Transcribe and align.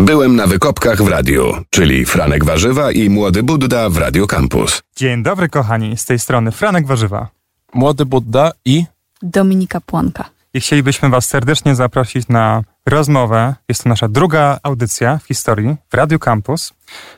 Byłem 0.00 0.36
na 0.36 0.46
wykopkach 0.46 1.02
w 1.02 1.08
radiu, 1.08 1.52
czyli 1.70 2.06
Franek 2.06 2.44
Warzywa 2.44 2.92
i 2.92 3.10
Młody 3.10 3.42
Budda 3.42 3.90
w 3.90 3.96
Radio 3.96 4.26
Campus. 4.26 4.82
Dzień 4.96 5.22
dobry, 5.22 5.48
kochani, 5.48 5.96
z 5.96 6.04
tej 6.04 6.18
strony 6.18 6.52
Franek 6.52 6.86
Warzywa. 6.86 7.28
Młody 7.74 8.06
Budda 8.06 8.52
i 8.64 8.84
Dominika 9.22 9.80
Płonka. 9.80 10.24
I 10.54 10.60
chcielibyśmy 10.60 11.08
Was 11.08 11.26
serdecznie 11.28 11.74
zaprosić 11.74 12.28
na 12.28 12.62
rozmowę. 12.86 13.54
Jest 13.68 13.82
to 13.82 13.88
nasza 13.88 14.08
druga 14.08 14.58
audycja 14.62 15.18
w 15.18 15.26
historii 15.26 15.76
w 15.90 15.94
Radio 15.94 16.18
Campus. 16.18 16.72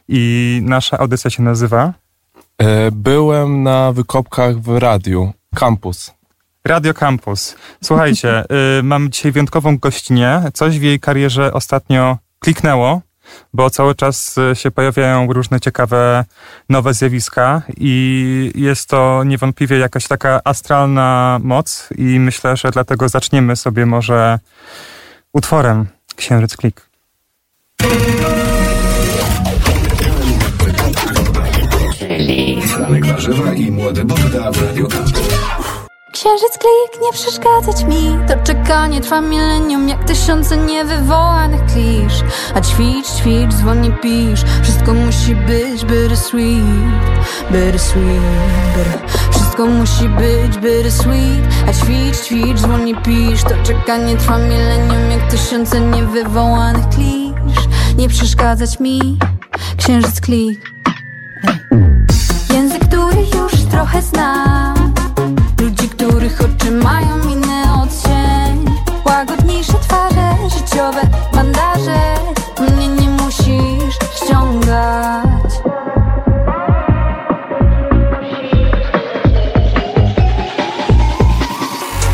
I 0.09 0.61
nasza 0.65 0.99
audycja 0.99 1.31
się 1.31 1.43
nazywa 1.43 1.93
e, 2.59 2.91
Byłem 2.91 3.63
na 3.63 3.93
wykopkach 3.93 4.59
w 4.59 4.79
radiu. 4.79 5.33
Campus. 5.55 6.15
Radio 6.65 6.95
Campus. 6.95 7.57
Słuchajcie, 7.85 8.45
y, 8.79 8.83
mam 8.83 9.11
dzisiaj 9.11 9.33
wyjątkową 9.33 9.79
gościnę. 9.79 10.51
Coś 10.55 10.79
w 10.79 10.83
jej 10.83 11.01
karierze 11.01 11.53
ostatnio 11.53 12.19
kliknęło, 12.39 13.01
bo 13.55 13.71
cały 13.71 13.95
czas 13.95 14.39
y, 14.39 14.57
się 14.57 14.71
pojawiają 14.71 15.33
różne 15.33 15.61
ciekawe 15.61 16.25
nowe 16.69 16.95
zjawiska 16.95 17.63
i 17.77 18.53
jest 18.55 18.89
to 18.89 19.25
niewątpliwie 19.25 19.79
jakaś 19.79 20.09
taka 20.09 20.41
astralna 20.45 21.39
moc 21.43 21.89
i 21.99 22.21
myślę, 22.21 22.57
że 22.57 22.71
dlatego 22.71 23.09
zaczniemy 23.09 23.57
sobie 23.57 23.87
może 23.87 24.39
utworem 25.33 25.87
Księżyc 26.17 26.57
Klik. 26.57 26.89
Franek 32.69 33.07
Warzywa 33.07 33.53
i 33.53 33.71
Młody 33.71 34.05
Budda 34.05 34.53
w 34.53 34.63
Radio 34.63 34.87
Campus. 34.87 35.38
Księżyc 36.19 36.59
klik, 36.59 37.03
nie 37.03 37.13
przeszkadzać 37.13 37.85
mi. 37.85 38.19
To 38.29 38.35
czekanie 38.45 39.01
trwa 39.01 39.21
milenium 39.21 39.89
Jak 39.89 40.05
tysiące 40.05 40.57
niewywołanych 40.57 41.61
klisz. 41.73 42.23
A 42.55 42.61
ćwicz, 42.61 43.07
ćwicz, 43.07 43.55
dzwoni, 43.55 43.93
pisz. 44.03 44.45
Wszystko 44.63 44.95
musi 44.95 45.35
być 45.35 45.85
bittersweet 45.85 46.65
Bittersweet, 47.51 48.23
bitter 48.77 49.11
Wszystko 49.31 49.67
musi 49.67 50.09
być 50.09 50.59
bittersweet 50.59 51.45
A 51.69 51.73
ćwicz, 51.73 52.21
ćwicz, 52.21 52.61
dzwoni, 52.61 52.95
pisz. 52.97 53.43
To 53.43 53.55
czekanie 53.65 54.17
trwa 54.17 54.39
milenium 54.39 55.11
Jak 55.11 55.31
tysiące 55.31 55.81
niewywołanych 55.81 56.89
klisz. 56.89 57.69
Nie 57.97 58.09
przeszkadzać 58.09 58.81
mi. 58.81 59.19
Księżyc 59.77 60.21
klik 60.21 60.61
Język, 62.55 62.85
który 62.89 63.21
już 63.21 63.53
trochę 63.71 64.03
znam 64.03 64.78
których 66.29 66.55
oczy 66.57 66.71
mają 66.71 67.29
inny 67.29 67.63
odcień. 67.83 68.65
Łagodniejsze 69.05 69.73
twarze, 69.73 70.37
życiowe 70.59 71.01
bandaże. 71.35 72.15
Mnie 72.61 72.89
nie 72.89 73.09
musisz 73.09 73.95
ściągać. 74.17 75.53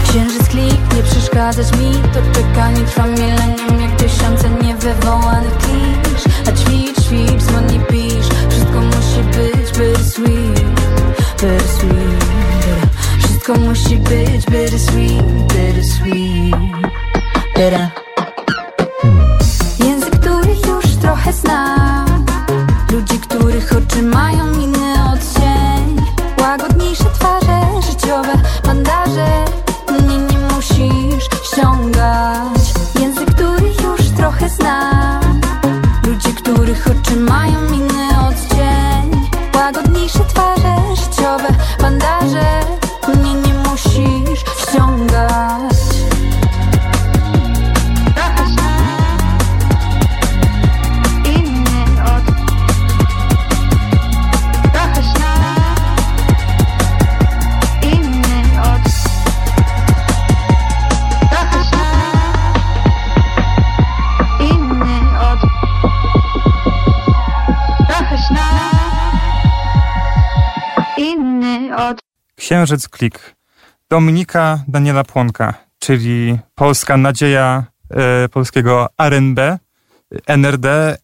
Księżyc 0.09 0.49
klik, 0.49 0.95
nie 0.97 1.03
przeszkadzać 1.03 1.73
mi. 1.79 1.93
To 2.13 2.41
czekanie 2.41 2.81
trwa 2.87 3.07
milenium 3.07 3.81
Jak 3.81 3.97
tysiące 3.97 4.51
niewywołanych 4.63 5.59
klisz. 5.59 6.25
A 6.49 6.53
ćwicz, 6.53 7.01
ćwicz, 7.01 7.43
dzwoni, 7.43 7.81
pisz 7.81 8.14
Wszystko 13.85 14.11
musi 14.11 14.15
być 14.15 14.47
bittersweet 14.47 14.47
Bittersweet, 14.47 15.34
Księżyc 72.45 72.89
Klik. 72.89 73.37
Dominika 73.91 74.65
Daniela 74.69 75.05
Płonka, 75.05 75.55
czyli 75.79 76.39
polska 76.55 76.97
nadzieja 76.97 77.65
e, 77.91 78.29
polskiego 78.29 78.89
RNB, 78.99 79.39
NRD, 80.27 80.69
e, 80.69 80.97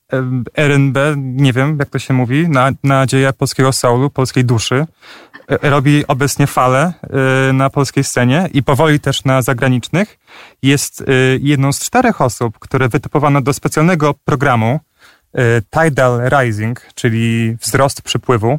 RNB, 0.56 0.98
nie 1.16 1.52
wiem 1.52 1.76
jak 1.78 1.90
to 1.90 1.98
się 1.98 2.14
mówi, 2.14 2.48
na, 2.48 2.70
nadzieja 2.84 3.32
polskiego 3.32 3.72
soulu, 3.72 4.10
polskiej 4.10 4.44
duszy. 4.44 4.86
E, 5.48 5.70
robi 5.70 6.06
obecnie 6.06 6.46
falę 6.46 6.92
na 7.52 7.70
polskiej 7.70 8.04
scenie 8.04 8.48
i 8.52 8.62
powoli 8.62 9.00
też 9.00 9.24
na 9.24 9.42
zagranicznych. 9.42 10.18
Jest 10.62 11.04
jedną 11.40 11.72
z 11.72 11.80
czterech 11.80 12.20
osób, 12.20 12.58
które 12.58 12.88
wytypowano 12.88 13.40
do 13.40 13.52
specjalnego 13.52 14.14
programu 14.14 14.80
Tidal 15.70 16.20
Rising, 16.28 16.86
czyli 16.94 17.56
wzrost 17.60 18.02
przypływu, 18.02 18.58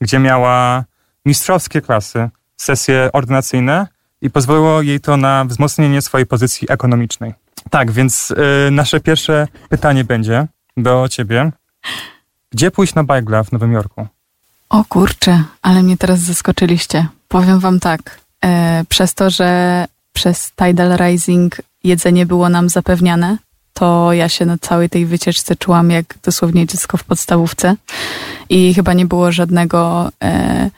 gdzie 0.00 0.18
miała 0.18 0.84
mistrzowskie 1.28 1.80
klasy, 1.80 2.28
sesje 2.56 3.10
ordynacyjne 3.12 3.86
i 4.20 4.30
pozwoliło 4.30 4.82
jej 4.82 5.00
to 5.00 5.16
na 5.16 5.44
wzmocnienie 5.44 6.02
swojej 6.02 6.26
pozycji 6.26 6.66
ekonomicznej. 6.70 7.34
Tak, 7.70 7.90
więc 7.90 8.30
y, 8.30 8.70
nasze 8.70 9.00
pierwsze 9.00 9.48
pytanie 9.68 10.04
będzie 10.04 10.46
do 10.76 11.08
ciebie. 11.08 11.52
Gdzie 12.52 12.70
pójść 12.70 12.94
na 12.94 13.04
bajgla 13.04 13.44
w 13.44 13.52
Nowym 13.52 13.72
Jorku? 13.72 14.06
O 14.68 14.84
kurczę, 14.84 15.44
ale 15.62 15.82
mnie 15.82 15.96
teraz 15.96 16.20
zaskoczyliście. 16.20 17.06
Powiem 17.28 17.58
wam 17.60 17.80
tak, 17.80 18.20
e, 18.44 18.84
przez 18.88 19.14
to, 19.14 19.30
że 19.30 19.84
przez 20.12 20.52
Tidal 20.52 20.96
Rising 20.96 21.56
jedzenie 21.84 22.26
było 22.26 22.48
nam 22.48 22.68
zapewniane, 22.68 23.38
to 23.72 24.12
ja 24.12 24.28
się 24.28 24.46
na 24.46 24.58
całej 24.58 24.90
tej 24.90 25.06
wycieczce 25.06 25.56
czułam 25.56 25.90
jak 25.90 26.14
dosłownie 26.22 26.66
dziecko 26.66 26.96
w 26.96 27.04
podstawówce 27.04 27.76
i 28.48 28.74
chyba 28.74 28.92
nie 28.92 29.06
było 29.06 29.32
żadnego, 29.32 30.10
e, 30.24 30.70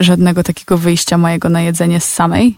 żadnego 0.00 0.42
takiego 0.42 0.78
wyjścia 0.78 1.18
mojego 1.18 1.48
na 1.48 1.60
jedzenie 1.60 2.00
z 2.00 2.04
samej, 2.04 2.56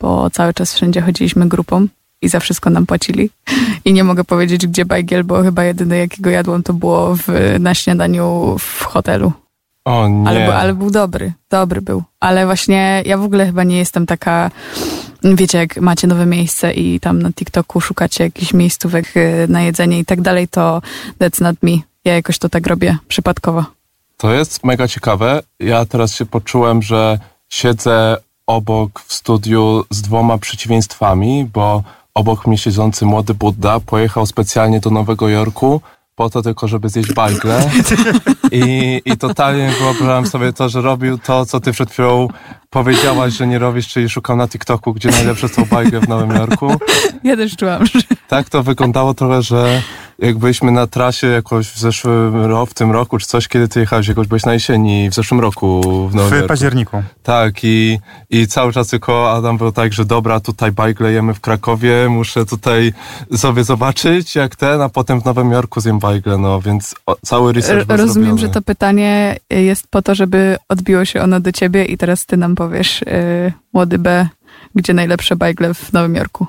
bo 0.00 0.30
cały 0.30 0.54
czas 0.54 0.74
wszędzie 0.74 1.00
chodziliśmy 1.00 1.48
grupą 1.48 1.86
i 2.22 2.28
za 2.28 2.40
wszystko 2.40 2.70
nam 2.70 2.86
płacili. 2.86 3.30
I 3.84 3.92
nie 3.92 4.04
mogę 4.04 4.24
powiedzieć, 4.24 4.66
gdzie 4.66 4.84
bajgiel, 4.84 5.24
bo 5.24 5.42
chyba 5.42 5.64
jedyne 5.64 5.98
jakiego 5.98 6.30
jadłam 6.30 6.62
to 6.62 6.72
było 6.72 7.16
w, 7.16 7.28
na 7.60 7.74
śniadaniu 7.74 8.56
w 8.58 8.82
hotelu. 8.84 9.32
O 9.84 10.08
nie. 10.08 10.28
Ale, 10.28 10.40
był- 10.44 10.52
ale 10.52 10.74
był 10.74 10.90
dobry, 10.90 11.32
dobry 11.50 11.82
był. 11.82 12.02
Ale 12.20 12.46
właśnie 12.46 13.02
ja 13.06 13.18
w 13.18 13.22
ogóle 13.24 13.46
chyba 13.46 13.64
nie 13.64 13.78
jestem 13.78 14.06
taka, 14.06 14.50
wiecie, 15.22 15.58
jak 15.58 15.76
macie 15.80 16.06
nowe 16.06 16.26
miejsce 16.26 16.72
i 16.72 17.00
tam 17.00 17.22
na 17.22 17.32
TikToku 17.32 17.80
szukacie 17.80 18.24
jakichś 18.24 18.54
miejscówek 18.54 19.16
y, 19.16 19.46
na 19.48 19.62
jedzenie 19.62 19.98
i 19.98 20.04
tak 20.04 20.20
dalej, 20.20 20.48
to 20.48 20.82
that's 21.20 21.42
not 21.42 21.56
me. 21.62 21.70
Ja 22.04 22.14
jakoś 22.14 22.38
to 22.38 22.48
tak 22.48 22.66
robię 22.66 22.96
przypadkowo. 23.08 23.64
To 24.24 24.32
jest 24.32 24.64
mega 24.64 24.88
ciekawe. 24.88 25.42
Ja 25.60 25.84
teraz 25.84 26.14
się 26.14 26.26
poczułem, 26.26 26.82
że 26.82 27.18
siedzę 27.48 28.16
obok 28.46 29.00
w 29.06 29.14
studiu 29.14 29.84
z 29.90 30.02
dwoma 30.02 30.38
przeciwieństwami, 30.38 31.50
bo 31.52 31.82
obok 32.14 32.46
mnie 32.46 32.58
siedzący 32.58 33.04
młody 33.04 33.34
Budda 33.34 33.80
pojechał 33.80 34.26
specjalnie 34.26 34.80
do 34.80 34.90
Nowego 34.90 35.28
Jorku 35.28 35.80
po 36.14 36.30
to 36.30 36.42
tylko, 36.42 36.68
żeby 36.68 36.88
zjeść 36.88 37.12
bajgle. 37.12 37.70
I, 38.52 39.02
I 39.04 39.16
totalnie 39.16 39.72
wyobrażałem 39.80 40.26
sobie 40.26 40.52
to, 40.52 40.68
że 40.68 40.80
robił 40.80 41.18
to, 41.18 41.46
co 41.46 41.60
ty 41.60 41.72
przed 41.72 41.90
chwilą 41.90 42.28
powiedziałaś, 42.70 43.32
że 43.32 43.46
nie 43.46 43.58
robisz, 43.58 43.88
czyli 43.88 44.08
szukał 44.08 44.36
na 44.36 44.48
TikToku, 44.48 44.94
gdzie 44.94 45.10
najlepsze 45.10 45.48
są 45.48 45.64
bajgle 45.64 46.00
w 46.00 46.08
Nowym 46.08 46.30
Jorku. 46.30 46.68
Ja 47.24 47.36
też 47.36 47.56
czułam, 47.56 47.86
że 47.86 47.98
Tak 48.28 48.50
to 48.50 48.62
wyglądało 48.62 49.14
trochę, 49.14 49.42
że 49.42 49.82
jak 50.18 50.38
byliśmy 50.38 50.70
na 50.72 50.86
trasie 50.86 51.26
jakoś 51.26 51.68
w 51.68 51.78
zeszłym 51.78 52.44
roku, 52.44 52.66
w 52.70 52.74
tym 52.74 52.92
roku, 52.92 53.18
czy 53.18 53.26
coś, 53.26 53.48
kiedy 53.48 53.68
ty 53.68 53.80
jechałeś, 53.80 54.08
jakoś 54.08 54.26
byłeś 54.26 54.44
na 54.44 54.52
jesieni, 54.52 55.10
w 55.10 55.14
zeszłym 55.14 55.40
roku 55.40 55.80
w 56.08 56.14
Nowym 56.14 56.30
W 56.30 56.32
Jorku. 56.32 56.48
październiku. 56.48 57.02
Tak, 57.22 57.54
i, 57.62 57.98
i 58.30 58.46
cały 58.46 58.72
czas 58.72 58.88
tylko 58.88 59.32
Adam 59.32 59.58
był 59.58 59.72
tak, 59.72 59.92
że 59.92 60.04
dobra, 60.04 60.40
tutaj 60.40 60.72
bajk 60.72 61.00
lejemy 61.00 61.34
w 61.34 61.40
Krakowie, 61.40 62.08
muszę 62.08 62.46
tutaj 62.46 62.92
sobie 63.36 63.64
zobaczyć 63.64 64.34
jak 64.34 64.56
ten, 64.56 64.80
a 64.80 64.88
potem 64.88 65.20
w 65.20 65.24
Nowym 65.24 65.50
Jorku 65.50 65.80
zjem 65.80 65.98
bajgle, 65.98 66.38
no 66.38 66.60
więc 66.60 66.94
o, 67.06 67.16
cały 67.22 67.52
research 67.52 67.86
był 67.86 67.96
Rozumiem, 67.96 68.12
zrobiony. 68.14 68.38
że 68.38 68.48
to 68.48 68.62
pytanie 68.62 69.36
jest 69.50 69.86
po 69.90 70.02
to, 70.02 70.14
żeby 70.14 70.56
odbiło 70.68 71.04
się 71.04 71.22
ono 71.22 71.40
do 71.40 71.52
ciebie 71.52 71.84
i 71.84 71.98
teraz 71.98 72.26
ty 72.26 72.36
nam 72.36 72.54
powiesz, 72.54 73.00
yy, 73.06 73.52
młody 73.72 73.98
B, 73.98 74.28
gdzie 74.74 74.94
najlepsze 74.94 75.36
bajgle 75.36 75.74
w 75.74 75.92
Nowym 75.92 76.14
Jorku. 76.14 76.46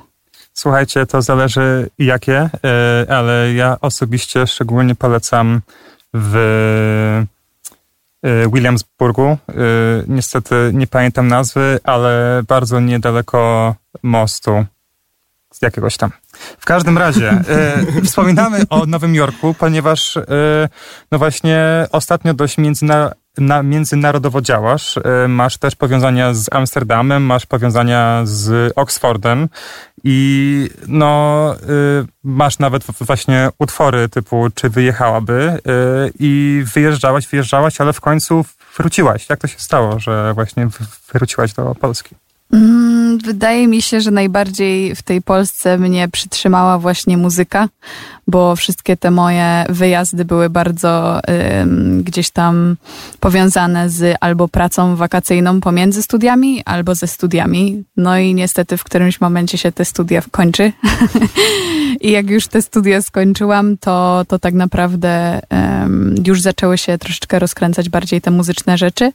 Słuchajcie, 0.57 1.06
to 1.06 1.22
zależy 1.22 1.90
jakie, 2.00 2.50
e, 2.63 3.06
ale 3.13 3.54
ja 3.54 3.78
osobiście 3.81 4.48
szczególnie 4.48 4.96
polecam 4.96 5.62
w 6.13 6.36
e, 8.24 8.50
Williamsburgu. 8.54 9.24
E, 9.24 9.38
Niestety 10.07 10.56
nie 10.74 10.88
pamiętam 10.88 11.28
nazwy, 11.28 11.80
ale 11.84 12.42
bardzo 12.48 12.80
niedaleko 12.80 13.75
mostu. 14.04 14.66
Z 15.54 15.62
jakiegoś 15.62 15.98
tam. 15.98 16.12
W 16.60 16.66
każdym 16.66 16.98
razie, 16.98 17.30
e, 17.31 18.01
wspominamy 18.06 18.62
o 18.69 18.86
Nowym 18.86 19.16
Jorku, 19.16 19.54
ponieważ 19.54 20.18
e, 20.18 20.24
no 21.12 21.18
właśnie 21.18 21.88
ostatnio 21.92 22.34
dość 22.34 22.58
międzyna, 22.58 23.12
na, 23.38 23.64
międzynarodowo 23.64 24.42
działasz. 24.42 24.98
E, 24.98 25.28
masz 25.28 25.58
też 25.58 25.76
powiązania 25.76 26.34
z 26.34 26.54
Amsterdamem, 26.54 27.24
masz 27.24 27.46
powiązania 27.46 28.22
z 28.24 28.74
Oxfordem 28.76 29.50
i 30.04 30.70
no 30.88 31.56
y, 31.56 32.06
masz 32.24 32.60
nawet 32.60 32.84
właśnie 32.84 33.50
utwory 33.60 34.10
typu 34.10 34.48
czy 34.56 34.70
wyjechałaby 34.70 35.60
y, 36.08 36.14
i 36.20 36.64
wyjeżdżałaś, 36.74 37.28
wyjeżdżałaś, 37.28 37.82
ale 37.82 37.94
w 37.94 38.02
końcu 38.02 38.46
wróciłaś. 38.78 39.30
Jak 39.30 39.40
to 39.40 39.48
się 39.48 39.60
stało, 39.60 40.00
że 40.00 40.34
właśnie 40.34 40.68
wróciłaś 41.14 41.54
do 41.54 41.76
Polski? 41.76 42.16
Mm, 42.54 42.96
Wydaje 43.18 43.68
mi 43.68 43.82
się, 43.82 44.02
że 44.02 44.12
najbardziej 44.12 44.96
w 44.96 45.02
tej 45.04 45.22
Polsce 45.22 45.78
mnie 45.78 46.08
przytrzymała 46.08 46.80
właśnie 46.80 47.18
muzyka, 47.18 47.70
bo 48.28 48.56
wszystkie 48.56 48.98
te 48.98 49.12
moje 49.12 49.66
wyjazdy 49.70 50.26
były 50.26 50.50
bardzo 50.50 51.22
ym, 51.62 52.04
gdzieś 52.04 52.30
tam 52.30 52.76
powiązane 53.20 53.90
z 53.90 54.18
albo 54.22 54.48
pracą 54.48 54.96
wakacyjną 54.96 55.62
pomiędzy 55.62 56.04
studiami, 56.04 56.64
albo 56.66 56.96
ze 56.96 57.08
studiami. 57.08 57.84
No 57.98 58.18
i 58.18 58.34
niestety 58.34 58.78
w 58.78 58.84
którymś 58.84 59.22
momencie 59.22 59.58
się 59.58 59.72
te 59.72 59.86
studia 59.86 60.22
kończy. 60.32 60.72
I 62.02 62.12
jak 62.12 62.30
już 62.30 62.48
te 62.48 62.62
studia 62.62 63.02
skończyłam, 63.02 63.78
to, 63.78 64.26
to 64.28 64.40
tak 64.40 64.54
naprawdę 64.54 65.42
em, 65.50 66.16
już 66.28 66.42
zaczęły 66.42 66.78
się 66.78 66.98
troszeczkę 66.98 67.40
rozkręcać 67.40 67.90
bardziej 67.90 68.22
te 68.22 68.32
muzyczne 68.32 68.78
rzeczy. 68.78 69.12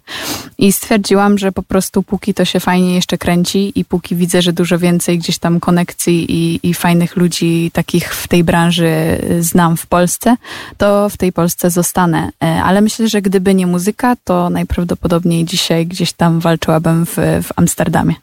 I 0.59 0.73
stwierdziłam, 0.73 1.39
że 1.39 1.53
po 1.53 1.63
prostu 1.63 2.03
póki 2.03 2.35
to 2.35 2.45
się 2.45 2.61
fajnie 2.61 2.95
jeszcze 2.95 3.19
kręci 3.19 3.73
i 3.75 3.85
póki 3.85 4.17
widzę, 4.17 4.43
że 4.43 4.53
dużo 4.53 4.79
więcej 4.79 5.19
gdzieś 5.19 5.39
tam 5.39 5.61
konekcji 5.61 6.33
i, 6.33 6.61
i 6.63 6.75
fajnych 6.75 7.17
ludzi 7.17 7.71
takich 7.73 8.15
w 8.15 8.29
tej 8.29 8.45
branży 8.45 9.19
y, 9.31 9.43
znam 9.43 9.77
w 9.77 9.87
Polsce, 9.87 10.37
to 10.79 11.09
w 11.09 11.17
tej 11.17 11.33
Polsce 11.33 11.71
zostanę. 11.71 12.31
E, 12.43 12.63
Ale 12.63 12.81
myślę, 12.81 13.09
że 13.09 13.23
gdyby 13.23 13.55
nie 13.55 13.67
muzyka, 13.67 14.17
to 14.25 14.51
najprawdopodobniej 14.51 15.45
dzisiaj 15.45 15.87
gdzieś 15.87 16.13
tam 16.13 16.41
walczyłabym 16.41 17.07
w, 17.07 17.17
w 17.17 17.49
Amsterdamie. 17.57 18.15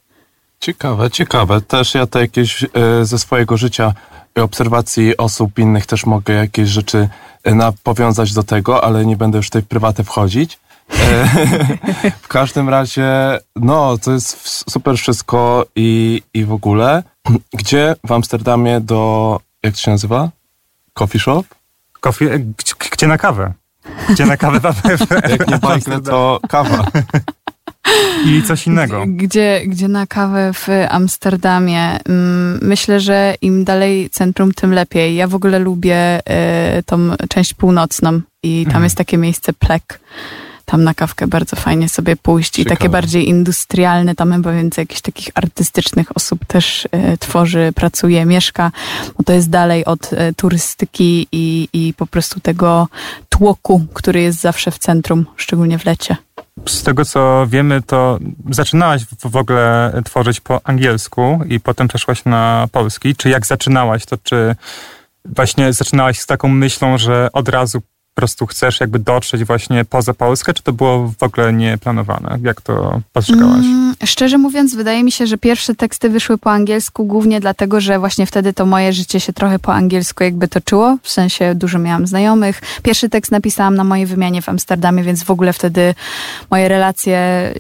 Ciekawe, 0.59 1.12
ciekawe. 1.12 1.62
Też 1.62 1.94
ja 1.94 2.07
to 2.07 2.19
jakieś 2.19 2.63
e, 2.63 2.68
ze 3.06 3.19
swojego 3.19 3.57
życia 3.57 3.94
obserwacji 4.43 5.17
osób 5.17 5.59
innych 5.59 5.85
też 5.85 6.05
mogę 6.05 6.33
jakieś 6.33 6.69
rzeczy 6.69 7.09
e, 7.43 7.55
na, 7.55 7.73
powiązać 7.83 8.33
do 8.33 8.43
tego, 8.43 8.83
ale 8.83 9.05
nie 9.05 9.17
będę 9.17 9.37
już 9.37 9.47
tutaj 9.47 9.61
w 9.61 9.67
prywatę 9.67 10.03
wchodzić. 10.03 10.59
E, 10.99 11.27
w 12.21 12.27
każdym 12.27 12.69
razie, 12.69 13.39
no, 13.55 13.97
to 13.97 14.11
jest 14.11 14.63
super 14.71 14.97
wszystko 14.97 15.65
i, 15.75 16.21
i 16.33 16.45
w 16.45 16.51
ogóle. 16.51 17.03
Gdzie 17.53 17.95
w 18.07 18.11
Amsterdamie 18.11 18.81
do, 18.81 19.39
jak 19.63 19.73
to 19.73 19.79
się 19.79 19.91
nazywa? 19.91 20.29
Coffee 20.93 21.19
shop? 21.19 21.43
Kofi, 21.99 22.25
e, 22.25 22.39
gdzie, 22.39 22.73
gdzie 22.91 23.07
na 23.07 23.17
kawę? 23.17 23.53
Gdzie 24.09 24.25
na 24.25 24.37
kawę? 24.37 24.59
Jak 25.29 25.47
nie 25.47 25.57
bajkle, 25.57 26.01
to 26.01 26.39
kawa. 26.49 26.85
I 28.25 28.43
coś 28.43 28.67
innego. 28.67 29.03
Gdzie, 29.07 29.61
gdzie 29.65 29.87
na 29.87 30.07
kawę 30.07 30.51
w 30.53 30.67
Amsterdamie? 30.89 31.99
Mm, 32.09 32.59
Myślę, 32.61 32.99
że 32.99 33.35
im 33.41 33.63
dalej 33.63 34.09
centrum, 34.09 34.53
tym 34.53 34.73
lepiej. 34.73 35.15
Ja 35.15 35.27
w 35.27 35.35
ogóle 35.35 35.59
lubię 35.59 36.19
y, 36.79 36.83
tą 36.83 36.97
część 37.29 37.53
północną 37.53 38.21
i 38.43 38.59
tam 38.63 38.67
Mhm. 38.69 38.83
jest 38.83 38.95
takie 38.95 39.17
miejsce 39.17 39.53
Plek. 39.53 39.99
Tam 40.65 40.83
na 40.83 40.93
kawkę 40.93 41.27
bardzo 41.27 41.55
fajnie 41.55 41.89
sobie 41.89 42.15
pójść 42.15 42.59
i 42.59 42.63
Ciekawe. 42.63 42.75
takie 42.77 42.89
bardziej 42.89 43.29
industrialne, 43.29 44.15
tam 44.15 44.31
chyba 44.33 44.51
więcej 44.51 44.81
jakichś 44.81 45.01
takich 45.01 45.29
artystycznych 45.35 46.15
osób 46.17 46.45
też 46.45 46.85
y, 46.85 47.17
tworzy, 47.19 47.71
pracuje, 47.75 48.25
mieszka, 48.25 48.71
bo 49.17 49.23
to 49.23 49.33
jest 49.33 49.49
dalej 49.49 49.85
od 49.85 50.13
y, 50.13 50.33
turystyki 50.37 51.27
i, 51.31 51.69
i 51.73 51.93
po 51.97 52.07
prostu 52.07 52.39
tego 52.39 52.87
tłoku, 53.29 53.85
który 53.93 54.21
jest 54.21 54.39
zawsze 54.41 54.71
w 54.71 54.77
centrum, 54.79 55.25
szczególnie 55.35 55.79
w 55.79 55.85
lecie. 55.85 56.15
Z 56.67 56.83
tego 56.83 57.05
co 57.05 57.47
wiemy, 57.49 57.81
to 57.81 58.19
zaczynałaś 58.49 59.05
w 59.19 59.35
ogóle 59.35 59.93
tworzyć 60.05 60.39
po 60.39 60.61
angielsku 60.63 61.39
i 61.49 61.59
potem 61.59 61.87
przeszłaś 61.87 62.25
na 62.25 62.67
polski. 62.71 63.15
Czy 63.15 63.29
jak 63.29 63.45
zaczynałaś, 63.45 64.05
to 64.05 64.17
czy 64.17 64.55
właśnie 65.25 65.73
zaczynałaś 65.73 66.19
z 66.19 66.25
taką 66.25 66.47
myślą, 66.47 66.97
że 66.97 67.29
od 67.33 67.49
razu 67.49 67.81
prostu 68.17 68.45
chcesz 68.45 68.79
jakby 68.79 68.99
dotrzeć 68.99 69.43
właśnie 69.43 69.85
poza 69.85 70.13
Polskę, 70.13 70.53
czy 70.53 70.63
to 70.63 70.73
było 70.73 71.13
w 71.19 71.23
ogóle 71.23 71.53
nieplanowane? 71.53 72.37
Jak 72.43 72.61
to 72.61 73.01
postrzegałaś? 73.13 73.65
Mm, 73.65 73.95
szczerze 74.05 74.37
mówiąc, 74.37 74.75
wydaje 74.75 75.03
mi 75.03 75.11
się, 75.11 75.27
że 75.27 75.37
pierwsze 75.37 75.75
teksty 75.75 76.09
wyszły 76.09 76.37
po 76.37 76.51
angielsku 76.51 77.05
głównie 77.05 77.39
dlatego, 77.39 77.81
że 77.81 77.99
właśnie 77.99 78.25
wtedy 78.25 78.53
to 78.53 78.65
moje 78.65 78.93
życie 78.93 79.19
się 79.19 79.33
trochę 79.33 79.59
po 79.59 79.73
angielsku 79.73 80.23
jakby 80.23 80.47
toczyło. 80.47 80.97
W 81.03 81.09
sensie 81.09 81.55
dużo 81.55 81.79
miałam 81.79 82.07
znajomych. 82.07 82.61
Pierwszy 82.83 83.09
tekst 83.09 83.31
napisałam 83.31 83.75
na 83.75 83.83
mojej 83.83 84.05
wymianie 84.05 84.41
w 84.41 84.49
Amsterdamie, 84.49 85.03
więc 85.03 85.23
w 85.23 85.31
ogóle 85.31 85.53
wtedy 85.53 85.95
moje 86.51 86.67
relacje 86.67 87.17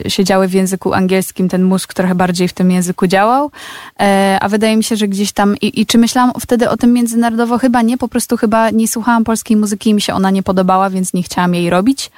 siedziały 0.07 0.47
w 0.47 0.53
języku 0.53 0.93
angielskim. 0.93 1.49
Ten 1.49 1.63
mózg 1.63 1.93
trochę 1.93 2.15
bardziej 2.15 2.47
w 2.47 2.53
tym 2.53 2.71
języku 2.71 3.07
działał. 3.07 3.51
E, 3.99 4.37
a 4.41 4.49
wydaje 4.49 4.77
mi 4.77 4.83
się, 4.83 4.95
że 4.95 5.07
gdzieś 5.07 5.31
tam... 5.31 5.57
I, 5.57 5.81
I 5.81 5.85
czy 5.85 5.97
myślałam 5.97 6.31
wtedy 6.39 6.69
o 6.69 6.77
tym 6.77 6.93
międzynarodowo? 6.93 7.57
Chyba 7.57 7.81
nie. 7.81 7.97
Po 7.97 8.07
prostu 8.07 8.37
chyba 8.37 8.69
nie 8.69 8.87
słuchałam 8.87 9.23
polskiej 9.23 9.57
muzyki 9.57 9.89
i 9.89 9.93
mi 9.93 10.01
się 10.01 10.13
ona 10.13 10.31
nie 10.31 10.43
podobała, 10.47 10.89
więc 10.89 11.13
nie 11.13 11.23
chciałam 11.23 11.55
jej 11.55 11.69
robić. 11.69 12.11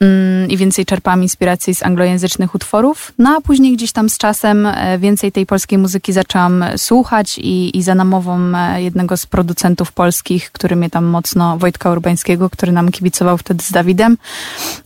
Mm, 0.00 0.50
i 0.50 0.56
więcej 0.56 0.86
czerpałam 0.86 1.22
inspiracji 1.22 1.74
z 1.74 1.82
anglojęzycznych 1.82 2.54
utworów. 2.54 3.12
No 3.18 3.36
a 3.36 3.40
później 3.40 3.72
gdzieś 3.76 3.92
tam 3.92 4.08
z 4.08 4.18
czasem 4.18 4.66
e, 4.66 4.98
więcej 4.98 5.32
tej 5.32 5.46
polskiej 5.46 5.78
muzyki 5.78 6.12
zaczęłam 6.12 6.64
słuchać 6.76 7.38
i, 7.38 7.78
i 7.78 7.82
za 7.82 7.94
namową 7.94 8.38
e, 8.56 8.82
jednego 8.82 9.16
z 9.16 9.26
producentów 9.26 9.92
polskich, 9.92 10.52
który 10.52 10.76
mnie 10.76 10.90
tam 10.90 11.04
mocno, 11.04 11.58
Wojtka 11.58 11.90
Urbańskiego, 11.90 12.50
który 12.50 12.72
nam 12.72 12.90
kibicował 12.90 13.38
wtedy 13.38 13.64
z 13.64 13.72
Dawidem, 13.72 14.16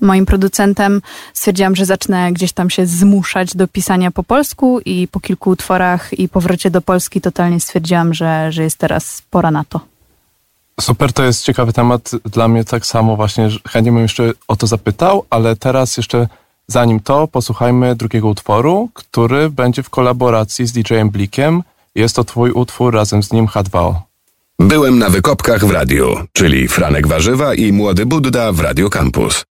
moim 0.01 0.27
producentem, 0.27 1.03
stwierdziłam, 1.35 1.77
że 1.77 1.85
zacznę 1.85 2.33
gdzieś 2.33 2.53
tam 2.53 2.71
się 2.71 2.87
zmuszać 2.87 3.57
do 3.57 3.69
pisania 3.69 4.11
po 4.11 4.23
polsku 4.23 4.81
i 4.85 5.09
po 5.09 5.21
kilku 5.21 5.51
utworach 5.51 6.19
i 6.19 6.29
powrocie 6.29 6.71
do 6.71 6.81
Polski 6.81 7.21
totalnie 7.21 7.61
stwierdziłam, 7.61 8.15
że, 8.15 8.53
że 8.53 8.63
jest 8.63 8.79
teraz 8.79 9.23
pora 9.31 9.51
na 9.51 9.65
to. 9.65 9.98
Super, 10.81 11.13
to 11.13 11.25
jest 11.25 11.45
ciekawy 11.45 11.73
temat. 11.73 12.11
Dla 12.25 12.49
mnie 12.49 12.65
tak 12.65 12.87
samo 12.87 13.17
właśnie, 13.17 13.49
chętnie 13.69 13.93
bym 13.93 14.03
jeszcze 14.03 14.33
o 14.49 14.57
to 14.57 14.67
zapytał, 14.67 15.25
ale 15.31 15.57
teraz 15.57 15.97
jeszcze 15.97 16.29
zanim 16.67 17.01
to, 17.01 17.29
posłuchajmy 17.29 17.97
drugiego 17.97 18.29
utworu, 18.29 18.89
który 18.95 19.51
będzie 19.51 19.83
w 19.83 19.91
kolaboracji 19.91 20.67
z 20.67 20.73
DJ-em 20.73 21.11
Blikiem. 21.11 21.63
Jest 21.95 22.17
to 22.17 22.25
twój 22.25 22.51
utwór 22.51 22.95
razem 22.95 23.23
z 23.23 23.33
nim 23.33 23.47
H2O. 23.47 23.95
Byłem 24.59 24.99
na 24.99 25.11
wykopkach 25.11 25.65
w 25.65 25.71
radiu, 25.71 26.15
czyli 26.33 26.69
Franek 26.69 27.07
Warzywa 27.07 27.55
i 27.55 27.73
Młody 27.73 28.07
Budda 28.07 28.53
w 28.53 28.61
Radio 28.61 28.91
Campus. 28.91 29.45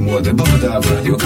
Młody 0.00 0.34
Budda 0.34 0.80
w 0.80 0.90
Radio. 0.90 1.16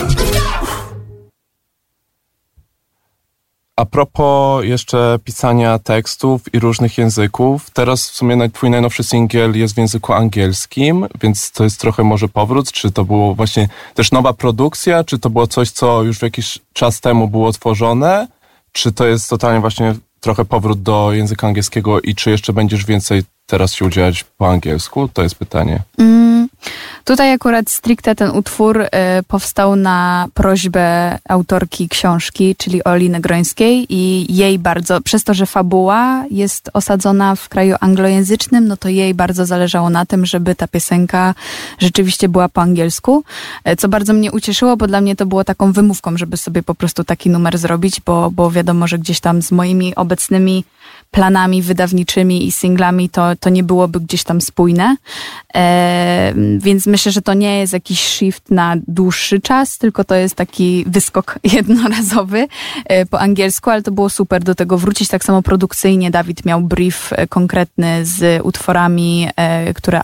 A 3.76 3.84
propos 3.84 4.64
jeszcze 4.64 5.18
pisania 5.24 5.78
tekstów 5.78 6.54
i 6.54 6.58
różnych 6.58 6.98
języków, 6.98 7.70
teraz 7.70 8.10
w 8.10 8.14
sumie 8.14 8.50
twój 8.50 8.70
najnowszy 8.70 9.04
singiel 9.04 9.58
jest 9.58 9.74
w 9.74 9.78
języku 9.78 10.12
angielskim, 10.12 11.06
więc 11.22 11.50
to 11.50 11.64
jest 11.64 11.80
trochę 11.80 12.04
może 12.04 12.28
powrót, 12.28 12.72
czy 12.72 12.90
to 12.90 13.04
było 13.04 13.34
właśnie 13.34 13.68
też 13.94 14.12
nowa 14.12 14.32
produkcja, 14.32 15.04
czy 15.04 15.18
to 15.18 15.30
było 15.30 15.46
coś, 15.46 15.70
co 15.70 16.02
już 16.02 16.22
jakiś 16.22 16.58
czas 16.72 17.00
temu 17.00 17.28
było 17.28 17.52
tworzone, 17.52 18.28
czy 18.72 18.92
to 18.92 19.06
jest 19.06 19.30
totalnie 19.30 19.60
właśnie 19.60 19.94
trochę 20.20 20.44
powrót 20.44 20.82
do 20.82 21.12
języka 21.12 21.46
angielskiego 21.46 22.00
i 22.00 22.14
czy 22.14 22.30
jeszcze 22.30 22.52
będziesz 22.52 22.84
więcej 22.84 23.22
teraz 23.50 23.74
się 23.74 23.84
udzielać 23.84 24.24
po 24.38 24.50
angielsku? 24.50 25.08
To 25.08 25.22
jest 25.22 25.34
pytanie. 25.34 25.82
Mm, 25.98 26.48
tutaj 27.04 27.32
akurat 27.32 27.70
stricte 27.70 28.14
ten 28.14 28.30
utwór 28.30 28.80
y, 28.80 28.88
powstał 29.28 29.76
na 29.76 30.28
prośbę 30.34 31.18
autorki 31.28 31.88
książki, 31.88 32.56
czyli 32.56 32.84
Oli 32.84 33.10
Negrońskiej 33.10 33.86
i 33.88 34.34
jej 34.36 34.58
bardzo, 34.58 35.00
przez 35.00 35.24
to, 35.24 35.34
że 35.34 35.46
fabuła 35.46 36.24
jest 36.30 36.70
osadzona 36.72 37.34
w 37.36 37.48
kraju 37.48 37.76
anglojęzycznym, 37.80 38.68
no 38.68 38.76
to 38.76 38.88
jej 38.88 39.14
bardzo 39.14 39.46
zależało 39.46 39.90
na 39.90 40.06
tym, 40.06 40.26
żeby 40.26 40.54
ta 40.54 40.68
piosenka 40.68 41.34
rzeczywiście 41.78 42.28
była 42.28 42.48
po 42.48 42.60
angielsku, 42.60 43.24
y, 43.68 43.76
co 43.76 43.88
bardzo 43.88 44.12
mnie 44.12 44.32
ucieszyło, 44.32 44.76
bo 44.76 44.86
dla 44.86 45.00
mnie 45.00 45.16
to 45.16 45.26
było 45.26 45.44
taką 45.44 45.72
wymówką, 45.72 46.16
żeby 46.16 46.36
sobie 46.36 46.62
po 46.62 46.74
prostu 46.74 47.04
taki 47.04 47.30
numer 47.30 47.58
zrobić, 47.58 48.00
bo, 48.00 48.30
bo 48.30 48.50
wiadomo, 48.50 48.86
że 48.86 48.98
gdzieś 48.98 49.20
tam 49.20 49.42
z 49.42 49.52
moimi 49.52 49.94
obecnymi 49.94 50.64
planami 51.10 51.62
wydawniczymi 51.62 52.46
i 52.46 52.52
singlami, 52.52 53.08
to, 53.08 53.36
to 53.36 53.50
nie 53.50 53.62
byłoby 53.62 54.00
gdzieś 54.00 54.24
tam 54.24 54.40
spójne. 54.40 54.96
E, 55.54 56.34
więc 56.58 56.86
myślę, 56.86 57.12
że 57.12 57.22
to 57.22 57.34
nie 57.34 57.58
jest 57.58 57.72
jakiś 57.72 58.00
shift 58.00 58.50
na 58.50 58.76
dłuższy 58.88 59.40
czas, 59.40 59.78
tylko 59.78 60.04
to 60.04 60.14
jest 60.14 60.34
taki 60.34 60.84
wyskok 60.86 61.38
jednorazowy 61.56 62.48
e, 62.84 63.06
po 63.06 63.20
angielsku, 63.20 63.70
ale 63.70 63.82
to 63.82 63.92
było 63.92 64.10
super 64.10 64.44
do 64.44 64.54
tego 64.54 64.78
wrócić. 64.78 65.08
Tak 65.08 65.24
samo 65.24 65.42
produkcyjnie 65.42 66.10
Dawid 66.10 66.44
miał 66.44 66.60
brief 66.60 67.12
e, 67.12 67.26
konkretny 67.26 68.06
z 68.06 68.42
utworami, 68.44 69.28
e, 69.36 69.74
które, 69.74 70.00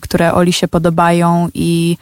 które 0.00 0.34
Oli 0.34 0.52
się 0.52 0.68
podobają 0.68 1.48
i 1.54 1.96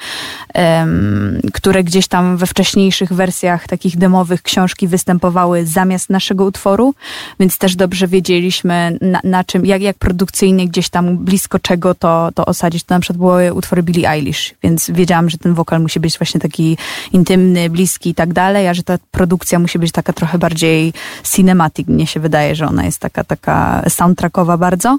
które 1.54 1.84
gdzieś 1.84 2.08
tam 2.08 2.37
we 2.37 2.46
wcześniejszych 2.46 3.12
wersjach 3.12 3.68
takich 3.68 3.96
demowych 3.96 4.42
książki 4.42 4.88
występowały 4.88 5.66
zamiast 5.66 6.11
naszego 6.11 6.44
utworu, 6.44 6.94
więc 7.40 7.58
też 7.58 7.76
dobrze 7.76 8.08
wiedzieliśmy 8.44 8.98
na, 9.00 9.20
na 9.24 9.44
czym, 9.44 9.66
jak, 9.66 9.82
jak 9.82 9.96
produkcyjnie 9.96 10.68
gdzieś 10.68 10.88
tam 10.88 11.16
blisko 11.16 11.58
czego 11.58 11.94
to, 11.94 12.30
to 12.34 12.46
osadzić. 12.46 12.84
To 12.84 12.94
na 12.94 13.00
przykład 13.00 13.18
były 13.18 13.52
utwory 13.52 13.82
Billie 13.82 14.10
Eilish, 14.10 14.54
więc 14.62 14.90
wiedziałam, 14.90 15.30
że 15.30 15.38
ten 15.38 15.54
wokal 15.54 15.82
musi 15.82 16.00
być 16.00 16.18
właśnie 16.18 16.40
taki 16.40 16.76
intymny, 17.12 17.70
bliski 17.70 18.10
i 18.10 18.14
tak 18.14 18.32
dalej, 18.32 18.68
a 18.68 18.74
że 18.74 18.82
ta 18.82 18.98
produkcja 19.10 19.58
musi 19.58 19.78
być 19.78 19.92
taka 19.92 20.12
trochę 20.12 20.38
bardziej 20.38 20.92
cinematic. 21.34 21.88
Mnie 21.88 22.06
się 22.06 22.20
wydaje, 22.20 22.54
że 22.54 22.66
ona 22.66 22.84
jest 22.84 22.98
taka, 22.98 23.24
taka 23.24 23.82
soundtrackowa 23.88 24.56
bardzo. 24.56 24.98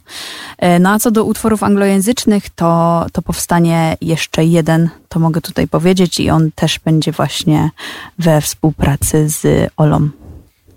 E, 0.57 0.79
No 0.79 0.89
a 0.89 0.99
co 0.99 1.11
do 1.11 1.23
utworów 1.23 1.63
anglojęzycznych, 1.63 2.49
to, 2.49 3.05
to 3.11 3.21
powstanie 3.21 3.97
jeszcze 4.01 4.45
jeden, 4.45 4.89
to 5.09 5.19
mogę 5.19 5.41
tutaj 5.41 5.67
powiedzieć 5.67 6.19
i 6.19 6.29
on 6.29 6.51
też 6.55 6.79
będzie 6.79 7.11
właśnie 7.11 7.69
we 8.19 8.41
współpracy 8.41 9.29
z 9.29 9.69
Olą. 9.77 10.24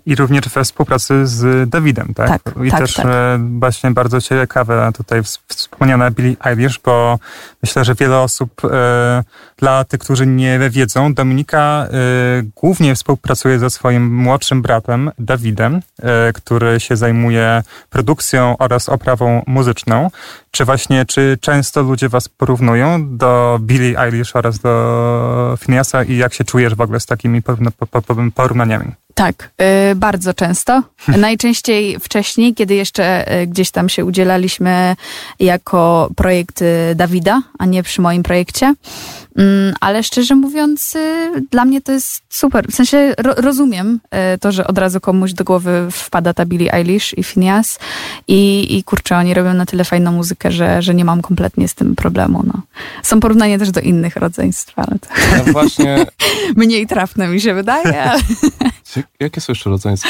I 0.05 0.15
również 0.15 0.49
we 0.49 0.63
współpracy 0.63 1.27
z 1.27 1.69
Dawidem, 1.69 2.13
tak? 2.13 2.27
Tak, 2.43 2.53
I 2.65 2.71
tak, 2.71 2.79
też 2.79 2.93
tak. 2.93 3.05
e, 3.05 3.39
właśnie 3.59 3.91
bardzo 3.91 4.21
ciekawe 4.21 4.91
tutaj 4.97 5.21
ws- 5.21 5.39
wspomniana 5.47 6.11
Billie 6.11 6.35
Eilish, 6.45 6.79
bo 6.85 7.19
myślę, 7.63 7.85
że 7.85 7.95
wiele 7.95 8.19
osób, 8.19 8.61
e, 8.65 9.23
dla 9.57 9.83
tych, 9.83 9.99
którzy 9.99 10.27
nie 10.27 10.59
wiedzą, 10.69 11.13
Dominika 11.13 11.59
e, 11.87 11.89
głównie 12.55 12.95
współpracuje 12.95 13.59
ze 13.59 13.69
swoim 13.69 14.15
młodszym 14.15 14.61
bratem 14.61 15.11
Dawidem, 15.19 15.81
który 16.33 16.79
się 16.79 16.95
zajmuje 16.97 17.63
produkcją 17.89 18.57
oraz 18.57 18.89
oprawą 18.89 19.43
muzyczną. 19.47 20.11
Czy 20.51 20.65
właśnie, 20.65 21.05
czy 21.05 21.37
często 21.41 21.81
ludzie 21.81 22.09
was 22.09 22.29
porównują 22.29 23.17
do 23.17 23.59
Billie 23.61 23.99
Eilish 23.99 24.35
oraz 24.35 24.59
do 24.59 25.57
Phineasa 25.59 26.03
i 26.03 26.17
jak 26.17 26.33
się 26.33 26.43
czujesz 26.43 26.75
w 26.75 26.81
ogóle 26.81 26.99
z 26.99 27.05
takimi 27.05 27.41
porówna- 27.41 27.71
po- 27.77 27.87
po- 27.87 28.01
po- 28.01 28.15
porównaniami? 28.35 28.91
Tak, 29.19 29.51
y, 29.91 29.95
bardzo 29.95 30.33
często. 30.33 30.83
Najczęściej 31.07 31.99
wcześniej, 31.99 32.53
kiedy 32.53 32.75
jeszcze 32.75 33.33
y, 33.41 33.47
gdzieś 33.47 33.71
tam 33.71 33.89
się 33.89 34.05
udzielaliśmy 34.05 34.95
jako 35.39 36.09
projekt 36.15 36.61
y, 36.61 36.95
Dawida, 36.95 37.41
a 37.59 37.65
nie 37.65 37.83
przy 37.83 38.01
moim 38.01 38.23
projekcie. 38.23 38.73
Mm, 39.35 39.73
Ale 39.79 40.03
szczerze 40.03 40.35
mówiąc, 40.35 40.95
y, 40.95 41.31
dla 41.51 41.65
mnie 41.65 41.81
to 41.81 41.91
jest 41.91 42.21
super. 42.29 42.67
W 42.67 42.75
sensie 42.75 43.13
ro, 43.17 43.33
rozumiem 43.37 43.99
y, 44.35 44.37
to, 44.37 44.51
że 44.51 44.67
od 44.67 44.77
razu 44.77 44.99
komuś 44.99 45.33
do 45.33 45.43
głowy 45.43 45.87
wpada 45.91 46.33
ta 46.33 46.45
Billie 46.45 46.73
Eilish 46.73 47.17
i 47.17 47.23
Phineas 47.23 47.79
i, 48.27 48.67
i 48.77 48.83
kurczę, 48.83 49.17
oni 49.17 49.33
robią 49.33 49.53
na 49.53 49.65
tyle 49.65 49.85
fajną 49.85 50.11
muzykę, 50.11 50.51
że, 50.51 50.81
że 50.81 50.93
nie 50.93 51.05
mam 51.05 51.21
kompletnie 51.21 51.67
z 51.67 51.75
tym 51.75 51.95
problemu. 51.95 52.43
No. 52.47 52.61
Są 53.03 53.19
porównania 53.19 53.59
też 53.59 53.71
do 53.71 53.79
innych 53.79 54.15
rodzeństw, 54.15 54.73
ale 54.79 54.99
to 54.99 55.07
Ja 55.37 55.53
właśnie, 55.53 56.05
mniej 56.55 56.87
trafne 56.87 57.27
mi 57.27 57.41
się 57.41 57.53
wydaje. 57.53 58.11
jakie 59.19 59.41
są 59.41 59.51
jeszcze 59.51 59.69
rodzeństwa? 59.69 60.09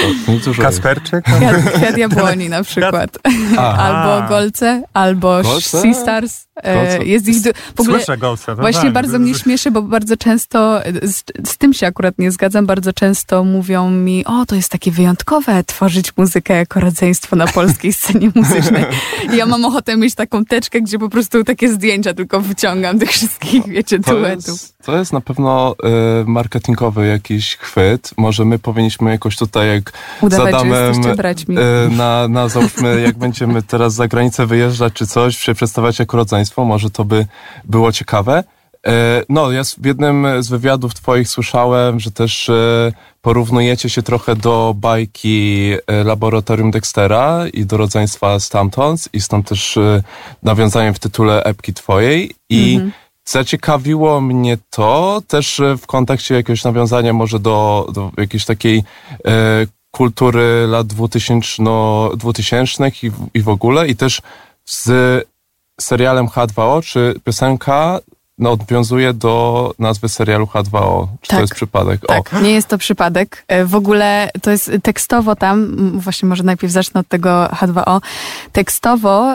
Kasperczyk? 0.62 1.26
Kwiat, 1.26 1.56
kwiat 1.76 1.98
jabłoni 1.98 2.50
na 2.50 2.64
przykład. 2.64 3.18
A, 3.58 3.78
Albo 3.78 4.28
Golce, 4.30 4.84
albo 4.94 5.42
Golce? 5.44 5.82
Sea 5.82 5.94
Stars. 5.94 6.49
E? 6.64 7.04
Jest 7.06 7.28
ich 7.28 7.42
du- 7.42 7.50
w 7.76 7.80
ogóle 7.82 7.98
Słyszę 7.98 8.18
Golca. 8.18 8.52
no 8.56 8.62
Właśnie 8.62 8.82
tak. 8.84 8.94
bardzo 8.94 9.20
mnie 9.20 9.36
śmieszy, 9.36 9.72
bo 9.72 9.82
bardzo 9.82 10.18
często, 10.18 10.82
z, 11.02 11.24
z 11.50 11.58
tym 11.58 11.74
się 11.74 11.88
akurat 11.88 12.20
nie 12.20 12.32
zgadzam, 12.32 12.66
bardzo 12.66 12.94
często 12.94 13.44
mówią 13.44 13.90
mi, 13.92 14.26
o 14.26 14.46
to 14.46 14.56
jest 14.56 14.70
takie 14.70 14.92
wyjątkowe 14.92 15.64
tworzyć 15.64 16.18
muzykę 16.18 16.54
jako 16.56 16.80
rodzeństwo 16.80 17.36
na 17.36 17.48
polskiej 17.48 17.94
scenie 17.94 18.32
muzycznej. 18.36 18.86
I 19.34 19.38
ja 19.38 19.46
mam 19.46 19.66
ochotę 19.66 19.98
mieć 19.98 20.16
taką 20.16 20.46
teczkę, 20.46 20.82
gdzie 20.82 21.00
po 21.00 21.10
prostu 21.10 21.44
takie 21.44 21.70
zdjęcia 21.74 22.14
tylko 22.14 22.42
wyciągam 22.42 23.00
tych 23.00 23.10
wszystkich, 23.12 23.68
wiecie, 23.68 24.00
To 24.00 24.12
duetów. 24.12 24.48
jest, 24.48 24.76
to 24.84 24.98
jest 24.98 25.14
na 25.14 25.22
pewno 25.22 25.76
y, 26.22 26.26
marketingowy 26.26 27.08
jakiś 27.08 27.56
chwyt. 27.56 28.12
Może 28.18 28.46
my 28.46 28.60
powinniśmy 28.60 29.12
jakoś 29.12 29.38
tutaj, 29.38 29.68
jak 29.68 29.92
Udawać, 30.22 30.48
z 30.48 30.52
że 30.52 30.58
Adamem 30.58 30.88
jesteście 30.88 31.16
braćmi. 31.16 31.58
y, 31.58 31.90
na, 31.90 32.28
na 32.28 32.50
załóżmy, 32.50 33.02
jak 33.02 33.18
będziemy 33.26 33.64
teraz 33.64 33.94
za 33.94 34.08
granicę 34.08 34.46
wyjeżdżać 34.46 34.94
czy 34.94 35.08
coś, 35.08 35.38
się 35.38 35.56
przedstawiać 35.56 36.00
jako 36.00 36.18
rodzeństwo, 36.18 36.66
może 36.66 36.90
to 36.90 37.06
by 37.06 37.26
było 37.66 37.92
ciekawe. 37.92 38.44
Y, 38.88 38.92
no, 39.30 39.52
ja 39.52 39.62
w 39.64 39.86
jednym 39.86 40.28
z 40.44 40.50
wywiadów 40.50 40.94
twoich 40.94 41.30
słyszałem, 41.30 42.00
że 42.00 42.12
też 42.12 42.50
y, 42.50 42.94
porównujecie 43.22 43.90
się 43.90 44.04
trochę 44.04 44.36
do 44.36 44.74
bajki 44.78 45.72
y, 45.74 46.04
Laboratorium 46.04 46.72
Dextera 46.72 47.48
i 47.54 47.66
do 47.66 47.78
rodzeństwa 47.78 48.40
stamtąd 48.40 49.10
i 49.14 49.22
stąd 49.22 49.48
też 49.50 49.80
nawiązaniem 50.44 50.94
w 50.94 51.00
tytule 51.00 51.44
epki 51.44 51.74
twojej 51.74 52.32
i 52.50 52.74
Mhm. 52.76 52.92
Zaciekawiło 53.30 54.22
mnie 54.22 54.58
to 54.70 55.22
też 55.28 55.60
e, 55.60 55.78
w 55.78 55.88
kontekście 55.88 56.36
jakiegoś 56.36 56.64
nawiązania 56.64 57.14
może 57.14 57.40
do, 57.40 57.88
do 57.94 58.12
jakiejś 58.18 58.46
takiej 58.46 58.84
e, 59.26 59.66
kultury 59.92 60.68
lat 60.68 60.88
2000, 60.88 61.64
no, 61.64 62.10
2000 62.18 62.92
i, 63.04 63.12
i 63.34 63.42
w 63.42 63.50
ogóle 63.50 63.88
i 63.88 63.96
też 63.96 64.22
z 64.66 64.90
serialem 65.80 66.28
H2O, 66.28 66.86
czy 66.86 67.20
piosenka 67.24 68.00
no, 68.40 68.52
odwiązuje 68.52 69.14
do 69.14 69.74
nazwy 69.80 70.10
serialu 70.10 70.46
H2O. 70.46 71.08
Czy 71.22 71.28
Tak. 71.30 71.38
to 71.38 71.42
jest 71.42 71.54
przypadek? 71.54 72.02
Tak, 72.08 72.42
nie 72.44 72.52
jest 72.52 72.68
to 72.68 72.78
przypadek. 72.78 73.44
E, 73.48 73.66
W 73.66 73.76
ogóle 73.76 74.30
to 74.42 74.52
jest 74.52 74.72
tekstowo 74.84 75.36
tam, 75.36 75.78
właśnie 76.00 76.30
może 76.30 76.44
najpierw 76.44 76.74
zacznę 76.74 77.02
od 77.02 77.08
tego 77.08 77.46
H2O. 77.46 78.02
Tekstowo 78.52 79.34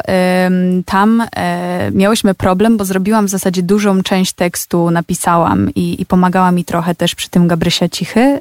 tam 0.86 1.22
e, 1.36 1.90
miałyśmy 1.90 2.34
problem, 2.34 2.76
bo 2.76 2.84
zrobiłam 2.84 3.26
w 3.26 3.30
zasadzie 3.30 3.62
dużą 3.62 4.02
część 4.02 4.32
tekstu, 4.32 4.90
napisałam 4.90 5.70
i, 5.74 6.02
i 6.02 6.06
pomagała 6.06 6.50
mi 6.50 6.64
trochę 6.64 6.94
też 6.94 7.14
przy 7.14 7.30
tym 7.30 7.48
Gabrysia 7.48 7.88
Cichy, 7.88 8.20
e, 8.20 8.40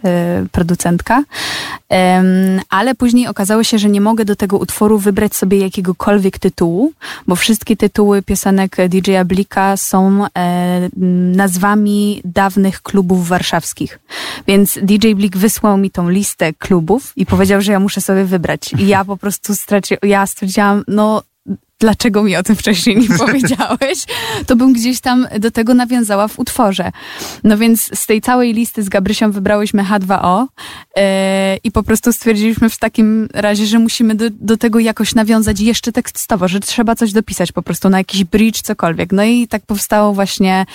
producentka. 0.51 1.23
Ale 2.69 2.95
później 2.95 3.27
okazało 3.27 3.63
się, 3.63 3.79
że 3.79 3.89
nie 3.89 4.01
mogę 4.01 4.25
do 4.25 4.35
tego 4.35 4.57
utworu 4.57 4.97
wybrać 4.99 5.35
sobie 5.35 5.57
jakiegokolwiek 5.57 6.39
tytułu, 6.39 6.91
bo 7.27 7.35
wszystkie 7.35 7.77
tytuły 7.77 8.21
piosenek 8.21 8.75
DJ-a 8.89 9.25
Blika 9.25 9.77
są 9.77 10.25
nazwami 11.35 12.21
dawnych 12.25 12.81
klubów 12.81 13.27
warszawskich. 13.27 13.99
Więc 14.47 14.79
DJ 14.81 15.13
Blik 15.13 15.37
wysłał 15.37 15.77
mi 15.77 15.91
tą 15.91 16.09
listę 16.09 16.53
klubów 16.53 17.13
i 17.15 17.25
powiedział, 17.25 17.61
że 17.61 17.71
ja 17.71 17.79
muszę 17.79 18.01
sobie 18.01 18.25
wybrać. 18.25 18.73
I 18.79 18.87
ja 18.87 19.05
po 19.05 19.17
prostu 19.17 19.55
straciłam, 19.55 19.99
ja 20.03 20.27
stwierdziłam, 20.27 20.83
no 20.87 21.23
dlaczego 21.79 22.23
mi 22.23 22.35
o 22.35 22.43
tym 22.43 22.55
wcześniej 22.55 22.97
nie 22.97 23.17
powiedziałeś, 23.25 24.05
to 24.47 24.55
bym 24.55 24.73
gdzieś 24.73 25.01
tam 25.01 25.27
do 25.39 25.51
tego 25.51 25.73
nawiązała 25.73 26.27
w 26.27 26.39
utworze. 26.39 26.91
No 27.43 27.57
więc 27.57 27.99
z 27.99 28.05
tej 28.05 28.21
całej 28.21 28.53
listy 28.53 28.83
z 28.83 28.89
Gabrysią 28.89 29.31
wybrałyśmy 29.31 29.83
H2O 29.83 30.45
e, 30.97 31.57
i 31.63 31.71
po 31.71 31.83
prostu 31.83 32.13
stwierdziliśmy 32.13 32.69
w 32.69 32.77
takim 32.77 33.27
razie, 33.33 33.65
że 33.65 33.79
musimy 33.79 34.15
do, 34.15 34.25
do 34.29 34.57
tego 34.57 34.79
jakoś 34.79 35.15
nawiązać 35.15 35.59
jeszcze 35.59 35.91
tekstowo, 35.91 36.47
że 36.47 36.59
trzeba 36.59 36.95
coś 36.95 37.11
dopisać 37.11 37.51
po 37.51 37.61
prostu 37.61 37.89
na 37.89 37.97
jakiś 37.97 38.23
bridge, 38.23 38.61
cokolwiek. 38.61 39.11
No 39.11 39.23
i 39.23 39.47
tak 39.47 39.65
powstało 39.65 40.13
właśnie 40.13 40.65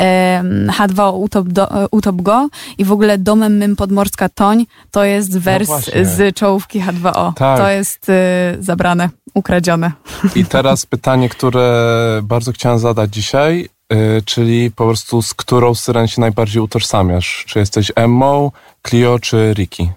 e, 0.00 0.42
H2O 0.66 1.20
Utop, 1.20 1.48
do, 1.48 1.84
e, 1.84 1.88
Utop 1.90 2.22
Go 2.22 2.48
i 2.78 2.84
w 2.84 2.92
ogóle 2.92 3.18
Domem 3.18 3.56
Mym 3.56 3.76
Podmorska 3.76 4.28
Toń 4.28 4.66
to 4.90 5.04
jest 5.04 5.38
wers 5.38 5.66
właśnie. 5.66 6.04
z 6.04 6.36
czołówki 6.36 6.80
H2O. 6.80 7.32
Tak. 7.34 7.58
To 7.58 7.68
jest 7.70 8.08
e, 8.08 8.56
zabrane, 8.60 9.08
ukradzione. 9.34 9.92
I 10.34 10.43
teraz 10.44 10.86
pytanie, 10.86 11.28
które 11.28 12.20
bardzo 12.22 12.52
chciałem 12.52 12.78
zadać 12.78 13.14
dzisiaj, 13.14 13.68
y, 13.92 14.22
czyli 14.24 14.70
po 14.70 14.84
prostu 14.86 15.22
z 15.22 15.34
którą 15.34 15.74
syren 15.74 16.06
się 16.08 16.20
najbardziej 16.20 16.62
utożsamiasz? 16.62 17.44
Czy 17.48 17.58
jesteś 17.58 17.92
Emmą, 17.96 18.50
Clio 18.88 19.18
czy 19.18 19.52
Ricky? 19.56 19.88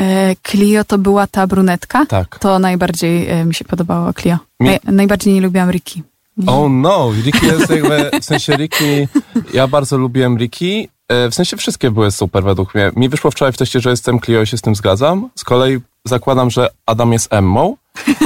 E, 0.00 0.36
Clio 0.42 0.84
to 0.84 0.98
była 0.98 1.26
ta 1.26 1.46
brunetka? 1.46 2.06
Tak. 2.06 2.38
To 2.38 2.58
najbardziej 2.58 3.28
e, 3.30 3.44
mi 3.44 3.54
się 3.54 3.64
podobało 3.64 4.12
Clio. 4.12 4.38
Mi- 4.60 4.68
Naj, 4.68 4.78
najbardziej 4.84 5.34
nie 5.34 5.40
lubiłam 5.40 5.70
Ricky. 5.70 6.02
Oh 6.46 6.68
no, 6.70 7.12
Ricky 7.24 7.46
jest 7.46 7.70
jakby, 7.70 8.10
w 8.20 8.24
sensie 8.24 8.52
Ricky, 8.56 9.08
ja 9.54 9.68
bardzo 9.68 9.98
lubiłem 9.98 10.38
Ricky, 10.38 10.88
e, 11.08 11.30
w 11.30 11.34
sensie 11.34 11.56
wszystkie 11.56 11.90
były 11.90 12.10
super 12.10 12.42
według 12.44 12.74
mnie. 12.74 12.90
Mi 12.96 13.08
wyszło 13.08 13.30
wczoraj 13.30 13.52
w 13.52 13.56
teście, 13.56 13.80
że 13.80 13.90
jestem 13.90 14.20
Clio 14.20 14.42
i 14.42 14.46
się 14.46 14.56
z 14.56 14.60
tym 14.60 14.74
zgadzam. 14.74 15.30
Z 15.34 15.44
kolei 15.44 15.78
zakładam, 16.08 16.50
że 16.50 16.68
Adam 16.86 17.12
jest 17.12 17.32
Emmą, 17.32 17.76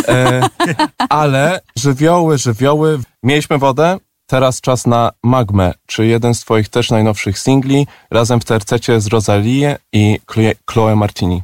e, 0.08 0.48
ale 1.08 1.60
żywioły, 1.76 2.38
żywioły, 2.38 2.98
mieliśmy 3.22 3.58
wodę, 3.58 3.98
teraz 4.26 4.60
czas 4.60 4.86
na 4.86 5.12
Magmę, 5.22 5.74
czy 5.86 6.06
jeden 6.06 6.34
z 6.34 6.40
twoich 6.40 6.68
też 6.68 6.90
najnowszych 6.90 7.38
singli, 7.38 7.86
razem 8.10 8.40
w 8.40 8.44
tercecie 8.44 9.00
z 9.00 9.06
Rosalie 9.06 9.78
i 9.92 10.18
Chloe- 10.66 10.96
Martini. 10.96 11.42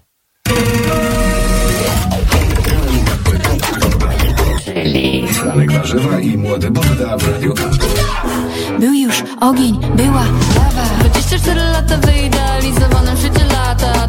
Franek 5.32 5.72
Warzywa 5.72 6.20
i 6.20 6.36
Młody 6.36 6.70
Budda 6.70 7.18
w 7.18 7.28
Radio 7.28 7.54
Campus. 7.54 7.88
Był 8.80 8.92
już 8.92 9.24
ogień, 9.40 9.80
była 9.96 10.24
lawa 10.56 10.84
24 11.00 11.60
lata 11.60 11.96
wyidealizowane 11.98 13.16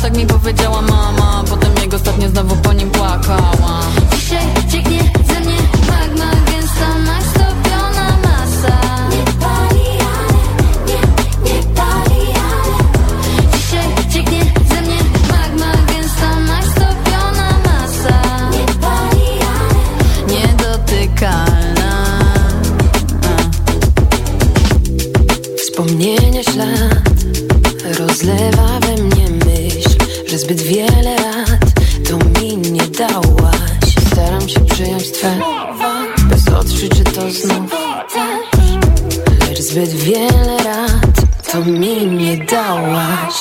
Tak 0.01 0.17
mi 0.17 0.25
powiedziała 0.25 0.81
mama. 0.81 1.43
Potem 1.49 1.71
jego 1.81 1.95
ostatnio 1.97 2.29
znowu 2.29 2.55
po 2.55 2.73
nim 2.73 2.89
płakała. 2.91 3.81
Dzisiaj 4.15 4.47
cieknie 4.71 4.99
ze 5.27 5.39
mnie 5.39 5.57
magma 5.89 6.31
Gęsta, 6.45 6.97
nastopiona 7.05 8.17
masa. 8.23 8.77
Nie 9.09 9.23
pali, 9.39 9.89
ale 9.99 10.33
nie, 10.87 11.01
nie 11.43 11.63
pali, 11.75 12.21
ale. 12.49 12.77
Dzisiaj 13.57 13.87
cieknie 14.13 14.43
ze 14.69 14.81
mnie 14.81 14.99
magma 15.31 15.71
Gęsta, 15.87 16.39
nastopiona 16.39 17.49
masa. 17.65 18.49
Nie 18.51 18.65
pali, 18.81 19.29
ale 19.41 20.33
Niedotykalna. 20.33 21.93
Wspomnienia 25.57 26.43
ślad 26.43 27.07
rozlewa 27.99 28.79
zbyt 30.47 30.61
wiele 30.61 31.15
lat 31.15 31.59
to 32.09 32.17
mi 32.39 32.57
nie 32.57 32.87
dałaś. 32.87 33.95
Staram 34.11 34.49
się 34.49 34.59
przyjąć 34.59 35.11
twe 35.11 35.39
bez 36.29 36.47
odczuć, 36.47 36.89
czy 36.89 37.03
to 37.03 37.31
znów 37.31 37.75
Lecz 39.49 39.59
zbyt 39.59 39.89
wiele 39.89 40.57
lat 40.63 41.51
to 41.51 41.59
mi 41.59 42.07
nie 42.07 42.37
dałaś. 42.37 43.33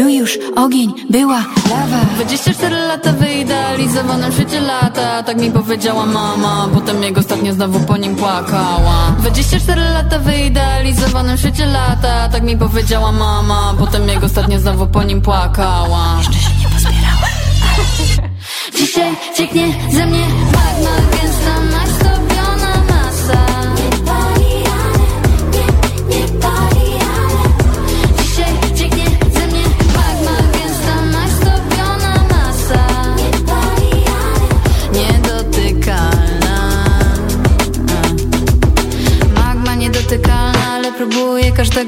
Był 0.00 0.08
już 0.08 0.38
ogień, 0.56 0.92
była 1.10 1.44
lawa. 1.70 2.04
24 2.14 2.76
lata 2.76 3.12
wyidealizowane 3.12 4.32
życie 4.32 4.60
lata 4.60 5.22
Tak 5.22 5.40
mi 5.40 5.50
powiedziała 5.50 6.06
mama. 6.06 6.68
Potem 6.74 7.02
jego 7.02 7.20
ostatnio 7.20 7.52
znowu 7.52 7.80
po 7.80 7.96
nim 7.96 8.16
płakała. 8.16 9.14
24 9.18 9.80
lata 9.80 10.18
wyidealizowane 10.18 11.36
życie 11.36 11.66
lata 11.66 12.28
Tak 12.28 12.42
mi 12.42 12.56
powiedziała 12.56 13.12
mama. 13.12 13.74
Potem 13.78 14.08
jego 14.08 14.26
ostatnio 14.26 14.60
znowu 14.60 14.86
po 14.86 15.02
nim 15.02 15.20
płakała. 15.20 16.16
Jeszcze 16.18 16.32
się 16.32 16.50
nie 16.60 16.68
pozbierała. 16.68 17.28
Dzisiaj 18.78 19.16
cieknie 19.36 19.66
ze 19.92 20.06
mnie 20.06 20.26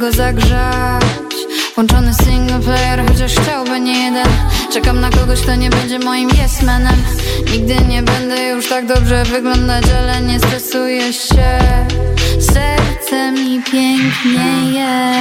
każdego 0.02 0.12
zagrzać. 0.12 1.04
Włączony 1.74 2.14
single 2.14 2.60
player, 2.60 3.02
chociaż 3.08 3.34
chciałby 3.34 3.80
nie 3.80 4.04
jeden. 4.04 4.26
Czekam 4.72 5.00
na 5.00 5.10
kogoś, 5.10 5.40
kto 5.40 5.54
nie 5.54 5.70
będzie 5.70 5.98
moim 5.98 6.28
yes 6.30 6.62
manem. 6.62 6.96
Nigdy 7.52 7.74
nie 7.88 8.02
będę 8.02 8.48
już 8.48 8.68
tak 8.68 8.86
dobrze 8.86 9.24
wyglądać, 9.24 9.84
ale 9.98 10.20
nie 10.20 10.38
stresuję 10.38 11.12
się. 11.12 11.58
Serce 12.40 13.32
mi 13.32 13.62
pięknieje 13.62 15.12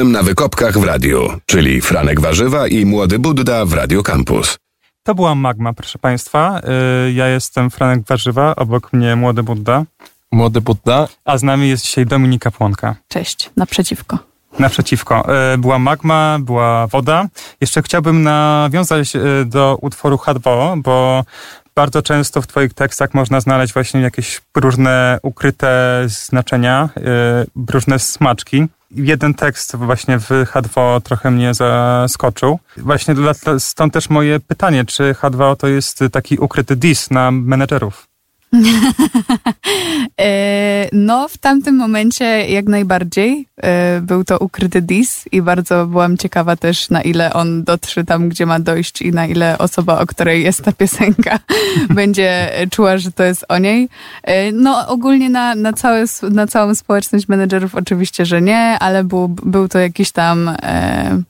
Byłem 0.00 0.12
na 0.12 0.22
wykopkach 0.22 0.78
w 0.78 0.84
radiu, 0.84 1.28
czyli 1.46 1.80
Franek 1.80 2.20
Warzywa 2.20 2.68
i 2.68 2.84
Młody 2.86 3.18
Budda 3.18 3.64
w 3.64 3.72
Radio 3.72 4.02
Campus. 4.02 4.56
To 5.02 5.14
była 5.14 5.34
Magma, 5.34 5.72
proszę 5.72 5.98
Państwa. 5.98 6.60
Y, 7.08 7.12
Ja 7.12 7.28
jestem 7.28 7.70
Franek 7.70 8.06
Warzywa, 8.06 8.56
obok 8.56 8.92
mnie 8.92 9.16
Młody 9.16 9.42
Budda, 9.42 9.84
Młody 10.32 10.60
Budda, 10.60 11.08
a 11.24 11.38
z 11.38 11.42
nami 11.42 11.68
jest 11.68 11.84
dzisiaj 11.84 12.06
Dominika 12.06 12.50
Płonka. 12.50 12.94
Cześć, 13.08 13.50
naprzeciwko. 13.56 14.18
Naprzeciwko. 14.58 15.26
Y, 15.54 15.58
Była 15.58 15.78
magma, 15.78 16.38
była 16.40 16.86
woda. 16.86 17.26
Jeszcze 17.60 17.82
chciałbym 17.82 18.22
nawiązać 18.22 19.16
y, 19.16 19.20
do 19.46 19.78
utworu 19.80 20.16
H2O, 20.16 20.82
bo 20.82 21.24
bardzo 21.74 22.02
często 22.02 22.42
w 22.42 22.46
Twoich 22.46 22.74
tekstach 22.74 23.14
można 23.14 23.40
znaleźć 23.40 23.72
właśnie 23.74 24.00
jakieś 24.00 24.40
różne 24.56 25.18
ukryte 25.22 26.02
znaczenia, 26.06 26.88
różne 27.72 27.98
smaczki. 27.98 28.66
Jeden 28.90 29.34
tekst 29.34 29.76
właśnie 29.76 30.18
w 30.18 30.28
H2O 30.28 31.00
trochę 31.00 31.30
mnie 31.30 31.54
zaskoczył. 31.54 32.58
Właśnie 32.76 33.14
stąd 33.58 33.92
też 33.92 34.10
moje 34.10 34.40
pytanie, 34.40 34.84
czy 34.84 35.12
H2O 35.12 35.56
to 35.56 35.68
jest 35.68 36.00
taki 36.12 36.38
ukryty 36.38 36.76
diss 36.76 37.10
na 37.10 37.30
menedżerów? 37.30 38.09
E, 40.20 40.88
No, 40.92 41.28
w 41.28 41.38
tamtym 41.38 41.76
momencie 41.76 42.24
jak 42.48 42.66
najbardziej 42.66 43.46
e, 43.62 44.00
był 44.00 44.24
to 44.24 44.38
ukryty 44.38 44.82
dis 44.82 45.24
i 45.32 45.42
bardzo 45.42 45.86
byłam 45.86 46.16
ciekawa 46.16 46.56
też, 46.56 46.90
na 46.90 47.02
ile 47.02 47.32
on 47.32 47.64
dotrze 47.64 48.04
tam, 48.04 48.28
gdzie 48.28 48.46
ma 48.46 48.60
dojść 48.60 49.02
i 49.02 49.12
na 49.12 49.26
ile 49.26 49.58
osoba, 49.58 50.00
o 50.00 50.06
której 50.06 50.42
jest 50.42 50.62
ta 50.62 50.72
piosenka, 50.72 51.38
będzie 51.90 52.50
czuła, 52.70 52.98
że 52.98 53.12
to 53.12 53.22
jest 53.22 53.44
o 53.48 53.58
niej. 53.58 53.88
E, 54.22 54.52
No, 54.52 54.88
ogólnie 54.88 55.30
na, 55.30 55.54
na, 55.54 55.72
całe, 55.72 56.04
na 56.30 56.46
całą 56.46 56.74
społeczność 56.74 57.28
menedżerów 57.28 57.74
oczywiście, 57.74 58.26
że 58.26 58.42
nie, 58.42 58.78
ale 58.78 59.04
był, 59.04 59.28
był 59.28 59.68
to 59.68 59.78
jakiś 59.78 60.10
tam... 60.10 60.48
E, 60.62 61.22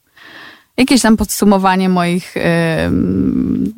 jakieś 0.81 1.03
tam 1.03 1.17
podsumowanie 1.17 1.89
moich 1.89 2.37
e, 2.37 2.91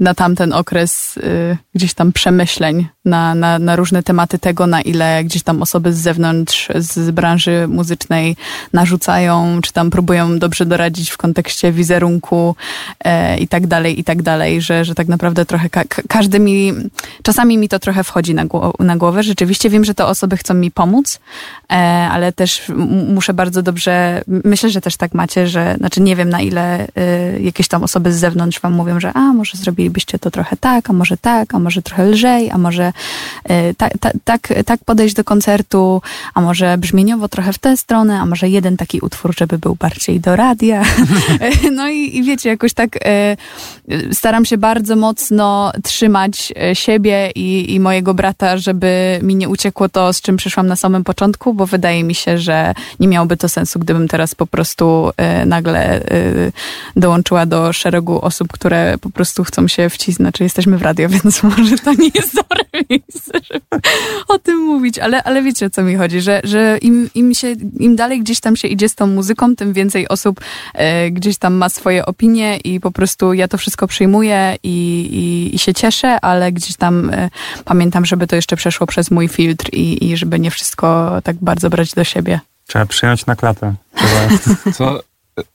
na 0.01 0.15
tamten 0.15 0.53
okres 0.53 1.19
e, 1.19 1.57
gdzieś 1.75 1.95
tam 1.95 2.13
przemyśleń 2.13 2.87
na, 3.05 3.35
na, 3.35 3.59
na 3.59 3.77
różne 3.77 4.03
tematy 4.03 4.39
tego, 4.39 4.67
na 4.67 4.83
ile 4.83 5.25
gdzieś 5.25 5.43
tam 5.43 5.63
osoby 5.63 5.93
z 5.93 5.99
zewnątrz, 5.99 6.69
z 6.75 7.11
branży 7.11 7.69
muzycznej 7.69 8.37
narzucają, 8.73 9.61
czy 9.63 9.73
tam 9.73 9.91
próbują 9.91 10.39
dobrze 10.39 10.67
doradzić 10.67 11.11
w 11.11 11.17
kontekście 11.17 11.73
wizerunku 11.73 12.57
e, 13.05 13.39
i 13.39 13.49
tak 13.49 13.67
dalej, 13.67 14.01
i 14.01 14.05
tak 14.05 14.23
dalej, 14.23 14.61
że, 14.61 14.85
że 14.85 14.95
tak 14.95 15.09
naprawdę 15.09 15.47
trochę 15.47 15.71
ka 15.71 15.85
każdy 16.09 16.41
mi, 16.41 16.73
czasami 17.23 17.59
mi 17.59 17.69
to 17.69 17.79
trochę 17.79 18.05
wchodzi 18.05 18.35
na, 18.35 18.45
gło 18.45 18.75
na 18.79 18.97
głowę. 18.97 19.23
Rzeczywiście 19.23 19.71
wiem, 19.71 19.85
że 19.85 19.95
te 19.95 20.07
osoby 20.07 20.37
chcą 20.37 20.55
mi 20.55 20.71
pomóc, 20.71 21.21
e, 21.71 21.75
ale 22.13 22.33
też 22.33 22.63
muszę 23.09 23.35
bardzo 23.35 23.63
dobrze, 23.63 24.23
myślę, 24.27 24.71
że 24.71 24.81
też 24.81 24.97
tak 24.97 25.15
macie, 25.15 25.49
że, 25.49 25.75
znaczy 25.79 26.01
nie 26.01 26.17
wiem 26.17 26.29
na 26.29 26.41
ile 26.41 26.87
e, 26.97 27.41
jakieś 27.41 27.69
tam 27.69 27.85
osoby 27.85 28.13
z 28.13 28.17
zewnątrz 28.17 28.61
wam 28.61 28.73
mówią, 28.73 29.01
że 29.01 29.13
a, 29.13 29.21
może 29.33 29.59
zrobilibyście 29.59 30.19
to 30.19 30.31
trochę 30.31 30.57
tak, 30.57 30.91
a 30.91 30.93
może 30.93 31.17
tak, 31.17 31.55
a 31.55 31.59
może 31.59 31.83
trochę 31.83 32.05
lżej, 32.05 32.51
a 32.51 32.59
może 32.59 32.92
tak, 33.77 33.93
tak, 34.25 34.49
tak 34.67 34.85
podejść 34.85 35.15
do 35.15 35.25
koncertu, 35.25 36.03
a 36.35 36.41
może 36.41 36.79
brzmieniowo 36.79 37.29
trochę 37.29 37.53
w 37.53 37.59
tę 37.59 37.77
stronę, 37.77 38.21
a 38.21 38.27
może 38.27 38.49
jeden 38.49 38.77
taki 38.77 39.01
utwór, 39.01 39.35
żeby 39.39 39.59
był 39.59 39.75
bardziej 39.75 40.21
do 40.21 40.37
radia. 40.37 40.83
no 41.79 41.89
i, 41.89 42.17
i 42.17 42.23
wiecie, 42.23 42.49
jakoś 42.49 42.73
tak 42.73 42.99
e, 43.05 43.37
staram 44.13 44.45
się 44.45 44.59
bardzo 44.59 44.97
mocno 44.97 45.73
trzymać 45.83 46.53
e, 46.63 46.75
siebie 46.75 47.31
i, 47.35 47.75
i 47.75 47.81
mojego 47.81 48.15
brata, 48.15 48.59
żeby 48.59 49.21
mi 49.23 49.37
nie 49.37 49.49
uciekło 49.49 49.89
to, 49.89 50.13
z 50.13 50.21
czym 50.21 50.37
przyszłam 50.37 50.67
na 50.67 50.77
samym 50.77 51.05
początku, 51.05 51.55
bo 51.55 51.67
wydaje 51.67 52.05
mi 52.05 52.15
się, 52.15 52.39
że 52.39 52.75
nie 53.01 53.09
miałoby 53.09 53.37
to 53.37 53.49
sensu, 53.49 53.79
gdybym 53.79 54.09
teraz 54.09 54.35
po 54.35 54.47
prostu 54.47 55.11
e, 55.17 55.47
nagle 55.47 56.01
dołączyła 56.97 57.47
do 57.47 57.73
szeregu 57.73 58.25
osób, 58.25 58.53
które 58.53 58.99
po 58.99 59.11
prostu 59.11 59.45
chcą 59.45 59.69
się 59.69 59.91
wcisnąć. 59.91 60.23
Znaczy, 60.23 60.45
jesteśmy 60.45 60.79
w 60.79 60.83
radio, 60.83 61.09
więc 61.23 61.43
może 61.43 61.79
to 61.79 61.93
nie 61.93 62.11
jest 62.15 62.35
dobre 62.35 62.65
miejsce, 62.91 63.33
żeby 63.53 63.83
o 64.29 64.39
tym 64.39 64.59
mówić, 64.59 64.99
ale, 64.99 65.23
ale 65.23 65.43
wiecie 65.43 65.67
o 65.67 65.71
co 65.71 65.83
mi 65.83 65.97
chodzi, 65.97 66.21
że, 66.21 66.41
że 66.45 66.79
im, 66.79 67.11
im, 67.15 67.35
się, 67.35 67.53
im 67.79 67.97
dalej 67.97 68.21
gdzieś 68.21 68.41
tam 68.41 68.57
się 68.57 68.69
idzie 68.69 68.89
z 68.89 68.95
tą 68.95 69.07
muzyką, 69.07 69.57
tym 69.57 69.73
więcej 69.73 70.09
osób 70.09 70.41
e, 70.75 71.11
gdzieś 71.11 71.39
tam 71.39 71.55
ma 71.55 71.69
swoje 71.69 72.07
opinie 72.07 72.57
i 72.57 72.81
po 72.81 72.91
prostu 72.91 73.33
ja 73.33 73.49
to 73.49 73.59
wszystko 73.59 73.87
przyjmuję 73.87 74.57
i, 74.63 74.69
i, 75.13 75.55
i 75.55 75.59
się 75.59 75.75
cieszę, 75.75 76.21
ale 76.21 76.53
gdzieś 76.53 76.77
tam 76.77 77.11
e, 77.11 77.31
pamiętam, 77.65 78.07
żeby 78.07 78.27
to 78.27 78.37
jeszcze 78.37 78.57
przeszło 78.57 78.87
przez 78.87 79.11
mój 79.11 79.29
filtr 79.29 79.69
i, 79.73 80.11
i 80.11 80.17
żeby 80.17 80.39
nie 80.39 80.51
wszystko 80.51 81.19
tak 81.25 81.37
bardzo 81.37 81.71
brać 81.71 81.93
do 81.93 82.05
siebie. 82.05 82.41
Trzeba 82.67 82.87
przyjąć 82.87 83.27
na 83.27 83.37
klatę. 83.37 83.75
Co, 84.77 85.03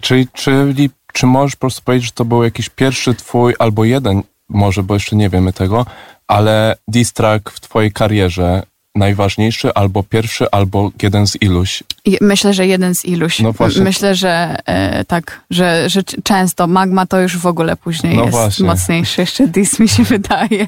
czyli, 0.01 0.27
czyli 0.33 0.89
czy 1.13 1.25
możesz 1.25 1.55
po 1.55 1.59
prostu 1.59 1.81
powiedzieć, 1.81 2.07
że 2.07 2.13
to 2.13 2.25
był 2.25 2.43
jakiś 2.43 2.69
pierwszy 2.69 3.15
twój, 3.15 3.53
albo 3.59 3.85
jeden, 3.85 4.23
może, 4.49 4.83
bo 4.83 4.93
jeszcze 4.93 5.15
nie 5.15 5.29
wiemy 5.29 5.53
tego, 5.53 5.85
ale 6.27 6.75
diss 6.87 7.13
track 7.13 7.51
w 7.51 7.59
twojej 7.59 7.91
karierze 7.91 8.63
najważniejszy, 8.97 9.73
albo 9.73 10.03
pierwszy, 10.03 10.51
albo 10.51 10.91
jeden 11.01 11.27
z 11.27 11.41
iluś? 11.41 11.83
Myślę, 12.21 12.53
że 12.53 12.67
jeden 12.67 12.95
z 12.95 13.05
iluś. 13.05 13.39
No 13.39 13.53
właśnie. 13.53 13.83
Myślę, 13.83 14.15
że 14.15 14.55
e, 14.65 15.05
tak, 15.05 15.41
że, 15.49 15.89
że 15.89 16.03
często 16.03 16.67
Magma 16.67 17.05
to 17.05 17.21
już 17.21 17.37
w 17.37 17.45
ogóle 17.45 17.75
później 17.75 18.15
no 18.15 18.21
jest 18.21 18.37
właśnie. 18.37 18.65
mocniejszy. 18.65 19.21
Jeszcze 19.21 19.47
Diss 19.47 19.79
mi 19.79 19.87
się 19.89 20.03
wydaje. 20.03 20.67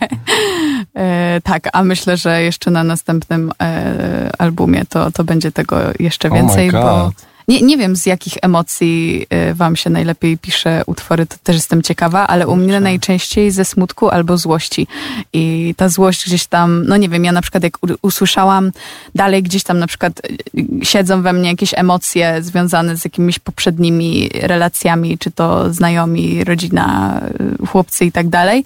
E, 0.95 1.41
tak, 1.43 1.69
a 1.73 1.83
myślę, 1.83 2.17
że 2.17 2.43
jeszcze 2.43 2.71
na 2.71 2.83
następnym 2.83 3.51
e, 3.61 4.29
albumie 4.37 4.85
to, 4.89 5.11
to 5.11 5.23
będzie 5.23 5.51
tego 5.51 5.77
jeszcze 5.99 6.29
więcej, 6.29 6.69
oh 6.69 6.81
bo 6.81 7.11
nie, 7.49 7.61
nie 7.61 7.77
wiem, 7.77 7.95
z 7.95 8.05
jakich 8.05 8.33
emocji 8.41 9.25
y, 9.51 9.53
wam 9.53 9.75
się 9.75 9.89
najlepiej 9.89 10.37
pisze 10.37 10.83
utwory, 10.85 11.25
to 11.25 11.35
też 11.43 11.55
jestem 11.55 11.81
ciekawa, 11.81 12.27
ale 12.27 12.47
u 12.47 12.55
mnie 12.55 12.79
najczęściej 12.79 13.51
ze 13.51 13.65
smutku 13.65 14.09
albo 14.09 14.37
złości. 14.37 14.87
I 15.33 15.73
ta 15.77 15.89
złość 15.89 16.25
gdzieś 16.25 16.47
tam, 16.47 16.85
no 16.87 16.97
nie 16.97 17.09
wiem, 17.09 17.25
ja 17.25 17.31
na 17.31 17.41
przykład 17.41 17.63
jak 17.63 17.77
usłyszałam 18.01 18.71
dalej 19.15 19.43
gdzieś 19.43 19.63
tam 19.63 19.79
na 19.79 19.87
przykład 19.87 20.21
y, 20.25 20.85
siedzą 20.85 21.21
we 21.21 21.33
mnie 21.33 21.49
jakieś 21.49 21.73
emocje 21.73 22.43
związane 22.43 22.97
z 22.97 23.05
jakimiś 23.05 23.39
poprzednimi 23.39 24.29
relacjami, 24.33 25.17
czy 25.17 25.31
to 25.31 25.73
znajomi, 25.73 26.43
rodzina, 26.43 27.21
y, 27.63 27.67
chłopcy 27.67 28.05
i 28.05 28.11
tak 28.11 28.29
dalej. 28.29 28.63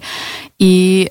I, 0.58 1.06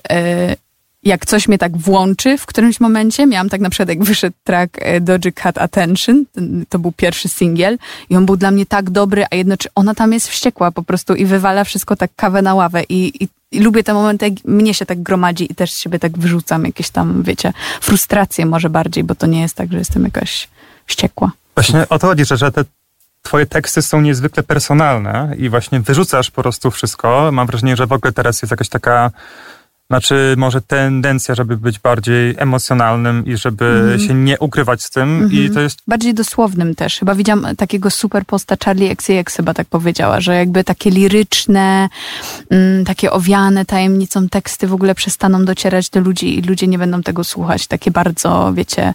jak 1.04 1.26
coś 1.26 1.48
mnie 1.48 1.58
tak 1.58 1.76
włączy 1.76 2.38
w 2.38 2.46
którymś 2.46 2.80
momencie, 2.80 3.26
miałam 3.26 3.48
tak 3.48 3.60
na 3.60 3.70
przykład 3.70 3.88
jak 3.88 4.04
wyszedł 4.04 4.36
track 4.44 4.76
e, 4.80 5.00
Doja 5.00 5.32
Cat 5.42 5.58
Attention, 5.58 6.24
to 6.68 6.78
był 6.78 6.92
pierwszy 6.92 7.28
singiel 7.28 7.78
i 8.10 8.16
on 8.16 8.26
był 8.26 8.36
dla 8.36 8.50
mnie 8.50 8.66
tak 8.66 8.90
dobry, 8.90 9.24
a 9.30 9.36
jednocześnie 9.36 9.70
ona 9.74 9.94
tam 9.94 10.12
jest 10.12 10.28
wściekła 10.28 10.70
po 10.70 10.82
prostu 10.82 11.14
i 11.14 11.24
wywala 11.24 11.64
wszystko 11.64 11.96
tak 11.96 12.10
kawę 12.16 12.42
na 12.42 12.54
ławę 12.54 12.82
i, 12.82 13.24
i, 13.24 13.28
i 13.50 13.60
lubię 13.60 13.84
te 13.84 13.94
momenty, 13.94 14.28
jak 14.28 14.34
mnie 14.44 14.74
się 14.74 14.86
tak 14.86 15.02
gromadzi 15.02 15.52
i 15.52 15.54
też 15.54 15.72
siebie 15.72 15.98
tak 15.98 16.18
wyrzucam, 16.18 16.64
jakieś 16.64 16.90
tam, 16.90 17.22
wiecie, 17.22 17.52
frustracje 17.80 18.46
może 18.46 18.70
bardziej, 18.70 19.04
bo 19.04 19.14
to 19.14 19.26
nie 19.26 19.40
jest 19.40 19.54
tak, 19.54 19.72
że 19.72 19.78
jestem 19.78 20.04
jakaś 20.04 20.48
wściekła. 20.86 21.30
Właśnie 21.54 21.88
o 21.88 21.98
to 21.98 22.06
chodzi, 22.06 22.24
że 22.24 22.52
te 22.52 22.64
twoje 23.22 23.46
teksty 23.46 23.82
są 23.82 24.00
niezwykle 24.00 24.42
personalne 24.42 25.34
i 25.38 25.48
właśnie 25.48 25.80
wyrzucasz 25.80 26.30
po 26.30 26.42
prostu 26.42 26.70
wszystko. 26.70 27.30
Mam 27.32 27.46
wrażenie, 27.46 27.76
że 27.76 27.86
w 27.86 27.92
ogóle 27.92 28.12
teraz 28.12 28.42
jest 28.42 28.50
jakaś 28.50 28.68
taka 28.68 29.10
znaczy, 29.90 30.34
może 30.36 30.60
tendencja, 30.60 31.34
żeby 31.34 31.56
być 31.56 31.78
bardziej 31.78 32.34
emocjonalnym 32.38 33.26
i 33.26 33.36
żeby 33.36 33.64
mm. 33.64 33.98
się 34.00 34.14
nie 34.14 34.38
ukrywać 34.38 34.82
z 34.82 34.90
tym. 34.90 35.02
Mm 35.02 35.28
-hmm. 35.28 35.32
I 35.32 35.38
mhm. 35.38 35.54
to 35.54 35.60
jest. 35.60 35.78
Bardziej 35.86 36.14
dosłownym 36.14 36.74
też. 36.74 36.98
Chyba 36.98 37.14
widziałam 37.14 37.56
takiego 37.56 37.90
super 37.90 38.26
posta 38.26 38.56
Charlie 38.64 38.90
XCX 38.90 39.36
chyba 39.36 39.54
tak 39.54 39.66
powiedziała, 39.66 40.20
że 40.20 40.34
jakby 40.34 40.64
takie 40.64 40.90
liryczne, 40.90 41.88
mm, 42.50 42.84
takie 42.84 43.10
owiane 43.10 43.64
tajemnicą 43.64 44.28
teksty 44.28 44.66
w 44.66 44.74
ogóle 44.74 44.94
przestaną 44.94 45.44
docierać 45.44 45.90
do 45.90 46.00
ludzi 46.00 46.38
i 46.38 46.42
ludzie 46.42 46.66
nie 46.66 46.78
będą 46.78 47.02
tego 47.02 47.24
słuchać. 47.24 47.66
Takie 47.66 47.90
bardzo, 47.90 48.52
wiecie, 48.54 48.94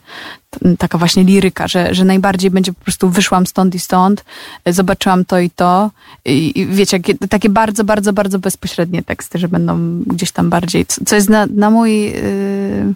taka 0.77 0.97
właśnie 0.97 1.23
liryka, 1.23 1.67
że, 1.67 1.95
że 1.95 2.05
najbardziej 2.05 2.51
będzie 2.51 2.73
po 2.73 2.83
prostu 2.83 3.09
wyszłam 3.09 3.47
stąd 3.47 3.75
i 3.75 3.79
stąd, 3.79 4.25
zobaczyłam 4.65 5.25
to 5.25 5.39
i 5.39 5.49
to. 5.49 5.91
I, 6.25 6.59
i 6.59 6.65
wiecie, 6.65 6.99
takie 7.29 7.49
bardzo, 7.49 7.83
bardzo, 7.83 8.13
bardzo 8.13 8.39
bezpośrednie 8.39 9.03
teksty, 9.03 9.39
że 9.39 9.47
będą 9.47 9.99
gdzieś 9.99 10.31
tam 10.31 10.49
bardziej, 10.49 10.85
co 11.05 11.15
jest 11.15 11.29
na, 11.29 11.45
na 11.45 11.69
mój... 11.69 12.03
Yy, 12.03 12.93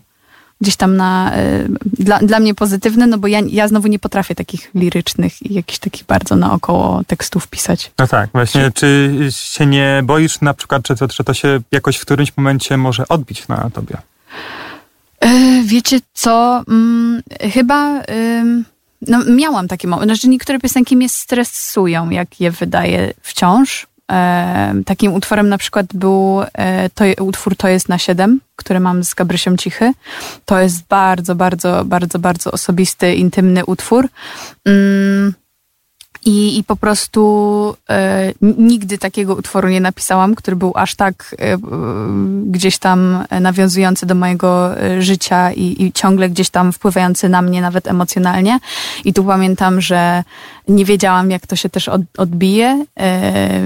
gdzieś 0.61 0.75
tam 0.75 0.97
na, 0.97 1.31
yy, 1.35 1.69
dla, 1.99 2.19
dla 2.19 2.39
mnie 2.39 2.55
pozytywne, 2.55 3.07
no 3.07 3.17
bo 3.17 3.27
ja, 3.27 3.39
ja 3.49 3.67
znowu 3.67 3.87
nie 3.87 3.99
potrafię 3.99 4.35
takich 4.35 4.71
lirycznych 4.75 5.41
i 5.41 5.53
jakichś 5.53 5.79
takich 5.79 6.03
bardzo 6.03 6.35
naokoło 6.35 7.03
tekstów 7.07 7.47
pisać. 7.47 7.91
No 7.99 8.07
tak, 8.07 8.29
właśnie, 8.33 8.71
czy 8.71 9.11
się 9.29 9.65
nie 9.65 10.01
boisz 10.03 10.41
na 10.41 10.53
przykład, 10.53 10.87
że 10.87 10.95
to, 10.95 11.07
że 11.07 11.23
to 11.23 11.33
się 11.33 11.59
jakoś 11.71 11.97
w 11.97 12.01
którymś 12.01 12.37
momencie 12.37 12.77
może 12.77 13.07
odbić 13.07 13.47
na 13.47 13.69
tobie? 13.69 13.97
E, 15.23 15.61
wiecie 15.63 15.99
co? 16.13 16.63
Hmm, 16.67 17.21
chyba. 17.53 18.01
No, 19.07 19.19
miałam 19.25 19.67
taki 19.67 19.87
moment. 19.87 20.11
Znaczy, 20.11 20.29
niektóre 20.29 20.59
piosenki 20.59 20.97
mnie 20.97 21.09
stresują, 21.09 22.09
jak 22.09 22.39
je 22.39 22.51
wydaję 22.51 23.13
wciąż. 23.21 23.87
E, 24.11 24.73
takim 24.85 25.13
utworem 25.13 25.49
na 25.49 25.57
przykład 25.57 25.85
był 25.93 26.41
e, 26.53 26.89
to, 26.89 27.05
utwór 27.19 27.55
To 27.55 27.67
jest 27.67 27.89
na 27.89 27.97
7, 27.97 28.39
który 28.55 28.79
mam 28.79 29.03
z 29.03 29.13
Gabrysią 29.13 29.57
Cichy. 29.57 29.93
To 30.45 30.59
jest 30.59 30.87
bardzo, 30.87 31.35
bardzo, 31.35 31.85
bardzo, 31.85 32.19
bardzo 32.19 32.51
osobisty, 32.51 33.15
intymny 33.15 33.65
utwór. 33.65 34.07
Mm, 34.65 35.33
i, 36.25 36.57
i 36.57 36.63
po 36.63 36.75
prostu 36.75 37.75
e, 37.89 38.33
nigdy 38.41 38.97
takiego 38.97 39.35
utworu 39.35 39.69
nie 39.69 39.81
napisałam, 39.81 40.35
który 40.35 40.57
był 40.57 40.71
aż 40.75 40.95
tak 40.95 41.35
e, 41.39 41.57
gdzieś 42.45 42.77
tam 42.77 43.25
nawiązujący 43.41 44.05
do 44.05 44.15
mojego 44.15 44.81
e, 44.81 45.01
życia 45.01 45.51
i, 45.51 45.83
i 45.83 45.91
ciągle 45.91 46.29
gdzieś 46.29 46.49
tam 46.49 46.73
wpływający 46.73 47.29
na 47.29 47.41
mnie 47.41 47.61
nawet 47.61 47.87
emocjonalnie. 47.87 48.59
I 49.05 49.13
tu 49.13 49.23
pamiętam, 49.23 49.81
że 49.81 50.23
nie 50.67 50.85
wiedziałam, 50.85 51.31
jak 51.31 51.47
to 51.47 51.55
się 51.55 51.69
też 51.69 51.89
od, 51.89 52.01
odbije 52.17 52.85
e, 52.99 53.61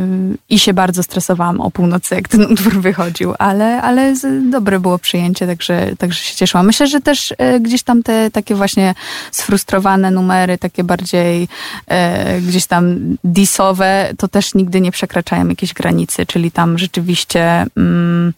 i 0.49 0.59
się 0.59 0.73
bardzo 0.73 1.03
stresowałam 1.03 1.61
o 1.61 1.71
północy, 1.71 2.15
jak 2.15 2.27
ten 2.27 2.45
utwór 2.53 2.81
wychodził, 2.81 3.33
ale, 3.39 3.81
ale 3.81 4.13
dobre 4.51 4.79
było 4.79 4.99
przyjęcie, 4.99 5.47
także, 5.47 5.95
także 5.97 6.23
się 6.23 6.35
cieszyłam. 6.35 6.65
Myślę, 6.65 6.87
że 6.87 7.01
też 7.01 7.33
e, 7.37 7.59
gdzieś 7.59 7.83
tam 7.83 8.03
te 8.03 8.31
takie 8.31 8.55
właśnie 8.55 8.95
sfrustrowane 9.31 10.11
numery, 10.11 10.57
takie 10.57 10.83
bardziej 10.83 11.47
e, 11.87 12.41
gdzieś 12.41 12.65
tam 12.65 13.17
disowe, 13.23 14.09
to 14.17 14.27
też 14.27 14.53
nigdy 14.53 14.81
nie 14.81 14.91
przekraczają 14.91 15.47
jakiejś 15.47 15.73
granicy, 15.73 16.25
czyli 16.25 16.51
tam 16.51 16.77
rzeczywiście... 16.77 17.65
Mm, 17.77 18.33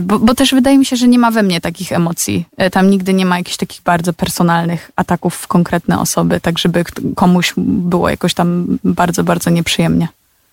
bo, 0.00 0.18
bo, 0.18 0.34
też 0.34 0.54
wydaje 0.54 0.78
mi 0.78 0.86
się, 0.86 0.96
że 0.96 1.08
nie 1.08 1.18
ma 1.18 1.30
we 1.30 1.42
mnie 1.42 1.60
takich 1.60 1.92
emocji. 1.92 2.44
E, 2.56 2.70
tam 2.70 2.90
nigdy 2.90 3.14
nie 3.14 3.26
ma 3.26 3.38
jakichś 3.38 3.56
takich 3.56 3.82
bardzo 3.82 4.12
personalnych 4.12 4.90
ataków 4.96 5.34
w 5.34 5.46
konkretne 5.46 6.00
osoby, 6.00 6.40
tak 6.40 6.58
żeby 6.58 6.84
komuś 7.14 7.54
było 7.56 8.08
jakoś 8.08 8.34
tam 8.34 8.78
bardzo, 8.84 9.24
bardzo 9.24 9.50
nieprzyjemnie. 9.50 10.08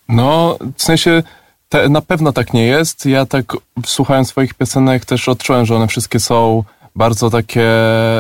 No, 0.10 0.58
w 0.78 0.84
sensie 0.84 1.24
te, 1.70 1.90
na 1.90 2.02
pewno 2.02 2.34
tak 2.34 2.54
nie 2.54 2.66
jest. 2.66 3.06
Ja 3.06 3.26
tak 3.26 3.58
słuchając 3.86 4.30
swoich 4.30 4.54
piosenek 4.54 5.06
też 5.06 5.30
odczułem, 5.30 5.66
że 5.66 5.76
one 5.76 5.88
wszystkie 5.88 6.20
są 6.20 6.64
bardzo 6.96 7.30
takie 7.30 7.70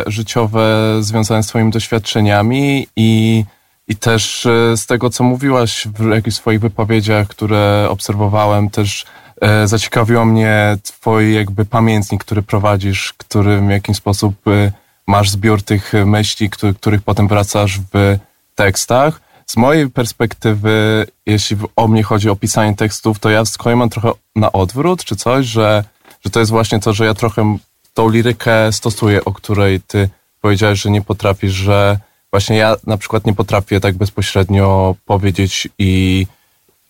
życiowe, 0.07 0.97
związane 0.99 1.43
z 1.43 1.47
swoimi 1.47 1.71
doświadczeniami 1.71 2.87
i, 2.95 3.43
i 3.87 3.95
też 3.95 4.45
e, 4.45 4.77
z 4.77 4.85
tego, 4.85 5.09
co 5.09 5.23
mówiłaś 5.23 5.87
w 5.87 6.09
jakichś 6.09 6.35
swoich 6.35 6.59
wypowiedziach, 6.59 7.27
które 7.27 7.87
obserwowałem, 7.89 8.69
też 8.69 9.03
e, 9.03 9.24
zaciekawiło 9.65 10.25
mnie 10.25 10.77
twój 10.83 11.33
jakby 11.33 11.65
pamiętnik, 11.65 12.23
który 12.23 12.41
prowadzisz, 12.41 13.13
który 13.17 13.61
w 13.61 13.69
jakiś 13.69 13.97
sposób 13.97 14.47
e, 14.47 14.71
masz 15.07 15.29
zbiór 15.29 15.63
tych 15.63 15.93
myśli, 16.05 16.49
który, 16.49 16.73
których 16.73 17.01
potem 17.01 17.27
wracasz 17.27 17.79
w 17.93 18.17
tekstach. 18.55 19.21
Z 19.45 19.57
mojej 19.57 19.89
perspektywy, 19.89 21.05
jeśli 21.25 21.57
o 21.75 21.87
mnie 21.87 22.03
chodzi 22.03 22.29
o 22.29 22.35
pisanie 22.35 22.75
tekstów, 22.75 23.19
to 23.19 23.29
ja 23.29 23.45
z 23.45 23.57
kolei 23.57 23.77
mam 23.77 23.89
trochę 23.89 24.11
na 24.35 24.51
odwrót, 24.51 25.03
czy 25.03 25.15
coś, 25.15 25.45
że, 25.45 25.83
że 26.25 26.31
to 26.31 26.39
jest 26.39 26.51
właśnie 26.51 26.79
to, 26.79 26.93
że 26.93 27.05
ja 27.05 27.13
trochę 27.13 27.57
tą 27.93 28.09
lirykę 28.09 28.71
stosuję, 28.71 29.25
o 29.25 29.33
której 29.33 29.81
ty 29.81 30.09
powiedziałeś, 30.41 30.81
że 30.81 30.89
nie 30.89 31.01
potrafisz, 31.01 31.53
że 31.53 31.99
właśnie 32.31 32.57
ja 32.57 32.75
na 32.87 32.97
przykład 32.97 33.25
nie 33.25 33.33
potrafię 33.33 33.79
tak 33.79 33.95
bezpośrednio 33.95 34.95
powiedzieć 35.05 35.67
i 35.79 36.27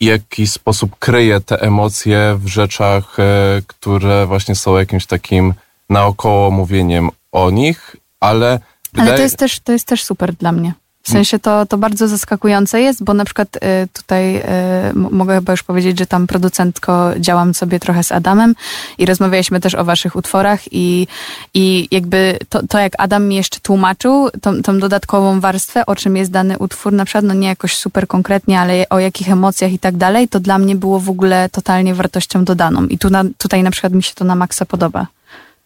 jakiś 0.01 0.51
sposób 0.51 0.95
kryję 0.99 1.41
te 1.41 1.61
emocje 1.61 2.37
w 2.39 2.47
rzeczach, 2.47 3.19
e, 3.19 3.23
które 3.67 4.25
właśnie 4.25 4.55
są 4.55 4.77
jakimś 4.77 5.05
takim 5.05 5.53
naokoło 5.89 6.51
mówieniem 6.51 7.09
o 7.31 7.51
nich, 7.51 7.95
ale 8.19 8.47
Ale 8.47 8.59
wydaje- 8.93 9.17
to 9.17 9.23
jest, 9.23 9.37
też, 9.37 9.59
to 9.59 9.71
jest 9.71 9.87
też 9.87 10.03
super 10.03 10.33
dla 10.33 10.51
mnie. 10.51 10.73
W 11.05 11.09
sensie 11.09 11.39
to, 11.39 11.65
to 11.65 11.77
bardzo 11.77 12.07
zaskakujące 12.07 12.81
jest, 12.81 13.03
bo 13.03 13.13
na 13.13 13.25
przykład 13.25 13.55
y, 13.55 13.59
tutaj 13.93 14.37
y, 14.37 14.41
mogę 14.93 15.35
chyba 15.35 15.53
już 15.53 15.63
powiedzieć, 15.63 15.99
że 15.99 16.05
tam 16.05 16.27
producentko 16.27 17.11
działam 17.19 17.53
sobie 17.53 17.79
trochę 17.79 18.03
z 18.03 18.11
Adamem 18.11 18.55
i 18.97 19.05
rozmawialiśmy 19.05 19.59
też 19.59 19.75
o 19.75 19.83
waszych 19.83 20.15
utworach 20.15 20.59
i, 20.71 21.07
i 21.53 21.87
jakby 21.91 22.39
to, 22.49 22.67
to 22.67 22.79
jak 22.79 22.93
Adam 22.97 23.27
mi 23.27 23.35
jeszcze 23.35 23.59
tłumaczył 23.59 24.29
tą, 24.41 24.61
tą 24.61 24.79
dodatkową 24.79 25.39
warstwę, 25.39 25.85
o 25.85 25.95
czym 25.95 26.17
jest 26.17 26.31
dany 26.31 26.57
utwór, 26.57 26.93
na 26.93 27.05
przykład 27.05 27.25
no 27.25 27.33
nie 27.33 27.47
jakoś 27.47 27.77
super 27.77 28.07
konkretnie, 28.07 28.59
ale 28.59 28.89
o 28.89 28.99
jakich 28.99 29.29
emocjach 29.29 29.71
i 29.71 29.79
tak 29.79 29.97
dalej, 29.97 30.27
to 30.27 30.39
dla 30.39 30.57
mnie 30.57 30.75
było 30.75 30.99
w 30.99 31.09
ogóle 31.09 31.49
totalnie 31.49 31.93
wartością 31.93 32.45
dodaną 32.45 32.85
i 32.85 32.97
tu 32.97 33.09
na, 33.09 33.23
tutaj 33.37 33.63
na 33.63 33.71
przykład 33.71 33.93
mi 33.93 34.03
się 34.03 34.13
to 34.13 34.25
na 34.25 34.35
maksa 34.35 34.65
podoba. 34.65 35.07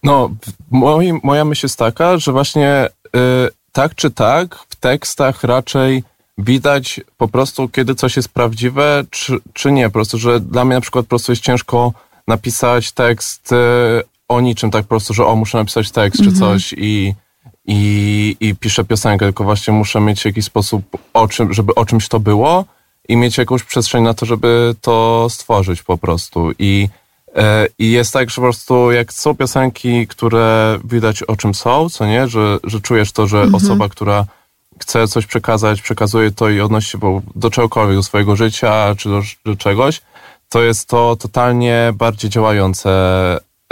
No, 0.04 0.30
moi, 0.72 1.20
moja 1.24 1.46
myśl 1.46 1.66
jest 1.66 1.80
taka, 1.80 2.18
że 2.18 2.32
właśnie 2.32 2.88
y, 3.16 3.59
tak 3.72 3.96
czy 3.96 4.12
tak 4.12 4.56
w 4.70 4.76
tekstach 4.76 5.44
raczej 5.44 6.04
widać 6.38 7.02
po 7.18 7.28
prostu, 7.28 7.70
kiedy 7.70 7.96
coś 7.96 8.16
jest 8.16 8.30
prawdziwe, 8.30 9.04
czy, 9.10 9.38
czy 9.54 9.72
nie. 9.72 9.86
Po 9.86 9.94
prostu, 9.94 10.18
że 10.18 10.40
dla 10.40 10.66
mnie 10.66 10.76
na 10.76 10.82
przykład 10.82 11.06
po 11.06 11.10
prostu 11.10 11.32
jest 11.32 11.42
ciężko 11.42 11.94
napisać 12.28 12.92
tekst 12.92 13.52
y, 13.52 13.56
o 14.28 14.42
niczym, 14.42 14.72
tak 14.72 14.84
po 14.84 14.90
prostu, 14.90 15.14
że 15.14 15.26
o, 15.26 15.36
muszę 15.36 15.58
napisać 15.58 15.92
tekst 15.92 16.24
czy 16.24 16.34
coś 16.34 16.74
i, 16.78 17.14
i, 17.66 18.36
i 18.40 18.56
piszę 18.56 18.84
piosenkę, 18.86 19.26
tylko 19.26 19.44
właśnie 19.44 19.74
muszę 19.74 20.02
mieć 20.02 20.26
jakiś 20.26 20.46
sposób, 20.46 20.98
o 21.14 21.28
czym, 21.28 21.54
żeby 21.54 21.76
o 21.76 21.86
czymś 21.86 22.08
to 22.08 22.20
było 22.20 22.66
i 23.10 23.18
mieć 23.18 23.38
jakąś 23.38 23.64
przestrzeń 23.64 24.04
na 24.04 24.14
to, 24.14 24.26
żeby 24.26 24.76
to 24.82 25.28
stworzyć 25.30 25.84
po 25.84 25.98
prostu. 25.98 26.52
I 26.60 26.90
E, 26.90 26.99
I 27.80 27.92
jest 27.92 28.14
tak, 28.14 28.30
że 28.30 28.36
po 28.36 28.42
prostu 28.42 28.92
jak 28.92 29.14
są 29.14 29.36
piosenki, 29.36 30.08
które 30.08 30.80
widać 30.84 31.24
o 31.24 31.36
czym 31.36 31.54
są, 31.54 31.90
co 31.90 32.06
nie, 32.06 32.28
że, 32.28 32.58
że 32.64 32.82
czujesz 32.82 33.12
to, 33.12 33.28
że 33.28 33.48
osoba, 33.54 33.90
która 33.90 34.26
chce 34.80 35.08
coś 35.08 35.26
przekazać, 35.26 35.82
przekazuje 35.82 36.32
to 36.32 36.50
i 36.50 36.62
odnosi 36.62 36.92
się 36.92 37.22
do 37.36 37.50
czegokolwiek, 37.50 37.96
do 37.96 38.04
swojego 38.04 38.36
życia 38.36 38.96
czy 38.98 39.10
do, 39.10 39.22
do 39.46 39.56
czegoś, 39.56 40.02
to 40.50 40.62
jest 40.62 40.90
to 40.90 41.16
totalnie 41.16 41.94
bardziej 41.96 42.30
działające, 42.30 42.90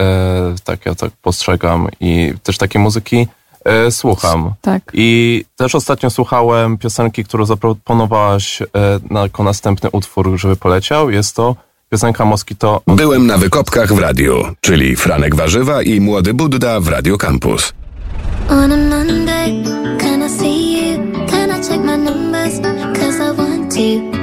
e, 0.01 0.55
tak 0.63 0.85
ja 0.85 0.95
tak 0.95 1.11
postrzegam 1.21 1.87
i 1.99 2.33
też 2.43 2.57
takiej 2.57 2.81
muzyki 2.81 3.27
e, 3.65 3.91
słucham. 3.91 4.53
Tak. 4.61 4.81
I 4.93 5.45
też 5.55 5.75
ostatnio 5.75 6.09
słuchałem 6.09 6.77
piosenki, 6.77 7.23
którą 7.23 7.45
zaproponowałaś 7.45 8.61
e, 8.61 8.65
na, 9.09 9.21
jako 9.21 9.43
następny 9.43 9.89
utwór, 9.91 10.37
żeby 10.37 10.55
poleciał. 10.55 11.09
Jest 11.09 11.35
to 11.35 11.55
piosenka 11.89 12.25
Moskito 12.25 12.81
Byłem 12.87 13.27
na 13.27 13.37
wykopkach 13.37 13.93
w 13.93 13.99
radiu, 13.99 14.43
czyli 14.61 14.95
Franek 14.95 15.35
Warzywa 15.35 15.81
i 15.81 16.01
Młody 16.01 16.33
Budda 16.33 16.79
w 16.79 16.87
Radio 16.87 17.17
Campus. 17.17 17.73
On 18.49 18.71
a 18.71 18.77
Monday, 18.77 19.63
can 19.99 20.23
I 20.23 20.29
see 20.29 20.91
you? 20.91 20.97
Can 21.27 21.49
I 21.49 21.67
check 21.67 21.83
my 21.83 21.97
numbers? 21.97 22.59
Cause 22.99 23.19
I 23.23 23.37
want 23.37 23.75
to. 23.75 24.16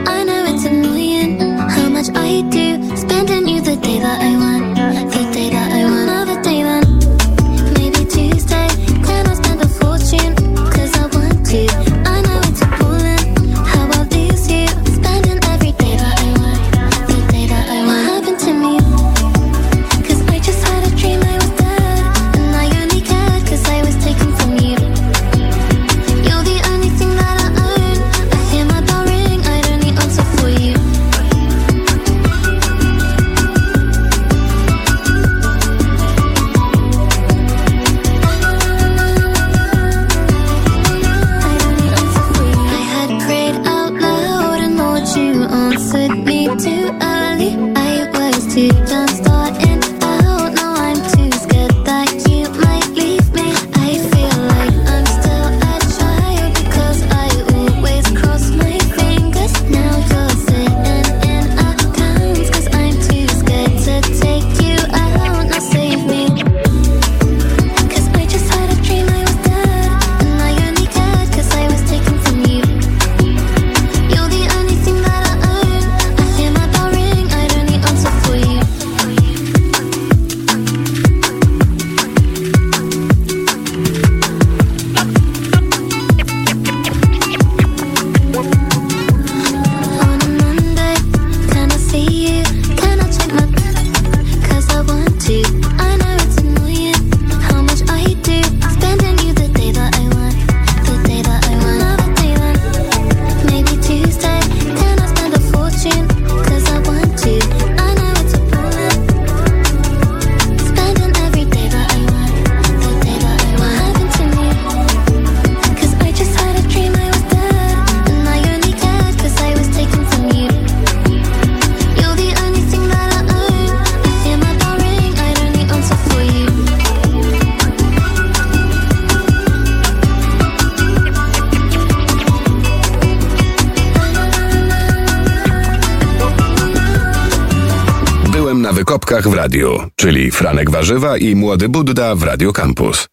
Czyli 139.96 140.30
Franek 140.30 140.70
Warzywa 140.70 141.16
i 141.16 141.34
Młody 141.34 141.68
Budda 141.68 142.14
w 142.14 142.22
Radio 142.22 142.52
Campus. 142.52 143.08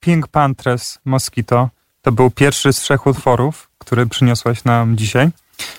Pink 0.00 0.28
Panthers 0.28 0.98
Mosquito 1.04 1.68
to 2.02 2.12
był 2.12 2.30
pierwszy 2.30 2.72
z 2.72 2.76
trzech 2.76 3.06
utworów, 3.06 3.68
który 3.78 4.06
przyniosłaś 4.06 4.64
nam 4.64 4.96
dzisiaj. 4.96 5.28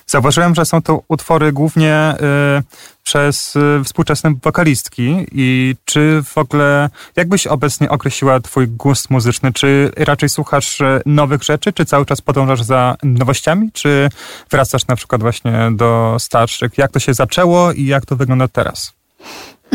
Zauważyłem, 0.08 0.56
że 0.56 0.66
są 0.66 0.82
to 0.82 1.02
utwory 1.08 1.52
głównie 1.52 2.14
y, 2.60 2.64
przez 3.04 3.56
y, 3.56 3.84
współczesne 3.84 4.34
wokalistki 4.44 5.26
i 5.32 5.76
czy 5.86 6.22
w 6.26 6.38
ogóle, 6.38 6.90
jakbyś 7.16 7.48
obecnie 7.48 7.90
określiła 7.90 8.40
twój 8.40 8.68
gust 8.68 9.10
muzyczny? 9.10 9.54
Czy 9.54 9.92
raczej 9.98 10.30
słuchasz 10.30 10.82
y, 10.82 11.02
nowych 11.06 11.44
rzeczy, 11.44 11.74
czy 11.74 11.86
cały 11.86 12.06
czas 12.06 12.22
podążasz 12.22 12.62
za 12.62 12.96
nowościami, 13.04 13.70
czy 13.74 14.10
wracasz 14.52 14.88
na 14.88 14.96
przykład 14.96 15.22
właśnie 15.22 15.70
do 15.72 16.16
starszych? 16.20 16.78
Jak 16.78 16.92
to 16.92 17.00
się 17.00 17.14
zaczęło 17.14 17.72
i 17.72 17.86
jak 17.86 18.06
to 18.06 18.16
wygląda 18.16 18.48
teraz? 18.48 18.94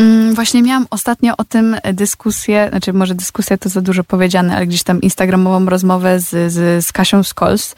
Mm, 0.01 0.35
Właśnie 0.35 0.61
miałam 0.63 0.87
ostatnio 0.89 1.37
o 1.37 1.43
tym 1.43 1.75
dyskusję, 1.93 2.67
znaczy 2.69 2.93
może 2.93 3.15
dyskusja 3.15 3.57
to 3.57 3.69
za 3.69 3.81
dużo 3.81 4.03
powiedziane, 4.03 4.55
ale 4.55 4.67
gdzieś 4.67 4.83
tam 4.83 5.01
instagramową 5.01 5.65
rozmowę 5.65 6.19
z, 6.19 6.53
z, 6.53 6.85
z 6.85 6.91
Kasią 6.91 7.23
Skols, 7.23 7.75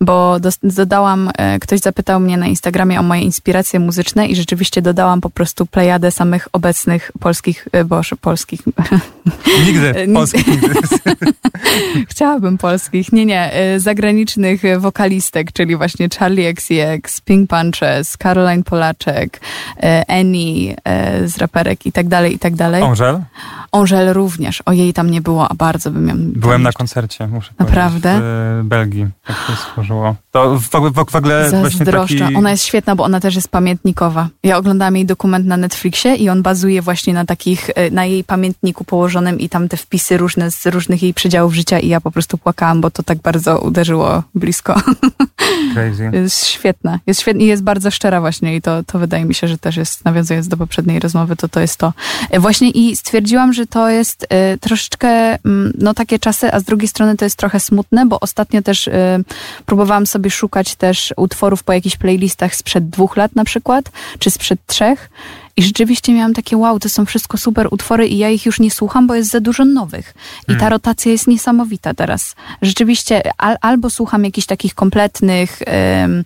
bo 0.00 0.40
dos- 0.40 0.58
dodałam, 0.62 1.30
e, 1.38 1.58
ktoś 1.58 1.80
zapytał 1.80 2.20
mnie 2.20 2.36
na 2.36 2.46
Instagramie 2.46 3.00
o 3.00 3.02
moje 3.02 3.22
inspiracje 3.22 3.80
muzyczne 3.80 4.26
i 4.26 4.36
rzeczywiście 4.36 4.82
dodałam 4.82 5.20
po 5.20 5.30
prostu 5.30 5.66
plejadę 5.66 6.10
samych 6.10 6.48
obecnych 6.52 7.10
polskich, 7.20 7.68
e, 7.72 7.84
boże, 7.84 8.16
polskich, 8.16 8.60
Nigdy, 9.66 10.08
polskich 10.14 10.46
nigdy. 10.46 10.68
Chciałabym 12.10 12.58
polskich. 12.58 13.12
Nie, 13.12 13.26
nie. 13.26 13.74
y, 13.74 13.80
Zagranicznych 13.80 14.62
wokalistek, 14.78 15.52
czyli 15.52 15.76
właśnie 15.76 16.08
Charlie 16.18 16.48
XCX, 16.48 17.20
Pink 17.20 17.50
Punches, 17.50 18.16
Caroline 18.16 18.62
Polaczek, 18.62 19.40
y, 19.76 20.06
Annie 20.08 20.72
y, 20.72 21.28
z 21.28 21.38
raperek 21.38 21.86
i 21.86 21.92
tak 21.92 22.08
dalej, 22.08 22.34
i 22.34 22.38
tak 22.38 22.54
dalej. 22.54 22.82
Angel? 22.82 23.20
Angel 23.74 24.12
również. 24.12 24.62
O 24.66 24.72
jej 24.72 24.92
tam 24.92 25.10
nie 25.10 25.20
było, 25.20 25.48
a 25.50 25.54
bardzo 25.54 25.90
bym 25.90 26.08
ją... 26.08 26.14
Byłem 26.18 26.62
na 26.62 26.72
koncercie, 26.72 27.26
muszę 27.26 27.52
Naprawdę? 27.58 28.08
powiedzieć, 28.08 28.64
w 28.64 28.68
Belgii. 28.68 29.06
Tak 29.26 29.36
się 29.36 29.56
stworzyło. 29.56 30.14
To 30.30 30.58
w, 30.60 30.74
ogóle- 30.74 30.90
w, 30.90 30.94
w 31.10 31.16
ogóle 31.16 31.50
właśnie 31.50 31.78
Zazdroszczę. 31.78 32.18
taki... 32.18 32.34
Ona 32.36 32.50
jest 32.50 32.64
świetna, 32.64 32.96
bo 32.96 33.04
ona 33.04 33.20
też 33.20 33.34
jest 33.34 33.48
pamiętnikowa. 33.48 34.28
Ja 34.42 34.56
oglądałam 34.56 34.96
jej 34.96 35.06
dokument 35.06 35.46
na 35.46 35.56
Netflixie 35.56 36.14
i 36.14 36.28
on 36.28 36.42
bazuje 36.42 36.82
właśnie 36.82 37.14
na 37.14 37.24
takich, 37.24 37.70
y, 37.70 37.90
na 37.90 38.04
jej 38.04 38.24
pamiętniku 38.24 38.84
położonym 38.84 39.40
i 39.40 39.48
tam 39.48 39.68
te 39.68 39.76
wpisy 39.76 40.16
różne 40.16 40.50
z 40.50 40.66
różnych 40.66 41.02
jej 41.02 41.14
przedziałów 41.14 41.54
życia 41.54 41.78
i 41.78 41.88
ja 41.88 42.00
po 42.00 42.10
prostu 42.10 42.38
płakałam, 42.38 42.80
bo 42.80 42.90
to 42.90 43.02
tak 43.02 43.18
bardzo 43.18 43.58
uderzyło 43.58 44.22
blisko. 44.34 44.74
Crazy. 45.74 46.10
Jest 46.12 46.46
świetna. 46.46 46.98
Jest 47.06 47.20
świetna 47.20 47.42
i 47.42 47.46
jest 47.46 47.62
bardzo 47.62 47.90
szczera 47.90 48.20
właśnie 48.20 48.56
i 48.56 48.62
to, 48.62 48.82
to 48.84 48.98
wydaje 48.98 49.24
mi 49.24 49.34
się, 49.34 49.48
że 49.48 49.58
też 49.58 49.76
jest, 49.76 50.04
nawiązując 50.04 50.48
do 50.48 50.56
poprzedniej 50.56 51.00
rozmowy, 51.00 51.36
to 51.36 51.48
to 51.48 51.60
jest 51.60 51.76
to. 51.76 51.92
E, 52.30 52.40
Właśnie 52.40 52.70
i 52.70 52.96
stwierdziłam, 52.96 53.52
że 53.52 53.63
to 53.66 53.88
jest 53.88 54.26
e, 54.28 54.58
troszeczkę, 54.58 55.08
mm, 55.08 55.72
no 55.78 55.94
takie 55.94 56.18
czasy, 56.18 56.52
a 56.52 56.60
z 56.60 56.64
drugiej 56.64 56.88
strony 56.88 57.16
to 57.16 57.24
jest 57.24 57.36
trochę 57.36 57.60
smutne, 57.60 58.06
bo 58.06 58.20
ostatnio 58.20 58.62
też 58.62 58.88
e, 58.88 59.18
próbowałam 59.66 60.06
sobie 60.06 60.30
szukać 60.30 60.76
też 60.76 61.14
utworów 61.16 61.62
po 61.62 61.72
jakichś 61.72 61.96
playlistach 61.96 62.54
sprzed 62.54 62.88
dwóch 62.88 63.16
lat 63.16 63.34
na 63.34 63.44
przykład, 63.44 63.90
czy 64.18 64.30
sprzed 64.30 64.66
trzech. 64.66 65.10
I 65.56 65.62
rzeczywiście 65.62 66.12
miałam 66.12 66.34
takie, 66.34 66.56
wow, 66.56 66.78
to 66.78 66.88
są 66.88 67.06
wszystko 67.06 67.38
super 67.38 67.68
utwory 67.70 68.08
i 68.08 68.18
ja 68.18 68.30
ich 68.30 68.46
już 68.46 68.60
nie 68.60 68.70
słucham, 68.70 69.06
bo 69.06 69.14
jest 69.14 69.30
za 69.30 69.40
dużo 69.40 69.64
nowych. 69.64 70.14
I 70.48 70.56
ta 70.56 70.68
rotacja 70.68 71.12
jest 71.12 71.26
niesamowita 71.26 71.94
teraz. 71.94 72.34
Rzeczywiście 72.62 73.22
al, 73.38 73.56
albo 73.60 73.90
słucham 73.90 74.24
jakichś 74.24 74.46
takich 74.46 74.74
kompletnych 74.74 75.58
em, 75.66 76.24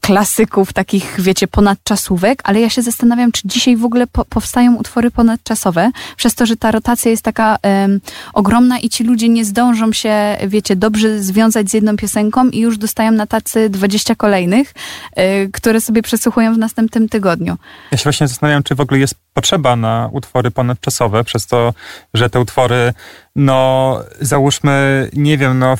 klasyków, 0.00 0.72
takich, 0.72 1.16
wiecie, 1.18 1.48
ponadczasówek, 1.48 2.42
ale 2.44 2.60
ja 2.60 2.70
się 2.70 2.82
zastanawiam, 2.82 3.32
czy 3.32 3.42
dzisiaj 3.44 3.76
w 3.76 3.84
ogóle 3.84 4.06
po, 4.06 4.24
powstają 4.24 4.76
utwory 4.76 5.10
ponadczasowe, 5.10 5.90
przez 6.16 6.34
to, 6.34 6.46
że 6.46 6.56
ta 6.56 6.70
rotacja 6.70 7.10
jest 7.10 7.22
taka 7.22 7.56
em, 7.62 8.00
ogromna 8.32 8.78
i 8.78 8.88
ci 8.88 9.04
ludzie 9.04 9.28
nie 9.28 9.44
zdążą 9.44 9.92
się, 9.92 10.36
wiecie, 10.46 10.76
dobrze 10.76 11.22
związać 11.22 11.70
z 11.70 11.74
jedną 11.74 11.96
piosenką 11.96 12.48
i 12.48 12.58
już 12.58 12.78
dostają 12.78 13.12
na 13.12 13.26
tacy 13.26 13.70
20 13.70 14.14
kolejnych, 14.14 14.74
y, 15.18 15.50
które 15.52 15.80
sobie 15.80 16.02
przesłuchują 16.02 16.54
w 16.54 16.58
następnym 16.58 17.08
tygodniu. 17.08 17.56
Ja 17.92 17.98
się 17.98 18.04
właśnie 18.04 18.28
zastanawiam, 18.28 18.57
czy 18.62 18.74
w 18.74 18.80
ogóle 18.80 19.00
jest 19.00 19.14
potrzeba 19.34 19.76
na 19.76 20.08
utwory 20.12 20.50
ponadczasowe, 20.50 21.24
przez 21.24 21.46
to, 21.46 21.74
że 22.14 22.30
te 22.30 22.40
utwory, 22.40 22.92
no 23.36 23.98
załóżmy, 24.20 25.08
nie 25.12 25.38
wiem, 25.38 25.58
no 25.58 25.76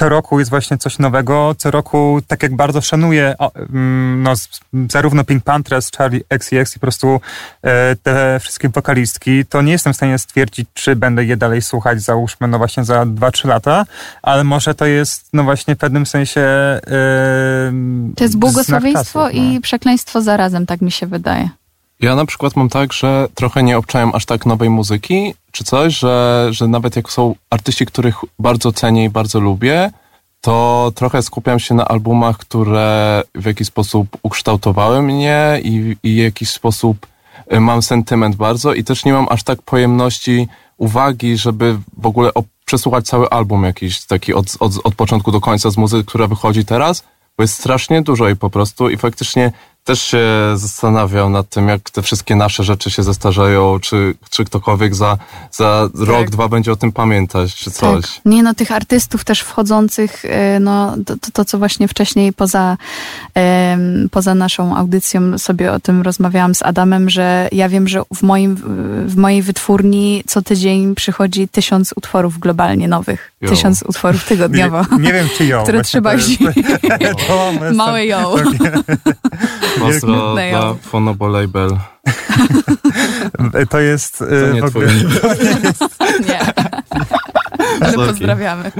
co 0.00 0.08
roku 0.08 0.38
jest 0.38 0.50
właśnie 0.50 0.78
coś 0.78 0.98
nowego, 0.98 1.54
co 1.58 1.70
roku 1.70 2.20
tak 2.26 2.42
jak 2.42 2.56
bardzo 2.56 2.80
szanuję 2.80 3.34
mm, 3.54 4.22
no, 4.22 4.32
zarówno 4.90 5.24
Pink 5.24 5.44
Panthers, 5.44 5.90
Charlie 5.96 6.20
XCX 6.28 6.76
i 6.76 6.78
po 6.78 6.80
prostu 6.80 7.20
e, 7.62 7.96
te 7.96 8.40
wszystkie 8.40 8.68
wokalistki, 8.68 9.46
to 9.46 9.62
nie 9.62 9.72
jestem 9.72 9.92
w 9.92 9.96
stanie 9.96 10.18
stwierdzić, 10.18 10.68
czy 10.74 10.96
będę 10.96 11.24
je 11.24 11.36
dalej 11.36 11.62
słuchać, 11.62 12.02
załóżmy, 12.02 12.48
no 12.48 12.58
właśnie 12.58 12.84
za 12.84 13.02
2-3 13.02 13.48
lata, 13.48 13.86
ale 14.22 14.44
może 14.44 14.74
to 14.74 14.86
jest, 14.86 15.28
no 15.32 15.44
właśnie 15.44 15.74
w 15.74 15.78
pewnym 15.78 16.06
sensie 16.06 16.40
e, 16.40 16.80
To 18.16 18.24
jest 18.24 18.36
błogosławieństwo 18.36 19.20
no. 19.20 19.30
i 19.30 19.60
przekleństwo 19.60 20.22
zarazem, 20.22 20.66
tak 20.66 20.80
mi 20.80 20.90
się 20.90 21.06
wydaje. 21.06 21.59
Ja 22.00 22.14
na 22.14 22.26
przykład 22.26 22.56
mam 22.56 22.68
tak, 22.68 22.92
że 22.92 23.28
trochę 23.34 23.62
nie 23.62 23.78
obczałem 23.78 24.14
aż 24.14 24.26
tak 24.26 24.46
nowej 24.46 24.70
muzyki, 24.70 25.34
czy 25.52 25.64
coś, 25.64 25.98
że, 25.98 26.48
że 26.50 26.68
nawet 26.68 26.96
jak 26.96 27.10
są 27.10 27.34
artyści, 27.50 27.86
których 27.86 28.16
bardzo 28.38 28.72
cenię 28.72 29.04
i 29.04 29.10
bardzo 29.10 29.40
lubię, 29.40 29.90
to 30.40 30.92
trochę 30.94 31.22
skupiam 31.22 31.58
się 31.58 31.74
na 31.74 31.88
albumach, 31.88 32.38
które 32.38 33.22
w 33.34 33.44
jakiś 33.44 33.66
sposób 33.66 34.08
ukształtowały 34.22 35.02
mnie 35.02 35.60
i, 35.62 35.96
i 36.02 36.14
w 36.14 36.18
jakiś 36.18 36.50
sposób 36.50 37.06
y, 37.52 37.60
mam 37.60 37.82
sentyment 37.82 38.36
bardzo 38.36 38.74
i 38.74 38.84
też 38.84 39.04
nie 39.04 39.12
mam 39.12 39.26
aż 39.30 39.42
tak 39.42 39.62
pojemności 39.62 40.48
uwagi, 40.76 41.36
żeby 41.36 41.78
w 41.96 42.06
ogóle 42.06 42.30
przesłuchać 42.64 43.06
cały 43.06 43.30
album 43.30 43.64
jakiś 43.64 44.06
taki 44.06 44.34
od, 44.34 44.46
od, 44.60 44.72
od 44.84 44.94
początku 44.94 45.32
do 45.32 45.40
końca 45.40 45.70
z 45.70 45.76
muzyki, 45.76 46.04
która 46.04 46.26
wychodzi 46.26 46.64
teraz, 46.64 47.04
bo 47.36 47.44
jest 47.44 47.54
strasznie 47.54 48.02
dużo 48.02 48.28
i 48.28 48.36
po 48.36 48.50
prostu 48.50 48.90
i 48.90 48.96
faktycznie 48.96 49.52
też 49.84 50.02
się 50.02 50.26
zastanawiam 50.54 51.32
nad 51.32 51.48
tym, 51.48 51.68
jak 51.68 51.90
te 51.90 52.02
wszystkie 52.02 52.36
nasze 52.36 52.64
rzeczy 52.64 52.90
się 52.90 53.02
zestarzeją, 53.02 53.78
czy, 53.80 54.14
czy 54.30 54.44
ktokolwiek 54.44 54.94
za, 54.94 55.18
za 55.52 55.88
rok, 55.94 56.30
dwa 56.30 56.48
będzie 56.48 56.72
o 56.72 56.76
tym 56.76 56.92
pamiętać, 56.92 57.54
czy 57.54 57.70
coś. 57.70 58.02
Tak. 58.02 58.20
Nie 58.24 58.42
no, 58.42 58.54
tych 58.54 58.72
artystów 58.72 59.24
też 59.24 59.40
wchodzących, 59.40 60.24
e, 60.24 60.60
no 60.60 60.96
to, 61.06 61.16
to, 61.16 61.30
to 61.32 61.44
co 61.44 61.58
właśnie 61.58 61.88
wcześniej 61.88 62.32
poza, 62.32 62.76
em, 63.34 64.08
poza 64.10 64.34
naszą 64.34 64.76
audycją 64.76 65.38
sobie 65.38 65.72
o 65.72 65.80
tym 65.80 66.02
rozmawiałam 66.02 66.54
z 66.54 66.62
Adamem, 66.62 67.10
że 67.10 67.48
ja 67.52 67.68
wiem, 67.68 67.88
że 67.88 68.02
w, 68.14 68.22
moim, 68.22 68.56
w 69.06 69.16
mojej 69.16 69.42
wytwórni 69.42 70.24
co 70.26 70.42
tydzień 70.42 70.94
przychodzi 70.94 71.48
tysiąc 71.48 71.92
utworów 71.96 72.38
globalnie 72.38 72.88
nowych. 72.88 73.32
Jo. 73.40 73.50
Tysiąc 73.50 73.82
utworów 73.82 74.24
tygodniowo. 74.24 74.84
Nie, 74.92 74.98
nie 74.98 75.12
wiem, 75.12 75.28
czy 75.36 75.44
ją. 75.46 75.62
Które 75.62 75.82
trzeba 75.82 76.10
to 76.10 76.16
jest- 76.16 76.38
to 77.28 77.52
jest- 77.64 77.76
Małe 77.76 78.06
ją. 78.06 78.34
Pozdro 79.78 80.34
Wielkie- 80.34 80.50
dla 80.50 80.74
Fonobo 80.74 81.28
Label. 81.28 81.70
To 83.70 83.80
jest 83.80 84.18
To 84.18 84.24
e, 84.48 84.54
nie 84.54 84.62
w 84.62 84.70
twój 84.70 84.84
ogóle, 84.84 84.98
Nie. 86.28 86.40
Ale 87.80 87.92
pozdrawiamy. 88.06 88.72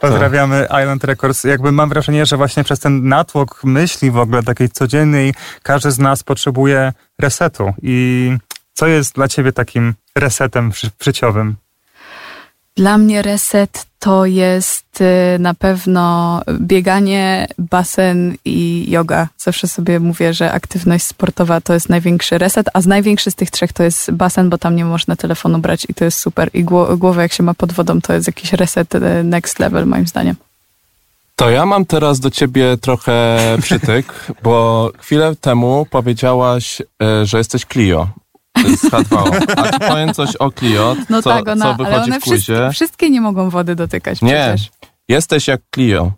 Pozdrawiamy 0.00 0.66
Island 0.82 1.04
Records. 1.04 1.44
Jakby 1.44 1.72
mam 1.72 1.88
wrażenie, 1.88 2.26
że 2.26 2.36
właśnie 2.36 2.64
przez 2.64 2.78
ten 2.80 3.08
natłok 3.08 3.60
myśli 3.64 4.10
w 4.10 4.18
ogóle 4.18 4.42
takiej 4.42 4.68
codziennej, 4.70 5.34
każdy 5.62 5.90
z 5.90 5.98
nas 5.98 6.22
potrzebuje 6.22 6.92
resetu. 7.20 7.72
I 7.82 8.30
co 8.72 8.86
jest 8.86 9.14
dla 9.14 9.28
ciebie 9.28 9.52
takim 9.52 9.94
resetem 10.18 10.72
ży- 10.72 10.90
życiowym? 11.02 11.56
Dla 12.80 12.98
mnie 12.98 13.22
reset 13.22 13.86
to 13.98 14.26
jest 14.26 15.00
y, 15.00 15.38
na 15.38 15.54
pewno 15.54 16.40
bieganie, 16.60 17.46
basen 17.58 18.34
i 18.44 18.86
yoga. 18.90 19.28
Zawsze 19.38 19.68
sobie 19.68 20.00
mówię, 20.00 20.34
że 20.34 20.52
aktywność 20.52 21.04
sportowa 21.04 21.60
to 21.60 21.74
jest 21.74 21.88
największy 21.88 22.38
reset, 22.38 22.66
a 22.74 22.80
z 22.80 22.86
największy 22.86 23.30
z 23.30 23.34
tych 23.34 23.50
trzech 23.50 23.72
to 23.72 23.82
jest 23.82 24.10
basen, 24.10 24.50
bo 24.50 24.58
tam 24.58 24.76
nie 24.76 24.84
można 24.84 25.16
telefonu 25.16 25.58
brać 25.58 25.86
i 25.88 25.94
to 25.94 26.04
jest 26.04 26.18
super. 26.18 26.50
I 26.54 26.64
gło- 26.64 26.98
głowę 26.98 27.22
jak 27.22 27.32
się 27.32 27.42
ma 27.42 27.54
pod 27.54 27.72
wodą, 27.72 28.00
to 28.00 28.12
jest 28.12 28.26
jakiś 28.26 28.52
reset 28.52 28.94
y, 28.94 29.00
next 29.24 29.58
level 29.58 29.86
moim 29.86 30.06
zdaniem. 30.06 30.36
To 31.36 31.50
ja 31.50 31.66
mam 31.66 31.84
teraz 31.84 32.20
do 32.20 32.30
ciebie 32.30 32.76
trochę 32.76 33.38
przytyk, 33.62 34.26
bo 34.42 34.90
chwilę 34.98 35.36
temu 35.40 35.86
powiedziałaś, 35.90 36.82
e, 37.02 37.26
że 37.26 37.38
jesteś 37.38 37.64
Clio 37.64 38.08
z 38.76 38.84
H2O. 38.90 39.40
A 39.56 39.88
powiem 39.88 40.14
coś 40.14 40.36
o 40.36 40.50
Clio, 40.50 40.96
No 41.10 41.22
co, 41.22 41.30
tak, 41.30 41.48
ona, 41.48 41.64
co 41.64 41.68
ale 41.68 41.76
wychodzi 41.76 42.10
one 42.10 42.20
w 42.20 42.22
quizie. 42.24 42.36
wszystkie, 42.42 42.70
wszystkie 42.72 43.10
nie 43.10 43.20
mogą 43.20 43.50
wody 43.50 43.74
dotykać 43.74 44.22
Nie, 44.22 44.52
przecież. 44.56 44.70
jesteś 45.08 45.48
jak 45.48 45.60
Clio. 45.74 46.12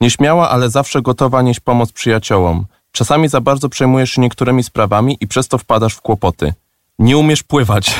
Nieśmiała, 0.00 0.50
ale 0.50 0.70
zawsze 0.70 1.02
gotowa 1.02 1.42
nieść 1.42 1.60
pomoc 1.60 1.92
przyjaciołom. 1.92 2.64
Czasami 2.92 3.28
za 3.28 3.40
bardzo 3.40 3.68
przejmujesz 3.68 4.10
się 4.10 4.20
niektórymi 4.20 4.62
sprawami 4.62 5.16
i 5.20 5.26
przez 5.26 5.48
to 5.48 5.58
wpadasz 5.58 5.94
w 5.94 6.00
kłopoty. 6.00 6.54
Nie 6.98 7.18
umiesz 7.18 7.42
pływać. 7.42 7.94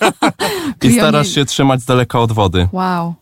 I 0.82 0.92
starasz 0.92 1.28
się 1.28 1.44
trzymać 1.44 1.80
z 1.80 1.84
daleka 1.84 2.20
od 2.20 2.32
wody. 2.32 2.68
Wow. 2.72 3.14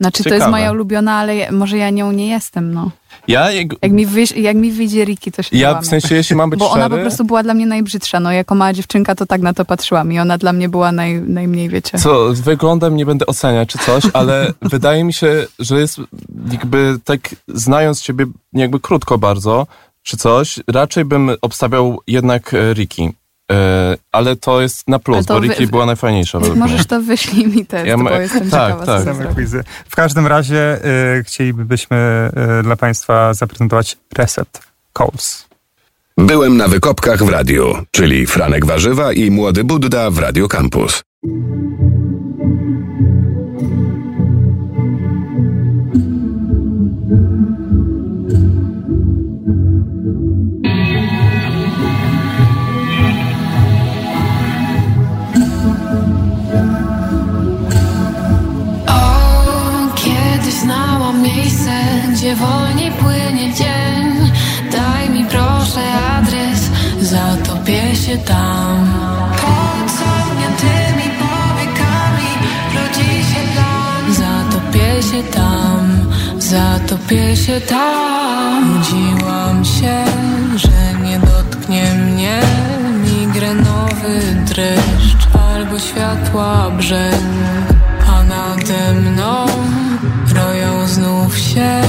Znaczy, 0.00 0.22
to 0.22 0.28
jest 0.28 0.34
Ciekawe. 0.34 0.50
moja 0.50 0.72
ulubiona, 0.72 1.14
ale 1.14 1.52
może 1.52 1.78
ja 1.78 1.90
nią 1.90 2.12
nie 2.12 2.28
jestem, 2.28 2.74
no. 2.74 2.90
Ja, 3.28 3.50
jak, 3.50 3.68
Jak 3.82 3.92
mi, 3.92 4.06
wyjś, 4.06 4.32
jak 4.32 4.56
mi 4.56 4.72
wyjdzie 4.72 5.04
Riki, 5.04 5.32
to 5.32 5.42
się 5.42 5.56
ja 5.56 5.80
w 5.80 5.86
sensie, 5.86 6.14
jeśli 6.14 6.36
mam 6.36 6.50
być 6.50 6.60
Bo 6.60 6.66
szczery... 6.66 6.84
ona 6.84 6.96
po 6.96 7.02
prostu 7.02 7.24
była 7.24 7.42
dla 7.42 7.54
mnie 7.54 7.66
najbrzydsza. 7.66 8.20
No, 8.20 8.32
jako 8.32 8.54
mała 8.54 8.72
dziewczynka 8.72 9.14
to 9.14 9.26
tak 9.26 9.40
na 9.40 9.54
to 9.54 9.64
patrzyłam 9.64 10.12
i 10.12 10.18
ona 10.18 10.38
dla 10.38 10.52
mnie 10.52 10.68
była 10.68 10.92
naj, 10.92 11.20
najmniej, 11.20 11.68
wiecie. 11.68 11.98
Co, 11.98 12.28
wyglądem 12.32 12.96
nie 12.96 13.06
będę 13.06 13.26
oceniać 13.26 13.68
czy 13.68 13.78
coś, 13.78 14.04
ale 14.12 14.52
wydaje 14.62 15.04
mi 15.04 15.12
się, 15.12 15.46
że 15.58 15.80
jest 15.80 16.00
jakby 16.52 16.98
tak 17.04 17.20
znając 17.48 18.00
ciebie 18.02 18.26
jakby 18.52 18.80
krótko 18.80 19.18
bardzo, 19.18 19.66
czy 20.02 20.16
coś, 20.16 20.60
raczej 20.68 21.04
bym 21.04 21.30
obstawiał 21.40 21.98
jednak 22.06 22.54
e, 22.54 22.74
Riki. 22.74 23.12
E, 23.52 23.96
ale 24.12 24.36
to 24.36 24.60
jest 24.60 24.88
na 24.88 24.98
plus, 24.98 25.26
bo 25.26 25.40
wy- 25.40 25.48
Riki 25.48 25.66
była 25.66 25.86
najfajniejsza. 25.86 26.38
Możesz 26.56 26.86
to 26.86 27.00
wyślij 27.00 27.46
mi 27.46 27.66
test, 27.66 27.86
Ja 27.86 27.96
ma- 27.96 28.10
bo 28.10 28.16
jestem 28.16 28.50
tak, 28.50 28.72
ciekawa. 28.72 28.86
tak. 28.86 29.04
co 29.04 29.14
Same 29.14 29.34
quizy. 29.34 29.64
W 29.88 29.96
każdym 29.96 30.26
razie 30.26 30.78
y, 31.18 31.24
chcielibyśmy 31.24 32.30
y, 32.60 32.62
dla 32.62 32.76
Państwa 32.76 33.34
zaprezentować 33.34 33.96
Reset 34.18 34.60
Calls. 34.98 35.48
Byłem 36.18 36.56
na 36.56 36.68
wykopkach 36.68 37.24
w 37.24 37.28
radiu, 37.28 37.74
czyli 37.90 38.26
Franek 38.26 38.66
Warzywa 38.66 39.12
i 39.12 39.30
Młody 39.30 39.64
Budda 39.64 40.10
w 40.10 40.18
Radio 40.18 40.48
Campus. 40.48 41.02
Gdzie 62.28 62.36
wolniej 62.36 62.90
płynie 62.90 63.54
dzień. 63.54 64.32
Daj 64.72 65.10
mi 65.10 65.24
proszę 65.24 65.80
adres, 66.16 66.70
zatopię 67.00 67.96
się 67.96 68.18
tam. 68.18 68.88
Pod 69.40 69.90
zamkniętymi 69.90 71.16
powiekami 71.18 72.30
rodzi 72.74 73.24
się 73.30 73.40
plan. 73.54 74.14
Zatopię 74.14 75.02
się 75.02 75.22
tam, 75.22 76.12
zatopię 76.38 77.36
się 77.36 77.60
tam. 77.60 78.74
Budziłam 78.74 79.64
się, 79.64 80.04
że 80.56 81.00
nie 81.04 81.18
dotknie 81.18 81.94
mnie 81.94 82.40
migrenowy 83.04 84.20
dreszcz 84.46 85.28
albo 85.54 85.78
światła 85.78 86.70
brzeg 86.70 87.20
a 88.08 88.22
nade 88.22 88.92
mną 88.92 89.46
znów 90.98 91.38
się 91.38 91.80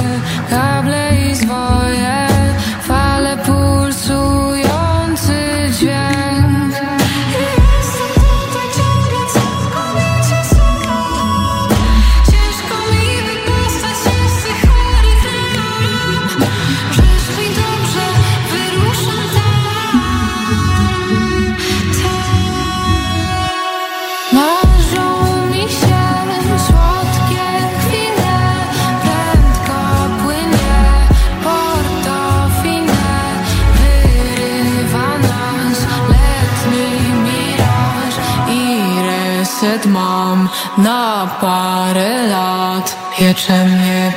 kable 0.49 1.10
i 1.32 1.36
zwoje, 1.36 2.28
na 40.84 41.27
parę 41.41 42.27
lat. 42.27 42.97
Piecze 43.17 43.65
mnie 43.65 44.13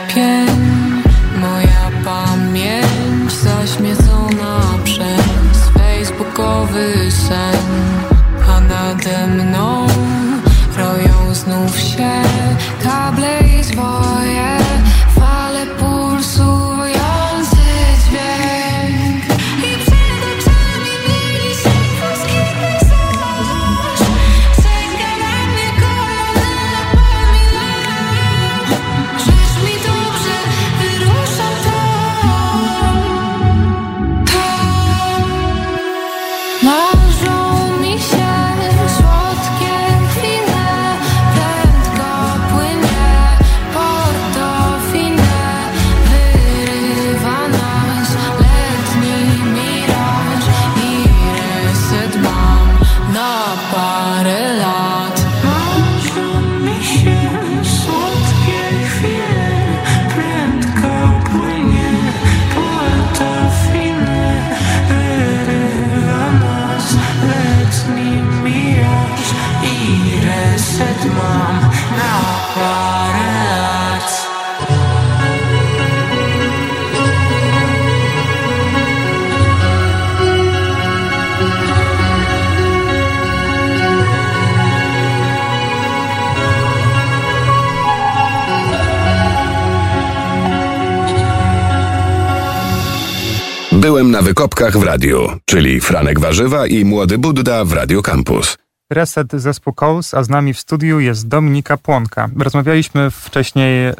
Byłem 94.02 94.12
na 94.12 94.22
wykopkach 94.22 94.78
w 94.78 94.82
radiu, 94.82 95.28
czyli 95.44 95.80
Franek 95.80 96.20
Warzywa 96.20 96.66
i 96.66 96.84
Młody 96.84 97.18
Budda 97.18 97.64
w 97.64 97.72
Radio 97.72 98.02
Campus. 98.02 98.58
Reset 98.90 99.32
zespół 99.32 99.74
Calls, 99.80 100.14
a 100.14 100.22
z 100.22 100.28
nami 100.28 100.54
w 100.54 100.60
studiu 100.60 101.00
jest 101.00 101.28
Dominika 101.28 101.76
Płonka. 101.76 102.28
Rozmawialiśmy 102.38 103.10
wcześniej 103.10 103.86
em, 103.86 103.94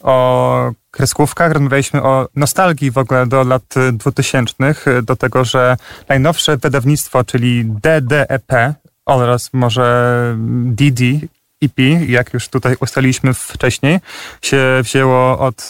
o 0.00 0.72
kreskówkach, 0.90 1.52
rozmawialiśmy 1.52 2.02
o 2.02 2.28
nostalgii 2.36 2.90
w 2.90 2.98
ogóle 2.98 3.26
do 3.26 3.44
lat 3.44 3.74
2000, 3.92 4.54
do 5.02 5.16
tego, 5.16 5.44
że 5.44 5.76
najnowsze 6.08 6.56
wydawnictwo, 6.56 7.24
czyli 7.24 7.64
DDEP 7.64 8.52
oraz 9.06 9.50
może 9.52 10.36
DD 10.64 11.04
EP, 11.62 11.78
jak 12.08 12.34
już 12.34 12.48
tutaj 12.48 12.76
ustaliliśmy 12.80 13.34
wcześniej, 13.34 13.98
się 14.42 14.80
wzięło 14.82 15.38
od 15.38 15.68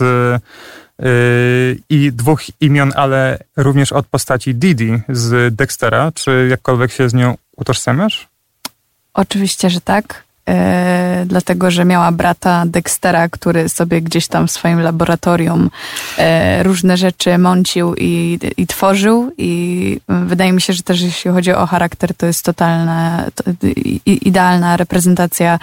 i 1.88 2.12
dwóch 2.12 2.42
imion, 2.60 2.92
ale 2.96 3.38
również 3.56 3.92
od 3.92 4.06
postaci 4.06 4.54
Didi 4.54 5.00
z 5.08 5.54
Dextera. 5.54 6.12
Czy 6.12 6.46
jakkolwiek 6.50 6.92
się 6.92 7.08
z 7.08 7.14
nią 7.14 7.36
utożsamiasz? 7.56 8.28
Oczywiście, 9.14 9.70
że 9.70 9.80
tak. 9.80 10.24
E, 10.48 11.24
dlatego, 11.26 11.70
że 11.70 11.84
miała 11.84 12.12
brata 12.12 12.64
Dextera, 12.66 13.28
który 13.28 13.68
sobie 13.68 14.02
gdzieś 14.02 14.28
tam 14.28 14.48
w 14.48 14.50
swoim 14.50 14.80
laboratorium 14.80 15.70
e, 16.18 16.62
różne 16.62 16.96
rzeczy 16.96 17.38
mącił 17.38 17.94
i, 17.94 18.38
i 18.56 18.66
tworzył. 18.66 19.32
I 19.38 20.00
wydaje 20.08 20.52
mi 20.52 20.60
się, 20.60 20.72
że 20.72 20.82
też 20.82 21.00
jeśli 21.00 21.30
chodzi 21.30 21.52
o 21.52 21.66
charakter, 21.66 22.14
to 22.14 22.26
jest 22.26 22.44
totalna, 22.44 23.24
to, 23.34 23.44
i, 24.06 24.28
idealna 24.28 24.76
reprezentacja 24.76 25.58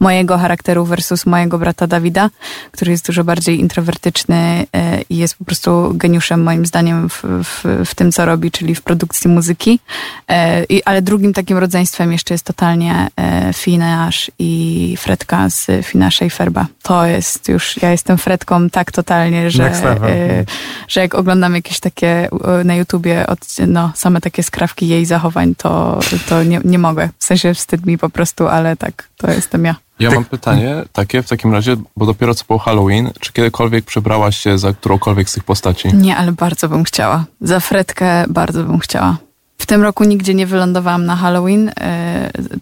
mojego 0.00 0.38
charakteru 0.38 0.84
versus 0.84 1.26
mojego 1.26 1.58
brata 1.58 1.86
Dawida, 1.86 2.30
który 2.70 2.90
jest 2.90 3.06
dużo 3.06 3.24
bardziej 3.24 3.60
introwertyczny 3.60 4.66
e, 4.72 5.02
i 5.10 5.16
jest 5.16 5.36
po 5.36 5.44
prostu 5.44 5.92
geniuszem 5.94 6.42
moim 6.42 6.66
zdaniem 6.66 7.08
w, 7.08 7.22
w, 7.44 7.64
w 7.84 7.94
tym, 7.94 8.12
co 8.12 8.24
robi, 8.24 8.50
czyli 8.50 8.74
w 8.74 8.82
produkcji 8.82 9.30
muzyki. 9.30 9.80
E, 10.28 10.64
i, 10.64 10.84
ale 10.84 11.02
drugim 11.02 11.32
takim 11.32 11.58
rodzeństwem 11.58 12.12
jeszcze 12.12 12.34
jest 12.34 12.44
totalnie 12.44 13.08
e, 13.16 13.52
Finash 13.52 14.29
I 14.38 14.94
Fredka 14.98 15.50
z 15.50 15.86
Fina 15.86 16.10
Schaeferba. 16.10 16.66
To 16.82 17.06
jest 17.06 17.48
już, 17.48 17.82
ja 17.82 17.90
jestem 17.90 18.18
Fredką 18.18 18.70
tak 18.70 18.92
totalnie, 18.92 19.50
że, 19.50 19.72
y, 20.08 20.46
że 20.88 21.00
jak 21.00 21.14
oglądam 21.14 21.54
jakieś 21.54 21.80
takie 21.80 22.28
y, 22.60 22.64
na 22.64 22.74
YouTubie, 22.74 23.26
od, 23.26 23.40
no, 23.66 23.92
same 23.94 24.20
takie 24.20 24.42
skrawki 24.42 24.88
jej 24.88 25.06
zachowań, 25.06 25.54
to, 25.54 26.00
to 26.28 26.42
nie, 26.42 26.60
nie 26.64 26.78
mogę. 26.78 27.08
W 27.18 27.24
sensie 27.24 27.54
wstyd 27.54 27.86
mi 27.86 27.98
po 27.98 28.10
prostu, 28.10 28.48
ale 28.48 28.76
tak, 28.76 29.08
to 29.16 29.30
jestem 29.30 29.64
ja. 29.64 29.74
Ja 30.00 30.10
mam 30.10 30.24
pytanie 30.24 30.82
takie 30.92 31.22
w 31.22 31.28
takim 31.28 31.52
razie, 31.52 31.76
bo 31.96 32.06
dopiero 32.06 32.34
co 32.34 32.44
był 32.48 32.58
Halloween, 32.58 33.10
czy 33.20 33.32
kiedykolwiek 33.32 33.84
przebrałaś 33.84 34.36
się 34.36 34.58
za 34.58 34.72
którąkolwiek 34.72 35.30
z 35.30 35.32
tych 35.32 35.44
postaci? 35.44 35.88
Nie, 35.94 36.16
ale 36.16 36.32
bardzo 36.32 36.68
bym 36.68 36.84
chciała. 36.84 37.24
Za 37.40 37.60
Fredkę 37.60 38.24
bardzo 38.28 38.64
bym 38.64 38.78
chciała. 38.78 39.16
W 39.60 39.66
tym 39.66 39.82
roku 39.82 40.04
nigdzie 40.04 40.34
nie 40.34 40.46
wylądowałam 40.46 41.06
na 41.06 41.16
Halloween. 41.16 41.68
y, 41.68 41.72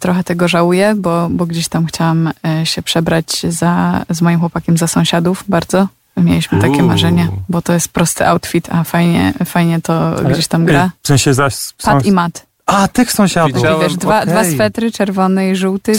Trochę 0.01 0.25
tego 0.25 0.49
żałuję, 0.49 0.95
bo, 0.97 1.29
bo 1.31 1.47
gdzieś 1.47 1.69
tam 1.69 1.87
chciałam 1.87 2.27
y, 2.63 2.67
się 2.67 2.83
przebrać 2.83 3.43
za, 3.49 4.05
z 4.11 4.23
moim 4.23 4.39
chłopakiem 4.41 4.79
za 4.79 4.87
sąsiadów 4.87 5.45
bardzo. 5.49 5.89
Mieliśmy 6.17 6.61
takie 6.61 6.73
Uuu. 6.79 6.87
marzenie, 6.87 7.29
bo 7.49 7.63
to 7.63 7.73
jest 7.73 7.89
prosty 7.89 8.27
outfit, 8.27 8.69
a 8.73 8.85
fajnie, 8.85 9.35
fajnie 9.45 9.81
to 9.81 10.15
gdzieś 10.33 10.49
tam 10.49 10.65
gra. 10.65 10.87
Y, 10.87 10.91
W 11.03 11.07
sensie 11.09 11.35
zaś... 11.35 11.55
Pat 11.83 12.07
i 12.07 12.13
mat. 12.13 12.47
A, 12.67 12.89
tych 12.89 13.13
sąsiadów. 13.13 13.57
Widziałem. 13.57 13.81
I 13.81 13.83
wiesz, 13.83 13.97
dwa, 13.97 14.17
okej. 14.23 14.29
dwa 14.33 14.45
swetry, 14.45 14.93
czerwony 14.93 15.51
i 15.51 15.57
żółty, 15.57 15.93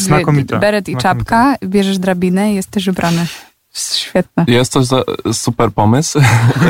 beret 0.59 0.87
i 0.89 0.91
Znakomite. 0.91 1.01
czapka, 1.01 1.55
bierzesz 1.63 1.99
drabinę 1.99 2.51
i 2.51 2.55
jesteś 2.55 2.87
ubrany. 2.87 3.25
Świetne. 3.73 4.45
Jest 4.47 4.73
to 4.73 4.83
za, 4.83 5.03
super 5.33 5.71
pomysł. 5.71 6.19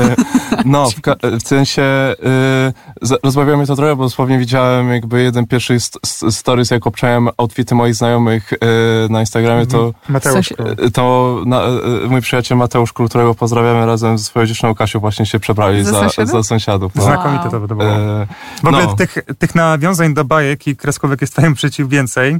no, 0.66 0.90
w, 0.90 0.96
w 1.44 1.48
sensie 1.48 2.16
y, 3.08 3.66
to 3.68 3.76
trochę, 3.76 3.96
bo 3.96 4.04
dosłownie 4.04 4.38
widziałem 4.40 4.90
jakby 4.90 5.22
jeden 5.22 5.48
pierwszy 5.48 5.80
st- 5.80 6.00
st- 6.06 6.32
stories, 6.36 6.72
jak 6.72 6.88
obczałem 6.88 7.30
outfity 7.38 7.76
moich 7.76 7.96
znajomych 7.96 8.54
y, 8.54 8.58
na 9.10 9.20
Instagramie, 9.20 9.68
to, 9.68 9.94
Mateusz. 10.10 10.50
Coś- 10.50 10.52
y, 10.88 10.92
to 10.92 11.38
na, 11.46 11.62
y, 12.06 12.10
mój 12.10 12.22
przyjaciel 12.22 12.58
Mateusz 12.58 12.94
Król, 12.94 13.10
którego 13.10 13.36
pozdrawiamy 13.36 13.86
razem 13.86 14.18
ze 14.18 14.24
swoją 14.24 14.46
dziewczyną 14.46 14.76
Kasią, 14.76 15.00
właśnie 15.00 15.26
się 15.26 15.40
przebrali 15.40 15.84
Za 15.84 15.92
za, 15.92 16.00
sąsiadów? 16.00 16.32
za 16.32 16.44
sąsiadów. 16.44 16.96
No. 16.96 17.04
Znakomite 17.04 17.44
to, 17.44 17.68
to 17.68 17.76
było. 17.76 17.84
E, 17.84 18.28
W 18.64 18.68
ogóle 18.68 18.86
no. 18.86 18.96
tych, 18.96 19.18
tych 19.40 19.56
nawiązań 19.56 20.14
do 20.14 20.26
bajek 20.26 20.68
i 20.68 20.76
kreskówek 20.76 21.22
jest 21.22 21.36
tam 21.36 21.54
przeciw 21.54 21.90
więcej. 21.90 22.38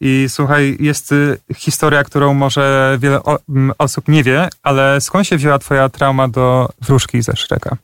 I 0.00 0.26
słuchaj, 0.28 0.76
jest 0.80 1.12
y, 1.12 1.38
historia, 1.56 2.04
którą 2.04 2.34
może 2.34 2.96
wiele 3.00 3.22
o, 3.22 3.38
m, 3.48 3.72
osób 3.98 4.08
nie 4.08 4.22
wie, 4.22 4.48
ale 4.62 5.00
skąd 5.00 5.26
się 5.26 5.36
wzięła 5.36 5.58
twoja 5.58 5.88
trauma 5.88 6.28
do 6.28 6.68
wróżki 6.80 7.22
ze 7.22 7.36
Szreka? 7.36 7.76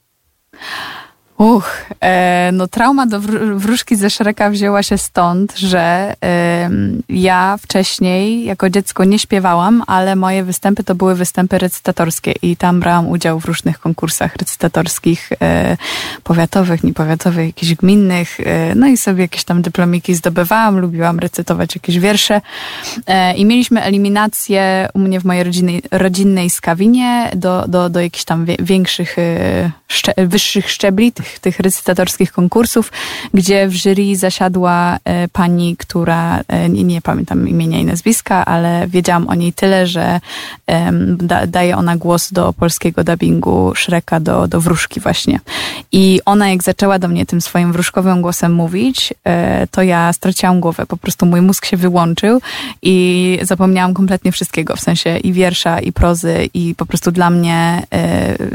Uch, 1.38 1.86
e, 2.00 2.50
no 2.52 2.68
trauma 2.68 3.06
do 3.06 3.20
wr- 3.20 3.58
wróżki 3.58 3.96
ze 3.96 4.10
Szreka 4.10 4.50
wzięła 4.50 4.82
się 4.82 4.98
stąd, 4.98 5.58
że 5.58 6.14
em, 6.20 7.02
ja 7.08 7.56
wcześniej 7.60 8.44
jako 8.44 8.70
dziecko 8.70 9.04
nie 9.04 9.18
śpiewałam, 9.18 9.82
ale 9.86 10.16
moje 10.16 10.44
występy 10.44 10.84
to 10.84 10.94
były 10.94 11.14
występy 11.14 11.58
recytatorskie 11.58 12.32
i 12.42 12.56
tam 12.56 12.80
brałam 12.80 13.08
udział 13.08 13.40
w 13.40 13.44
różnych 13.44 13.78
konkursach 13.78 14.36
recytatorskich, 14.36 15.30
e, 15.42 15.76
powiatowych, 16.24 16.84
niepowiatowych, 16.84 17.46
jakichś 17.46 17.74
gminnych, 17.74 18.40
e, 18.40 18.74
no 18.74 18.86
i 18.86 18.96
sobie 18.96 19.22
jakieś 19.22 19.44
tam 19.44 19.62
dyplomiki 19.62 20.14
zdobywałam, 20.14 20.78
lubiłam 20.78 21.18
recytować 21.18 21.74
jakieś 21.74 21.98
wiersze 21.98 22.40
e, 23.06 23.34
i 23.34 23.44
mieliśmy 23.44 23.82
eliminację 23.82 24.88
u 24.94 24.98
mnie 24.98 25.20
w 25.20 25.24
mojej 25.24 25.44
rodzinnej, 25.90 26.50
skawinie 26.50 27.30
do, 27.36 27.64
do, 27.68 27.88
do 27.88 28.00
jakichś 28.00 28.24
tam 28.24 28.46
większych, 28.58 29.18
e, 29.18 29.70
szcze, 29.88 30.12
wyższych 30.16 30.70
szczebli 30.70 31.12
tych, 31.24 31.38
tych 31.38 31.60
recytatorskich 31.60 32.32
konkursów, 32.32 32.92
gdzie 33.34 33.68
w 33.68 33.72
jury 33.72 34.16
zasiadła 34.16 34.98
e, 35.04 35.28
pani, 35.28 35.76
która, 35.76 36.40
e, 36.48 36.68
nie, 36.68 36.84
nie 36.84 37.02
pamiętam 37.02 37.48
imienia 37.48 37.78
i 37.78 37.84
nazwiska, 37.84 38.44
ale 38.44 38.86
wiedziałam 38.88 39.28
o 39.28 39.34
niej 39.34 39.52
tyle, 39.52 39.86
że 39.86 40.20
da, 41.16 41.46
daje 41.46 41.76
ona 41.76 41.96
głos 41.96 42.32
do 42.32 42.52
polskiego 42.52 43.04
dubbingu 43.04 43.72
Shreka 43.74 44.20
do, 44.20 44.48
do 44.48 44.60
wróżki 44.60 45.00
właśnie. 45.00 45.40
I 45.92 46.20
ona 46.24 46.50
jak 46.50 46.62
zaczęła 46.62 46.98
do 46.98 47.08
mnie 47.08 47.26
tym 47.26 47.40
swoim 47.40 47.72
wróżkowym 47.72 48.22
głosem 48.22 48.52
mówić, 48.52 49.14
e, 49.24 49.66
to 49.66 49.82
ja 49.82 50.12
straciłam 50.12 50.60
głowę. 50.60 50.86
Po 50.86 50.96
prostu 50.96 51.26
mój 51.26 51.40
mózg 51.40 51.66
się 51.66 51.76
wyłączył 51.76 52.40
i 52.82 53.38
zapomniałam 53.42 53.94
kompletnie 53.94 54.32
wszystkiego, 54.32 54.76
w 54.76 54.80
sensie 54.80 55.18
i 55.18 55.32
wiersza, 55.32 55.80
i 55.80 55.92
prozy, 55.92 56.48
i 56.54 56.74
po 56.74 56.86
prostu 56.86 57.12
dla 57.12 57.30
mnie, 57.30 57.82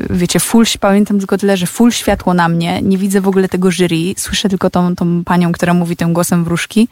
wiecie, 0.10 0.40
full, 0.40 0.66
pamiętam 0.80 1.20
tylko 1.20 1.38
tyle, 1.38 1.58
że 1.58 1.68
full 1.68 1.92
światło 1.92 2.34
na 2.34 2.50
mnie, 2.50 2.59
nie 2.60 2.98
widzę 2.98 3.22
w 3.22 3.28
ogóle 3.28 3.50
tego 3.50 3.72
jury, 3.72 4.14
słyszę 4.18 4.50
tylko 4.50 4.70
tą, 4.70 4.96
tą 4.96 5.24
panią, 5.24 5.52
która 5.52 5.74
mówi 5.74 5.96
tym 5.96 6.14
głosem 6.14 6.44
wróżki. 6.44 6.88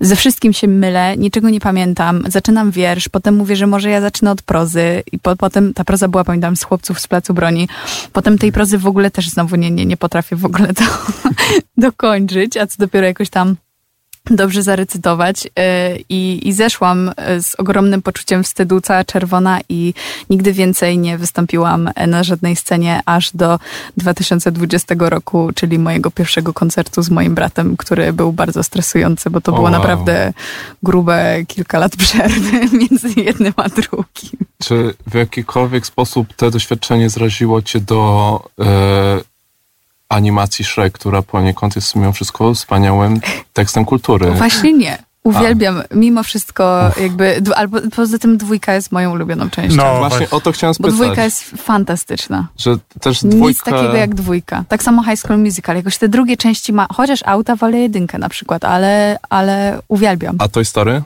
Ze 0.00 0.16
wszystkim 0.16 0.52
się 0.52 0.68
mylę, 0.68 1.16
niczego 1.16 1.50
nie 1.50 1.60
pamiętam, 1.60 2.24
zaczynam 2.28 2.70
wiersz, 2.70 3.08
potem 3.08 3.36
mówię, 3.36 3.56
że 3.56 3.66
może 3.66 3.90
ja 3.90 4.00
zacznę 4.00 4.30
od 4.30 4.42
prozy 4.42 5.02
i 5.12 5.18
po, 5.18 5.36
potem 5.36 5.74
ta 5.74 5.84
proza 5.84 6.08
była, 6.08 6.24
pamiętam, 6.24 6.56
z 6.56 6.62
chłopców 6.62 7.00
z 7.00 7.08
Placu 7.08 7.34
Broni. 7.34 7.68
Potem 8.12 8.38
tej 8.38 8.52
prozy 8.52 8.78
w 8.78 8.86
ogóle 8.86 9.10
też 9.10 9.28
znowu 9.28 9.56
nie, 9.56 9.70
nie, 9.70 9.86
nie 9.86 9.96
potrafię 9.96 10.36
w 10.36 10.44
ogóle 10.44 10.74
to 10.74 10.84
dokończyć, 11.76 12.56
a 12.56 12.66
co 12.66 12.74
dopiero 12.78 13.06
jakoś 13.06 13.30
tam 13.30 13.56
dobrze 14.30 14.62
zarecytować 14.62 15.44
yy, 15.44 15.50
i, 16.08 16.48
i 16.48 16.52
zeszłam 16.52 17.10
yy, 17.28 17.42
z 17.42 17.54
ogromnym 17.54 18.02
poczuciem 18.02 18.44
wstydu, 18.44 18.80
cała 18.80 19.04
czerwona 19.04 19.60
i 19.68 19.94
nigdy 20.30 20.52
więcej 20.52 20.98
nie 20.98 21.18
wystąpiłam 21.18 21.90
na 22.06 22.22
żadnej 22.22 22.56
scenie 22.56 23.00
aż 23.06 23.30
do 23.34 23.58
2020 23.96 24.94
roku, 24.98 25.50
czyli 25.54 25.78
mojego 25.78 26.10
pierwszego 26.10 26.52
koncertu 26.52 27.02
z 27.02 27.10
moim 27.10 27.34
bratem, 27.34 27.76
który 27.76 28.12
był 28.12 28.32
bardzo 28.32 28.62
stresujący, 28.62 29.30
bo 29.30 29.40
to 29.40 29.52
było 29.52 29.64
wow. 29.64 29.72
naprawdę 29.72 30.32
grube 30.82 31.44
kilka 31.46 31.78
lat 31.78 31.96
przerwy 31.96 32.60
między 32.78 33.20
jednym 33.20 33.52
a 33.56 33.68
drugim. 33.68 34.38
Czy 34.62 34.94
w 35.06 35.14
jakikolwiek 35.14 35.86
sposób 35.86 36.34
to 36.36 36.50
doświadczenie 36.50 37.10
zraziło 37.10 37.62
cię 37.62 37.80
do 37.80 38.42
e, 38.60 39.20
animacji 40.08 40.64
Shrek, 40.64 40.92
która 40.92 41.22
poniekąd 41.22 41.76
jest 41.76 41.96
mimo 41.96 42.12
wszystko 42.12 42.54
wspaniałym 42.54 43.20
tekstem 43.52 43.84
kultury? 43.84 44.30
Właśnie 44.30 44.72
nie. 44.72 44.98
Uwielbiam 45.24 45.82
mimo 45.94 46.22
wszystko 46.22 46.90
jakby, 47.00 47.36
dw- 47.40 47.52
albo 47.56 47.78
poza 47.96 48.18
tym 48.18 48.36
dwójka 48.36 48.74
jest 48.74 48.92
moją 48.92 49.12
ulubioną 49.12 49.50
częścią. 49.50 49.76
No, 49.76 49.98
Właśnie 49.98 50.30
o 50.30 50.40
to 50.40 50.52
chciałem 50.52 50.70
Bo 50.70 50.74
spytać. 50.74 50.94
dwójka 50.94 51.24
jest 51.24 51.42
fantastyczna. 51.44 52.46
Że 52.58 52.76
też 53.00 53.22
Nic 53.22 53.34
dwójka... 53.34 53.70
takiego 53.70 53.94
jak 53.96 54.14
dwójka. 54.14 54.64
Tak 54.68 54.82
samo 54.82 55.02
High 55.04 55.18
School 55.18 55.38
Musical. 55.38 55.76
Jakoś 55.76 55.98
te 55.98 56.08
drugie 56.08 56.36
części 56.36 56.72
ma, 56.72 56.86
chociaż 56.94 57.20
auta 57.26 57.56
wolę 57.56 57.78
jedynkę 57.78 58.18
na 58.18 58.28
przykład, 58.28 58.64
ale, 58.64 59.18
ale 59.30 59.78
uwielbiam. 59.88 60.36
A 60.38 60.48
Toy 60.48 60.64
Story? 60.64 61.02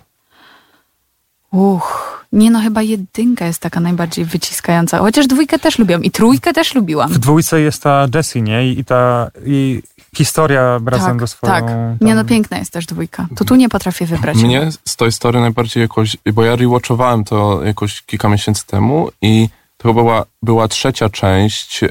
Uch, 1.51 2.12
nie 2.33 2.51
no, 2.51 2.61
chyba 2.61 2.83
jedynka 2.83 3.47
jest 3.47 3.59
taka 3.59 3.81
najbardziej 3.81 4.25
wyciskająca. 4.25 4.99
Chociaż 4.99 5.27
dwójkę 5.27 5.59
też 5.59 5.79
lubiłam 5.79 6.05
i 6.05 6.11
trójkę 6.11 6.53
też 6.53 6.75
lubiłam. 6.75 7.13
W 7.13 7.19
dwójce 7.19 7.61
jest 7.61 7.83
ta 7.83 8.07
Jessie, 8.15 8.43
nie? 8.43 8.69
I, 8.73 8.85
ta 8.85 9.31
i 9.47 9.83
historia 10.17 10.81
razem 10.87 11.07
Tak, 11.09 11.19
do 11.21 11.27
swoją... 11.27 11.53
tak. 11.53 11.65
tam- 11.67 11.97
Nie 12.01 12.15
no, 12.15 12.25
piękna 12.25 12.59
jest 12.59 12.73
też 12.73 12.87
dwójka. 12.87 13.27
To 13.37 13.45
tu 13.45 13.55
nie 13.55 13.69
potrafię 13.69 14.07
wybrać. 14.07 14.37
Mnie 14.37 14.71
z 14.85 14.97
Toy 14.97 15.13
Story 15.13 15.41
najbardziej 15.41 15.81
jakoś, 15.81 16.17
bo 16.35 16.45
ja 16.45 16.57
rewatchowałem 16.57 17.25
to 17.25 17.61
jakoś 17.65 18.03
kilka 18.03 18.29
miesięcy 18.29 18.67
temu 18.67 19.11
i 19.23 19.49
to 19.77 19.89
chyba 19.89 20.03
była, 20.03 20.25
była 20.43 20.69
trzecia 20.69 21.09
część 21.09 21.85
e, 21.85 21.89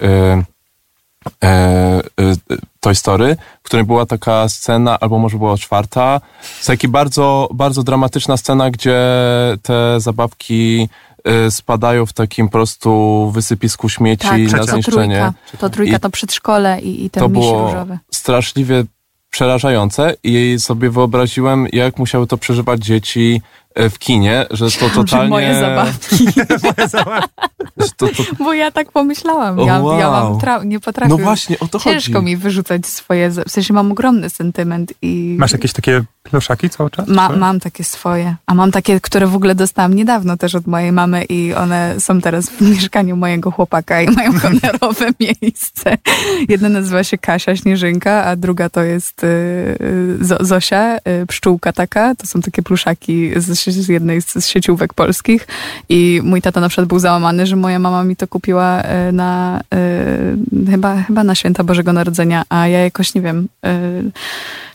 Toy 2.80 2.96
Story, 2.96 3.38
w 3.64 3.66
której 3.66 3.86
była 3.86 4.06
taka 4.06 4.50
scena, 4.50 5.00
albo 5.00 5.20
może 5.20 5.38
była 5.38 5.58
czwarta, 5.58 6.22
z 6.62 6.66
taki 6.66 6.88
bardzo, 6.88 7.50
bardzo 7.54 7.84
dramatyczna 7.84 8.38
scena, 8.38 8.72
gdzie 8.72 9.00
te 9.62 10.00
zabawki 10.00 10.90
e, 11.24 11.52
spadają 11.52 12.06
w 12.06 12.14
takim 12.14 12.48
po 12.48 12.52
prostu 12.52 13.32
wysypisku 13.34 13.90
śmieci 13.90 14.28
Tak, 14.28 14.52
na 14.52 14.58
to 14.58 14.66
zniszczenie. 14.66 15.16
trójka. 15.16 15.34
To 15.60 15.70
trójka, 15.70 16.00
to 16.00 16.10
przedszkole 16.10 16.82
i, 16.82 17.06
i 17.06 17.10
ten 17.10 17.24
to 17.24 17.30
miś 17.30 17.40
było 17.40 17.66
różowy. 17.68 17.98
straszliwie 18.12 18.84
przerażające 19.30 20.16
i 20.24 20.56
sobie 20.60 20.90
wyobraziłem, 20.90 21.68
jak 21.74 21.98
musiały 21.98 22.28
to 22.28 22.38
przeżywać 22.38 22.86
dzieci 22.86 23.42
e, 23.42 23.61
w 23.76 24.00
kinie, 24.00 24.46
że 24.52 24.66
to 24.72 24.88
Że 24.90 24.96
totalnie... 24.96 25.30
moje 25.36 25.60
zabawki. 25.60 26.18
że 27.78 27.88
To, 27.98 28.08
to, 28.08 28.24
Bo 28.40 28.54
ja 28.54 28.72
tak 28.72 28.92
pomyślałam. 28.92 29.58
Ja, 29.60 29.66
ja 29.66 29.80
wow. 29.82 30.12
mam 30.32 30.40
trau- 30.40 30.66
nie 30.66 30.80
potrafię. 30.80 31.10
no 31.10 31.18
właśnie, 31.18 31.60
o 31.60 31.68
to 31.68 31.80
Ciężko 31.80 32.14
chodzi. 32.14 32.26
mi 32.26 32.38
wyrzucać 32.38 32.86
swoje. 32.88 33.30
W 33.30 33.52
sensie 33.52 33.74
mam 33.74 33.92
ogromny 33.92 34.30
sentyment 34.30 34.94
i. 35.02 35.36
Masz 35.40 35.52
jakieś 35.52 35.74
takie 35.74 36.04
pluszaki 36.24 36.70
cały 36.70 36.90
czas? 36.90 37.08
Ma, 37.08 37.30
mam 37.30 37.60
takie 37.60 37.84
swoje. 37.84 38.36
A 38.46 38.54
mam 38.54 38.72
takie, 38.72 39.00
które 39.00 39.28
w 39.28 39.36
ogóle 39.36 39.56
dostałam 39.56 39.94
niedawno 39.94 40.38
też 40.38 40.56
od 40.56 40.68
mojej 40.68 40.92
mamy 40.92 41.24
i 41.24 41.54
one 41.54 41.96
są 42.00 42.22
teraz 42.22 42.50
w 42.50 42.62
mieszkaniu 42.62 43.16
mojego 43.16 43.52
chłopaka 43.52 44.02
i 44.02 44.12
mają 44.12 44.32
honorowe 44.40 45.06
miejsce. 45.20 45.98
Jedna 46.50 46.70
nazywa 46.70 47.04
się 47.04 47.18
Kasia 47.18 47.56
Śnieżynka, 47.56 48.26
a 48.26 48.36
druga 48.36 48.70
to 48.70 48.84
jest 48.84 49.24
y, 49.24 49.28
y, 49.28 50.18
Zo- 50.22 50.44
Zosia, 50.46 50.98
y, 50.98 51.26
pszczółka 51.28 51.74
taka. 51.74 52.16
To 52.16 52.28
są 52.28 52.42
takie 52.42 52.62
pluszaki 52.62 53.32
z 53.36 53.60
z, 53.70 53.88
jednej 53.88 54.22
z, 54.22 54.48
sieciówek 54.48 54.94
polskich 54.94 55.48
i 55.90 56.22
mój 56.24 56.42
tata 56.42 56.62
na 56.62 56.70
przykład 56.70 56.88
był 56.88 57.00
załamany, 57.00 57.46
że 57.46 57.56
moja 57.56 57.80
mama 57.80 58.04
mi 58.04 58.16
to 58.16 58.28
kupiła 58.28 58.82
e, 58.82 59.12
na 59.12 59.62
e, 59.74 60.70
chyba, 60.72 60.96
chyba 60.96 61.24
na 61.24 61.36
święta 61.36 61.64
Bożego 61.64 61.94
Narodzenia, 61.94 62.44
a 62.50 62.68
ja 62.68 62.80
jakoś 62.80 63.16
nie 63.16 63.22
wiem. 63.22 63.48
E, 63.66 63.80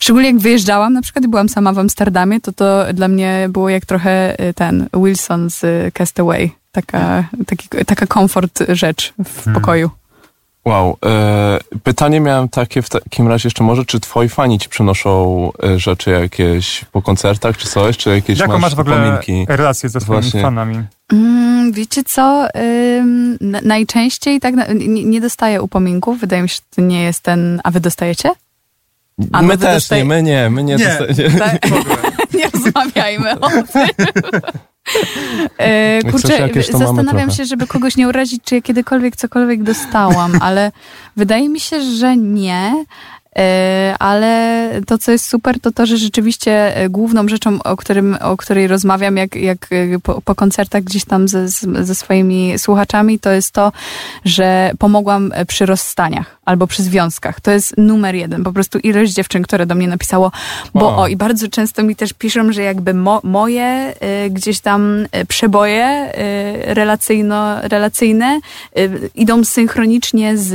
szczególnie 0.01 0.29
jak 0.29 0.39
wyjeżdżałam 0.39 0.93
na 0.93 1.03
przykład 1.03 1.25
i 1.25 1.29
byłam 1.29 1.49
sama 1.49 1.73
w 1.73 1.79
Amsterdamie, 1.79 2.41
to 2.41 2.53
to 2.53 2.85
dla 2.95 3.09
mnie 3.09 3.49
było 3.51 3.69
jak 3.69 3.87
trochę 3.87 4.37
ten 4.55 4.89
Wilson 4.95 5.51
z 5.51 5.95
Castaway. 5.95 6.51
Taka, 6.73 7.25
taki, 7.47 7.69
taka 7.87 8.07
komfort 8.07 8.63
rzecz 8.69 9.13
w 9.25 9.45
Hmm. 9.45 9.63
pokoju. 9.63 9.91
Wow. 10.67 10.97
E, 11.07 11.59
pytanie 11.83 12.21
miałem 12.21 12.49
takie 12.49 12.83
w 12.83 12.89
takim 12.89 13.29
razie 13.29 13.47
jeszcze 13.47 13.65
może, 13.65 13.85
czy 13.85 14.01
twoi 14.01 14.29
fani 14.29 14.59
ci 14.59 14.69
przynoszą 14.69 15.53
e, 15.63 15.79
rzeczy 15.79 16.11
jakieś 16.11 16.85
po 16.93 17.03
koncertach, 17.03 17.57
czy 17.57 17.69
coś, 17.69 17.97
czy 17.97 18.11
jakieś 18.11 18.39
Jaką 18.39 18.59
masz 18.59 18.75
w 18.75 18.81
ogóle 18.81 18.97
upominki? 18.97 19.47
relację 19.49 19.89
ze 19.89 20.01
swoimi 20.01 20.23
Właśnie. 20.23 20.43
fanami? 20.43 20.83
Mm, 21.13 21.73
wiecie 21.73 22.05
co? 22.05 22.47
Ym, 22.99 23.39
na- 23.41 23.61
najczęściej 23.63 24.41
tak 24.41 24.55
na, 24.55 24.67
nie, 24.67 25.05
nie 25.05 25.21
dostaję 25.21 25.63
upominków. 25.63 26.21
Wydaje 26.21 26.43
mi 26.43 26.49
się, 26.49 26.55
że 26.55 26.61
to 26.77 26.83
nie 26.83 27.03
jest 27.03 27.21
ten. 27.21 27.61
A 27.65 27.71
wy 27.71 27.81
dostajecie? 27.81 28.31
A 29.33 29.43
my 29.43 29.59
też 29.59 29.75
dostaje- 29.75 30.03
nie, 30.03 30.09
my 30.09 30.23
nie, 30.23 30.51
my 30.51 30.63
nie. 30.65 30.77
Nie. 30.77 30.85
dosta- 30.87 31.23
nie. 31.23 31.39
Tak, 31.39 31.59
nie 32.39 32.51
rozmawiajmy 32.51 33.41
o 33.41 33.49
tym. 33.51 33.63
E, 35.59 36.01
kurczę, 36.11 36.49
zastanawiam 36.73 37.31
się, 37.31 37.45
żeby 37.45 37.67
kogoś 37.67 37.97
nie 37.97 38.09
urazić, 38.09 38.43
czy 38.45 38.55
ja 38.55 38.63
kiedykolwiek 38.63 39.17
cokolwiek 39.17 39.63
dostałam, 39.63 40.33
ale 40.47 40.73
wydaje 41.17 41.49
mi 41.49 41.61
się, 41.61 41.83
że 41.83 42.17
nie. 42.17 42.85
E, 43.39 43.95
Ale 43.99 44.71
to, 44.87 44.99
co 44.99 45.13
jest 45.13 45.29
super, 45.29 45.61
to 45.61 45.73
to, 45.73 45.87
że 45.87 45.97
rzeczywiście 45.97 46.77
e, 46.77 46.89
główną 46.89 47.29
rzeczą, 47.29 47.63
o, 47.63 47.77
którym, 47.77 48.17
o 48.21 48.37
której 48.37 48.67
rozmawiam, 48.67 49.17
jak, 49.17 49.37
jak 49.37 49.69
e, 49.71 49.99
po, 49.99 50.23
po 50.23 50.35
koncertach 50.35 50.83
gdzieś 50.83 51.05
tam 51.05 51.29
ze, 51.29 51.49
ze 51.83 51.95
swoimi 51.95 52.59
słuchaczami, 52.59 53.19
to 53.19 53.31
jest 53.31 53.53
to, 53.53 53.73
że 54.25 54.73
pomogłam 54.79 55.33
przy 55.47 55.67
rozstaniach 55.67 56.36
albo 56.47 56.67
przy 56.67 56.83
związkach. 56.83 57.41
To 57.41 57.51
jest 57.51 57.75
numer 57.79 58.15
jeden. 58.15 58.45
Po 58.45 58.53
prostu 58.53 58.79
ilość 58.79 59.13
dziewczyn, 59.13 59.43
które 59.43 59.67
do 59.67 59.75
mnie 59.75 59.89
napisało, 59.89 60.33
bo 60.75 60.89
O. 60.89 60.97
o, 61.03 61.09
i 61.09 61.17
bardzo 61.17 61.49
często 61.49 61.83
mi 61.83 61.97
też 61.97 62.13
piszą, 62.13 62.53
że 62.53 62.63
jakby 62.63 62.95
mo, 62.95 63.21
moje 63.25 63.95
y, 64.27 64.31
gdzieś 64.31 64.61
tam 64.61 65.01
y, 65.01 65.27
przeboje 65.29 66.13
y, 66.69 66.75
relacyjno, 66.75 67.61
relacyjne 67.63 68.41
y, 68.79 69.11
idą 69.15 69.45
synchronicznie 69.45 70.37
z, 70.39 70.49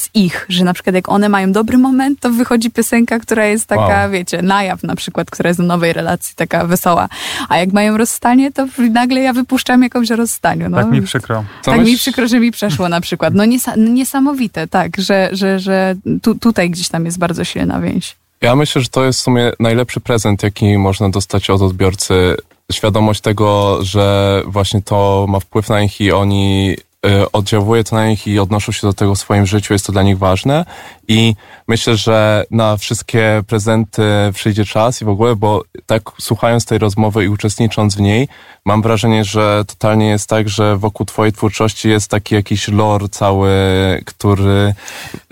z 0.00 0.08
ich, 0.14 0.46
że 0.48 0.64
na 0.64 0.74
przykład 0.74 0.94
jak 0.94 1.08
one 1.08 1.28
mają 1.28 1.52
dobry 1.52 1.78
moment, 1.78 2.20
to 2.20 2.30
wychodzi 2.30 2.70
piosenka, 2.70 3.18
która 3.18 3.46
jest 3.46 3.66
taka, 3.66 3.82
Wow. 4.02 4.10
wiecie, 4.10 4.42
najaw 4.42 4.82
na 4.82 4.96
przykład, 4.96 5.30
która 5.30 5.48
jest 5.48 5.60
do 5.60 5.66
nowej 5.66 5.92
relacji, 5.92 6.34
taka 6.36 6.66
wesoła. 6.66 7.08
A 7.48 7.58
jak 7.58 7.72
mają 7.72 7.96
rozstanie, 7.96 8.52
to 8.52 8.66
nagle 8.92 9.20
ja 9.20 9.32
wypuszczam 9.32 9.82
jakąś 9.82 10.10
o 10.10 10.16
rozstaniu. 10.16 10.68
No. 10.68 10.76
Tak 10.76 10.90
mi 10.90 11.02
przykro. 11.02 11.44
To 11.64 11.70
tak 11.70 11.80
mi 11.80 11.86
myśl- 11.92 11.96
przykro, 11.98 12.28
że 12.28 12.40
mi 12.40 12.50
przeszło 12.50 12.88
na 12.88 13.00
przykład. 13.00 13.34
No 13.34 13.44
niesa- 13.44 13.78
niesamowite, 13.78 14.66
tak, 14.68 14.96
że, 14.98 15.28
że, 15.38 15.58
że 15.58 15.94
tu, 16.22 16.34
tutaj 16.34 16.70
gdzieś 16.70 16.88
tam 16.88 17.04
jest 17.04 17.18
bardzo 17.18 17.44
silna 17.44 17.80
więź. 17.80 18.16
Ja 18.40 18.56
myślę, 18.56 18.82
że 18.82 18.88
to 18.88 19.04
jest 19.04 19.20
w 19.20 19.22
sumie 19.22 19.52
najlepszy 19.60 20.00
prezent, 20.00 20.42
jaki 20.42 20.78
można 20.78 21.08
dostać 21.08 21.50
od 21.50 21.62
odbiorcy. 21.62 22.36
Świadomość 22.72 23.20
tego, 23.20 23.78
że 23.82 24.42
właśnie 24.46 24.82
to 24.82 25.26
ma 25.28 25.40
wpływ 25.40 25.68
na 25.68 25.80
nich 25.80 26.00
i 26.00 26.12
oni 26.12 26.76
oddziałuje 27.32 27.84
to 27.84 27.96
na 27.96 28.08
nich 28.08 28.26
i 28.26 28.38
odnoszą 28.38 28.72
się 28.72 28.86
do 28.86 28.92
tego 28.92 29.14
w 29.14 29.18
swoim 29.18 29.46
życiu, 29.46 29.72
jest 29.72 29.86
to 29.86 29.92
dla 29.92 30.02
nich 30.02 30.18
ważne. 30.18 30.64
I 31.08 31.34
myślę, 31.68 31.96
że 31.96 32.44
na 32.50 32.76
wszystkie 32.76 33.42
prezenty 33.46 34.02
przyjdzie 34.34 34.64
czas 34.64 35.02
i 35.02 35.04
w 35.04 35.08
ogóle, 35.08 35.36
bo 35.36 35.64
tak 35.86 36.02
słuchając 36.20 36.64
tej 36.64 36.78
rozmowy 36.78 37.24
i 37.24 37.28
uczestnicząc 37.28 37.96
w 37.96 38.00
niej, 38.00 38.28
mam 38.64 38.82
wrażenie, 38.82 39.24
że 39.24 39.64
totalnie 39.66 40.08
jest 40.08 40.28
tak, 40.28 40.48
że 40.48 40.76
wokół 40.76 41.06
twojej 41.06 41.32
twórczości 41.32 41.88
jest 41.88 42.10
taki 42.10 42.34
jakiś 42.34 42.68
lore 42.68 43.08
cały, 43.08 43.50
który 44.06 44.74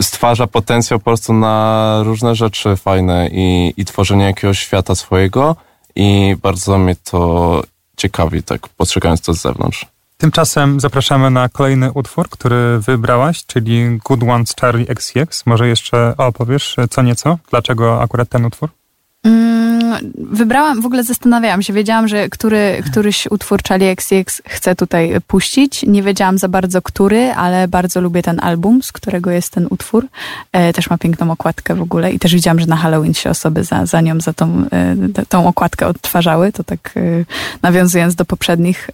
stwarza 0.00 0.46
potencjał 0.46 0.98
po 0.98 1.04
prostu 1.04 1.32
na 1.32 2.00
różne 2.04 2.34
rzeczy 2.34 2.76
fajne 2.76 3.28
i, 3.32 3.74
i 3.76 3.84
tworzenie 3.84 4.24
jakiegoś 4.24 4.58
świata 4.58 4.94
swojego 4.94 5.56
i 5.96 6.36
bardzo 6.42 6.78
mnie 6.78 6.96
to 6.96 7.62
ciekawi, 7.96 8.42
tak 8.42 8.68
postrzegając 8.68 9.20
to 9.20 9.34
z 9.34 9.42
zewnątrz. 9.42 9.95
Tymczasem 10.18 10.80
zapraszamy 10.80 11.30
na 11.30 11.48
kolejny 11.48 11.92
utwór, 11.92 12.28
który 12.28 12.78
wybrałaś, 12.78 13.46
czyli 13.46 13.98
Good 14.04 14.22
Ones 14.22 14.54
Charlie 14.60 14.88
XCX. 14.88 15.46
Może 15.46 15.68
jeszcze 15.68 16.14
opowiesz 16.16 16.76
co 16.90 17.02
nieco? 17.02 17.38
Dlaczego 17.50 18.02
akurat 18.02 18.28
ten 18.28 18.44
utwór? 18.44 18.70
Mm, 19.24 19.65
Wybrałam, 20.14 20.82
w 20.82 20.86
ogóle 20.86 21.04
zastanawiałam 21.04 21.62
się, 21.62 21.72
wiedziałam, 21.72 22.08
że 22.08 22.28
który, 22.28 22.82
któryś 22.90 23.26
utwór 23.30 23.62
Charlie 23.68 23.90
XCX 23.90 24.42
chcę 24.46 24.74
tutaj 24.74 25.16
puścić. 25.26 25.82
Nie 25.82 26.02
wiedziałam 26.02 26.38
za 26.38 26.48
bardzo 26.48 26.82
który, 26.82 27.32
ale 27.32 27.68
bardzo 27.68 28.00
lubię 28.00 28.22
ten 28.22 28.40
album, 28.40 28.82
z 28.82 28.92
którego 28.92 29.30
jest 29.30 29.50
ten 29.50 29.66
utwór. 29.70 30.06
E, 30.52 30.72
też 30.72 30.90
ma 30.90 30.98
piękną 30.98 31.30
okładkę 31.30 31.74
w 31.74 31.82
ogóle 31.82 32.12
i 32.12 32.18
też 32.18 32.34
widziałam, 32.34 32.60
że 32.60 32.66
na 32.66 32.76
Halloween 32.76 33.14
się 33.14 33.30
osoby 33.30 33.64
za, 33.64 33.86
za 33.86 34.00
nią, 34.00 34.20
za 34.20 34.32
tą, 34.32 34.64
e, 34.72 34.96
tą 35.28 35.48
okładkę 35.48 35.86
odtwarzały. 35.86 36.52
To 36.52 36.64
tak 36.64 36.94
e, 36.96 37.00
nawiązując 37.62 38.14
do 38.14 38.24
poprzednich 38.24 38.90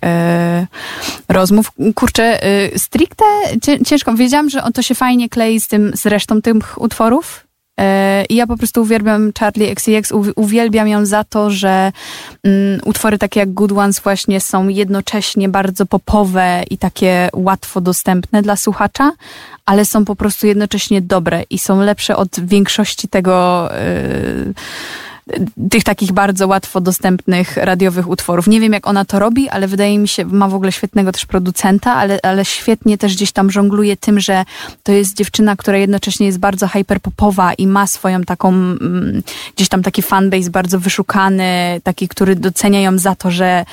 rozmów. 1.28 1.72
Kurczę, 1.94 2.40
stricte 2.76 3.24
cię- 3.62 3.84
ciężko. 3.84 4.14
Wiedziałam, 4.14 4.50
że 4.50 4.64
on 4.64 4.72
to 4.72 4.82
się 4.82 4.94
fajnie 4.94 5.28
klei 5.28 5.60
z 5.60 5.68
tym, 5.68 5.92
z 5.94 6.06
resztą 6.06 6.42
tych 6.42 6.82
utworów. 6.82 7.46
E, 7.80 8.24
I 8.28 8.34
ja 8.34 8.46
po 8.46 8.56
prostu 8.56 8.82
uwielbiam 8.82 9.32
Charlie 9.38 9.70
XCX, 9.70 10.12
uw- 10.12 10.32
uwielbiam 10.36 10.88
ją 10.88 11.06
za 11.06 11.24
to, 11.24 11.50
że 11.50 11.92
mm, 12.44 12.80
utwory 12.84 13.18
takie 13.18 13.40
jak 13.40 13.52
Good 13.52 13.72
Ones 13.72 14.00
właśnie 14.00 14.40
są 14.40 14.68
jednocześnie 14.68 15.48
bardzo 15.48 15.86
popowe 15.86 16.62
i 16.70 16.78
takie 16.78 17.28
łatwo 17.32 17.80
dostępne 17.80 18.42
dla 18.42 18.56
słuchacza, 18.56 19.12
ale 19.66 19.84
są 19.84 20.04
po 20.04 20.16
prostu 20.16 20.46
jednocześnie 20.46 21.00
dobre 21.00 21.42
i 21.50 21.58
są 21.58 21.80
lepsze 21.80 22.16
od 22.16 22.40
większości 22.40 23.08
tego. 23.08 23.68
e, 23.74 23.84
tych 25.70 25.84
takich 25.84 26.12
bardzo 26.12 26.46
łatwo 26.46 26.80
dostępnych 26.80 27.56
radiowych 27.56 28.08
utworów. 28.08 28.46
Nie 28.46 28.60
wiem, 28.60 28.72
jak 28.72 28.86
ona 28.86 29.04
to 29.04 29.18
robi, 29.18 29.48
ale 29.48 29.68
wydaje 29.68 29.98
mi 29.98 30.08
się, 30.08 30.24
ma 30.24 30.48
w 30.48 30.54
ogóle 30.54 30.72
świetnego 30.72 31.12
też 31.12 31.26
producenta, 31.26 31.94
ale, 31.94 32.18
ale 32.22 32.44
świetnie 32.44 32.98
też 32.98 33.14
gdzieś 33.14 33.32
tam 33.32 33.50
żongluje 33.50 33.96
tym, 33.96 34.20
że 34.20 34.44
to 34.82 34.92
jest 34.92 35.16
dziewczyna, 35.16 35.56
która 35.56 35.76
jednocześnie 35.78 36.26
jest 36.26 36.38
bardzo 36.38 36.68
hyperpopowa 36.68 37.54
i 37.54 37.66
ma 37.66 37.86
swoją 37.86 38.22
taką, 38.22 38.48
mm, 38.48 39.22
gdzieś 39.56 39.68
tam 39.68 39.82
taki 39.82 40.02
fanbase 40.02 40.50
bardzo 40.50 40.78
wyszukany, 40.78 41.80
taki, 41.84 42.08
który 42.08 42.36
docenia 42.36 42.80
ją 42.80 42.98
za 42.98 43.14
to, 43.14 43.30
że, 43.30 43.64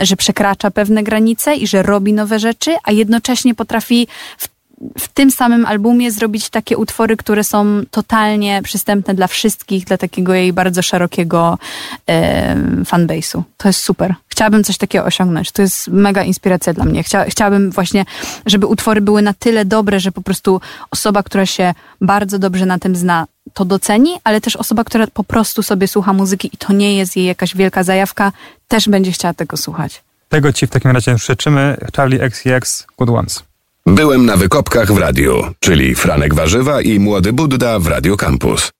że 0.00 0.16
przekracza 0.16 0.70
pewne 0.70 1.02
granice 1.02 1.54
i 1.54 1.66
że 1.66 1.82
robi 1.82 2.12
nowe 2.12 2.38
rzeczy, 2.38 2.76
a 2.84 2.92
jednocześnie 2.92 3.54
potrafi 3.54 4.08
w 4.38 4.55
w 4.98 5.08
tym 5.08 5.30
samym 5.30 5.66
albumie 5.66 6.10
zrobić 6.10 6.50
takie 6.50 6.76
utwory, 6.76 7.16
które 7.16 7.44
są 7.44 7.82
totalnie 7.90 8.60
przystępne 8.62 9.14
dla 9.14 9.26
wszystkich, 9.26 9.84
dla 9.84 9.98
takiego 9.98 10.34
jej 10.34 10.52
bardzo 10.52 10.82
szerokiego 10.82 11.58
e, 12.06 12.56
fanbase'u. 12.84 13.42
To 13.56 13.68
jest 13.68 13.82
super. 13.82 14.14
Chciałabym 14.28 14.64
coś 14.64 14.78
takiego 14.78 15.04
osiągnąć. 15.04 15.52
To 15.52 15.62
jest 15.62 15.88
mega 15.88 16.22
inspiracja 16.22 16.72
dla 16.72 16.84
mnie. 16.84 17.02
Chcia, 17.02 17.24
chciałabym 17.24 17.70
właśnie, 17.70 18.04
żeby 18.46 18.66
utwory 18.66 19.00
były 19.00 19.22
na 19.22 19.34
tyle 19.34 19.64
dobre, 19.64 20.00
że 20.00 20.12
po 20.12 20.22
prostu 20.22 20.60
osoba, 20.90 21.22
która 21.22 21.46
się 21.46 21.74
bardzo 22.00 22.38
dobrze 22.38 22.66
na 22.66 22.78
tym 22.78 22.96
zna, 22.96 23.26
to 23.54 23.64
doceni, 23.64 24.10
ale 24.24 24.40
też 24.40 24.56
osoba, 24.56 24.84
która 24.84 25.06
po 25.06 25.24
prostu 25.24 25.62
sobie 25.62 25.88
słucha 25.88 26.12
muzyki 26.12 26.50
i 26.52 26.56
to 26.56 26.72
nie 26.72 26.96
jest 26.96 27.16
jej 27.16 27.26
jakaś 27.26 27.56
wielka 27.56 27.82
zajawka, 27.82 28.32
też 28.68 28.88
będzie 28.88 29.12
chciała 29.12 29.34
tego 29.34 29.56
słuchać. 29.56 30.02
Tego 30.28 30.52
ci 30.52 30.66
w 30.66 30.70
takim 30.70 30.90
razie 30.90 31.18
życzymy. 31.18 31.76
Charlie 31.96 32.22
XCX 32.22 32.86
Good 32.98 33.10
Ones. 33.10 33.42
Byłem 33.86 34.26
na 34.26 34.36
wykopkach 34.36 34.92
w 34.92 34.98
radiu, 34.98 35.42
czyli 35.60 35.94
Franek 35.94 36.34
Warzywa 36.34 36.82
i 36.82 37.00
Młody 37.00 37.32
Budda 37.32 37.78
w 37.78 37.86
Radio 37.86 38.16
Campus. 38.16 38.72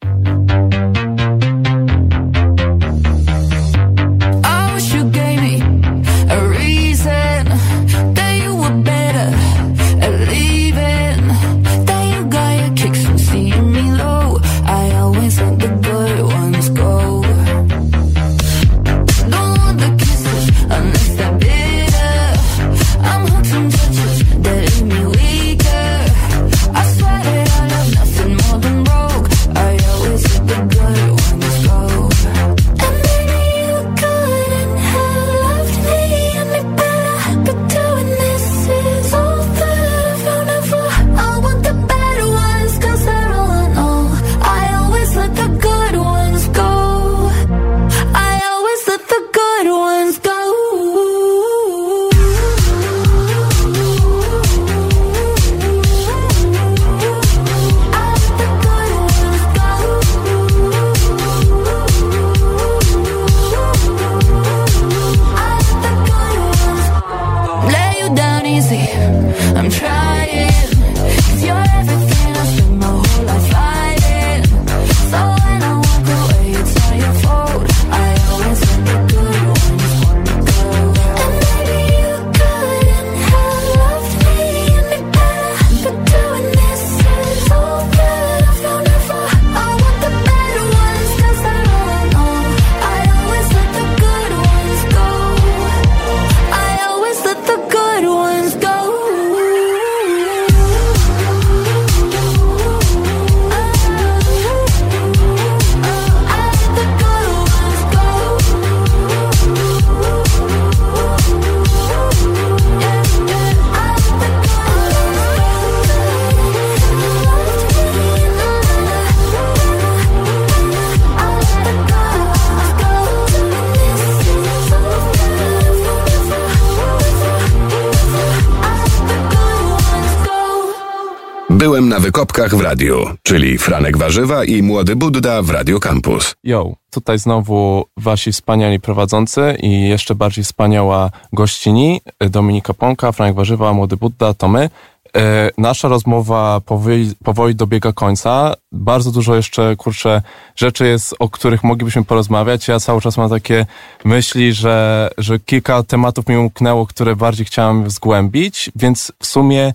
Na 131.97 132.01
wykopkach 132.01 132.55
w 132.55 132.61
radiu, 132.61 133.05
czyli 133.23 133.59
Franek 133.59 133.97
Warzywa 133.97 134.45
i 134.45 134.63
Młody 134.63 134.97
Budda 134.97 135.43
w 135.43 135.51
Radio 135.51 135.81
Campus. 135.81 136.35
Yo, 136.45 136.73
tutaj 136.91 137.19
znowu 137.19 137.85
wasi 137.97 138.33
wspaniali 138.33 138.81
prowadzący 138.81 139.57
i 139.63 139.89
jeszcze 139.89 140.15
bardziej 140.15 140.45
wspaniała 140.45 141.11
gościni, 141.33 142.01
Dominika 142.31 142.75
Pąka, 142.75 143.13
Franek 143.13 143.35
Warzywa, 143.35 143.73
Młody 143.73 143.97
Budda, 143.97 144.35
to 144.35 144.49
my. 144.49 144.71
E, 145.17 145.51
nasza 145.59 145.89
rozmowa 145.89 146.61
powoli, 146.61 147.13
powoli 147.25 147.55
dobiega 147.55 147.93
końca. 147.93 148.55
Bardzo 148.73 149.13
dużo 149.13 149.37
jeszcze, 149.37 149.77
kurczę, 149.77 150.23
rzeczy 150.57 150.87
jest, 150.87 151.15
o 151.19 151.29
których 151.29 151.65
moglibyśmy 151.65 152.05
porozmawiać. 152.05 152.69
Ja 152.69 152.81
cały 152.81 153.01
czas 153.01 153.17
mam 153.17 153.31
takie 153.31 153.67
myśli, 154.05 154.53
że, 154.53 155.11
że 155.19 155.39
kilka 155.39 155.83
tematów 155.83 156.29
mi 156.29 156.37
umknęło, 156.37 156.87
które 156.87 157.17
bardziej 157.17 157.47
chciałem 157.47 157.91
zgłębić, 157.91 158.71
więc 158.77 159.13
w 159.19 159.27
sumie 159.27 159.75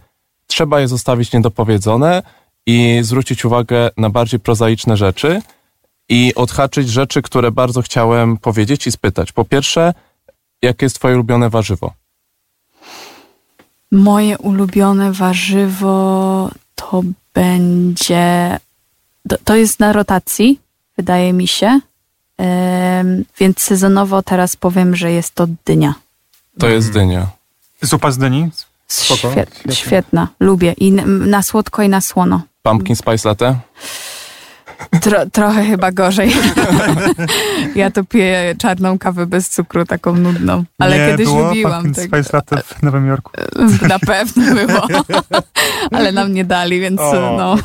trzeba 0.51 0.79
je 0.79 0.87
zostawić 0.87 1.33
niedopowiedzone 1.33 2.23
i 2.65 2.99
zwrócić 3.01 3.45
uwagę 3.45 3.89
na 3.97 4.09
bardziej 4.09 4.39
prozaiczne 4.39 4.97
rzeczy 4.97 5.41
i 6.09 6.35
odhaczyć 6.35 6.89
rzeczy, 6.89 7.21
które 7.21 7.51
bardzo 7.51 7.81
chciałem 7.81 8.37
powiedzieć 8.37 8.87
i 8.87 8.91
spytać. 8.91 9.31
Po 9.31 9.45
pierwsze, 9.45 9.93
jakie 10.61 10.85
jest 10.85 10.95
twoje 10.95 11.15
ulubione 11.15 11.49
warzywo? 11.49 11.93
Moje 13.91 14.37
ulubione 14.37 15.11
warzywo 15.11 16.49
to 16.75 17.01
będzie. 17.33 18.59
To, 19.29 19.35
to 19.43 19.55
jest 19.55 19.79
na 19.79 19.93
rotacji, 19.93 20.59
wydaje 20.97 21.33
mi 21.33 21.47
się. 21.47 21.79
Więc 23.39 23.59
sezonowo 23.59 24.21
teraz 24.23 24.55
powiem, 24.55 24.95
że 24.95 25.11
jest 25.11 25.35
to 25.35 25.47
dynia. 25.65 25.93
To 26.59 26.69
jest 26.69 26.91
dynia. 26.91 27.27
Zupa 27.81 28.11
z 28.11 28.17
dyni? 28.17 28.49
Spoko. 28.91 29.31
Świet, 29.31 29.63
świetna, 29.73 30.27
lubię. 30.39 30.73
I 30.77 30.91
na 31.05 31.41
słodko 31.41 31.81
i 31.81 31.89
na 31.89 32.01
słono. 32.01 32.41
Pumpkin 32.63 32.95
spice 32.95 33.29
latte? 33.29 33.55
Tro, 35.01 35.25
trochę 35.25 35.65
chyba 35.65 35.91
gorzej. 35.91 36.31
ja 37.75 37.91
to 37.91 38.03
piję 38.03 38.55
czarną 38.57 38.99
kawę 38.99 39.25
bez 39.25 39.49
cukru, 39.49 39.85
taką 39.85 40.15
nudną. 40.15 40.63
Ale 40.79 40.99
nie 40.99 41.11
kiedyś 41.11 41.25
było 41.25 41.47
lubiłam. 41.47 41.83
Pumpkin 41.83 41.93
tego. 41.93 42.17
Spice 42.17 42.37
Latte 42.37 42.63
w 42.63 42.83
Nowym 42.83 43.07
Jorku. 43.07 43.31
Na 43.89 43.99
pewno 43.99 44.55
było. 44.55 44.87
Ale 45.97 46.11
nam 46.11 46.33
nie 46.33 46.45
dali, 46.45 46.79
więc 46.79 47.01
no. 47.37 47.53
E, 47.53 47.57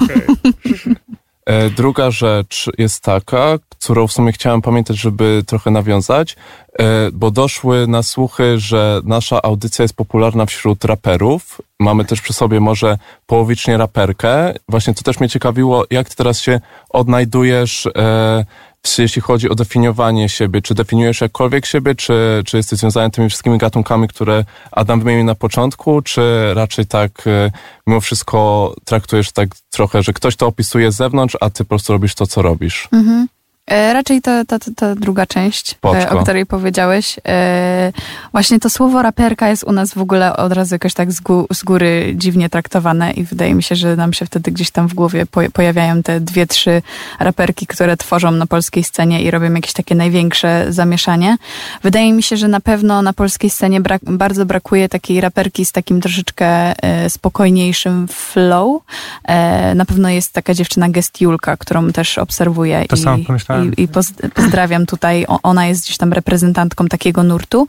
Druga 1.77 2.11
rzecz 2.11 2.71
jest 2.79 3.03
taka, 3.03 3.59
którą 3.69 4.07
w 4.07 4.13
sumie 4.13 4.33
chciałem 4.33 4.63
pamiętać, 4.63 4.97
żeby 4.97 5.43
trochę 5.47 5.71
nawiązać, 5.71 6.37
e, 6.79 7.11
bo 7.13 7.31
doszły 7.31 7.87
na 7.87 8.03
słuchy, 8.03 8.59
że 8.59 9.01
nasza 9.05 9.43
audycja 9.43 9.83
jest 9.83 9.97
popularna 9.97 10.47
wśród 10.47 10.85
raperów. 10.85 11.61
Mamy 11.81 12.05
też 12.05 12.21
przy 12.21 12.33
sobie 12.33 12.61
może 12.61 12.99
połowicznie 13.27 13.77
raperkę. 13.77 14.55
Właśnie 14.69 14.95
to 14.95 15.03
też 15.03 15.21
mnie 15.21 15.29
ciekawiło, 15.29 15.85
jak 15.91 16.09
ty 16.09 16.17
teraz 16.17 16.41
się 16.41 16.61
odnajdujesz, 16.91 17.89
w- 18.87 18.99
jeśli 18.99 19.23
chodzi 19.23 19.49
o 19.51 19.55
definiowanie 19.55 20.29
siebie. 20.29 20.63
Czy 20.63 20.75
definiujesz 20.75 21.21
jakkolwiek 21.21 21.67
siebie, 21.67 21.95
czy, 21.95 22.43
czy 22.47 22.57
jesteś 22.57 22.79
związany 22.79 23.11
tymi 23.11 23.29
wszystkimi 23.29 23.59
gatunkami, 23.59 24.09
które 24.09 24.45
Adam 24.73 25.01
wymienił 25.01 25.25
na 25.25 25.35
początku, 25.35 26.03
czy 26.03 26.55
raczej 26.55 26.87
tak 26.87 27.27
e, 27.27 27.51
mimo 27.87 28.01
wszystko 28.01 28.75
traktujesz 28.85 29.33
tak 29.33 29.49
trochę, 29.71 30.03
że 30.03 30.13
ktoś 30.13 30.37
to 30.37 30.47
opisuje 30.47 30.93
z 30.93 30.97
zewnątrz, 30.97 31.37
a 31.41 31.51
ty 31.51 31.65
po 31.65 31.69
prostu 31.69 31.93
robisz 31.93 32.15
to, 32.15 32.27
co 32.27 32.43
robisz? 32.43 32.89
Mhm. 32.93 33.27
E, 33.71 33.93
Raczej 33.93 34.23
ta, 34.23 34.45
ta, 34.45 34.59
ta, 34.59 34.71
ta 34.77 34.95
druga 34.95 35.27
część, 35.27 35.73
e, 35.73 35.75
Poczko. 35.81 36.19
o 36.19 36.23
której 36.23 36.47
powiedziałeś. 36.47 37.17
E, 37.29 37.93
Właśnie 38.33 38.61
to 38.61 38.71
słowo 38.71 39.03
raperka 39.03 39.49
jest 39.49 39.65
u 39.65 39.73
nas 39.73 39.95
w 39.95 39.99
ogóle 39.99 40.37
od 40.37 40.53
razu 40.53 40.75
jakoś 40.75 40.95
tak 40.95 41.13
z, 41.13 41.23
gó- 41.23 41.47
z 41.53 41.63
góry 41.63 42.13
dziwnie 42.17 42.49
traktowane 42.51 43.13
i 43.13 43.25
wydaje 43.25 43.55
mi 43.55 43.63
się, 43.63 43.77
że 43.77 43.97
nam 43.97 44.13
się 44.13 44.27
wtedy 44.27 44.51
gdzieś 44.51 44.71
tam 44.71 44.89
w 44.89 44.95
głowie 44.95 45.27
po, 45.27 45.41
pojawiają 45.53 46.03
te 46.03 46.21
dwie, 46.21 46.47
trzy 46.47 46.83
raperki, 47.21 47.67
które 47.67 47.97
tworzą 47.97 48.31
na 48.31 48.47
polskiej 48.47 48.85
scenie 48.85 49.23
i 49.23 49.31
robią 49.31 49.55
jakieś 49.55 49.73
takie 49.73 49.95
największe 49.95 50.67
zamieszanie. 50.69 51.37
Wydaje 51.83 52.13
mi 52.13 52.23
się, 52.23 52.37
że 52.37 52.49
na 52.49 52.61
pewno 52.61 53.03
na 53.03 53.13
polskiej 53.13 53.51
scenie 53.51 53.81
brak, 53.81 54.03
bardzo 54.05 54.47
brakuje 54.47 54.89
takiej 54.89 55.21
raperki 55.21 55.65
z 55.65 55.73
takim 55.73 56.01
troszeczkę 56.01 56.75
spokojniejszym 57.09 58.09
flow. 58.09 58.83
Na 59.75 59.85
pewno 59.85 60.09
jest 60.09 60.33
taka 60.33 60.55
dziewczyna 60.55 60.89
Gest 60.89 61.21
Julka, 61.21 61.57
którą 61.57 61.93
też 61.93 62.19
obserwuję 62.19 62.85
To 62.89 62.97
i, 62.97 62.99
samo 62.99 63.25
pomyślałem. 63.27 63.56
I, 63.65 63.83
i 63.83 63.89
poz, 63.89 64.13
pozdrawiam 64.35 64.87
tutaj. 64.87 65.27
Ona 65.43 65.67
jest 65.67 65.85
gdzieś 65.85 65.97
tam 65.97 66.13
reprezentantką 66.13 66.87
takiego 66.87 67.23
nurtu. 67.23 67.67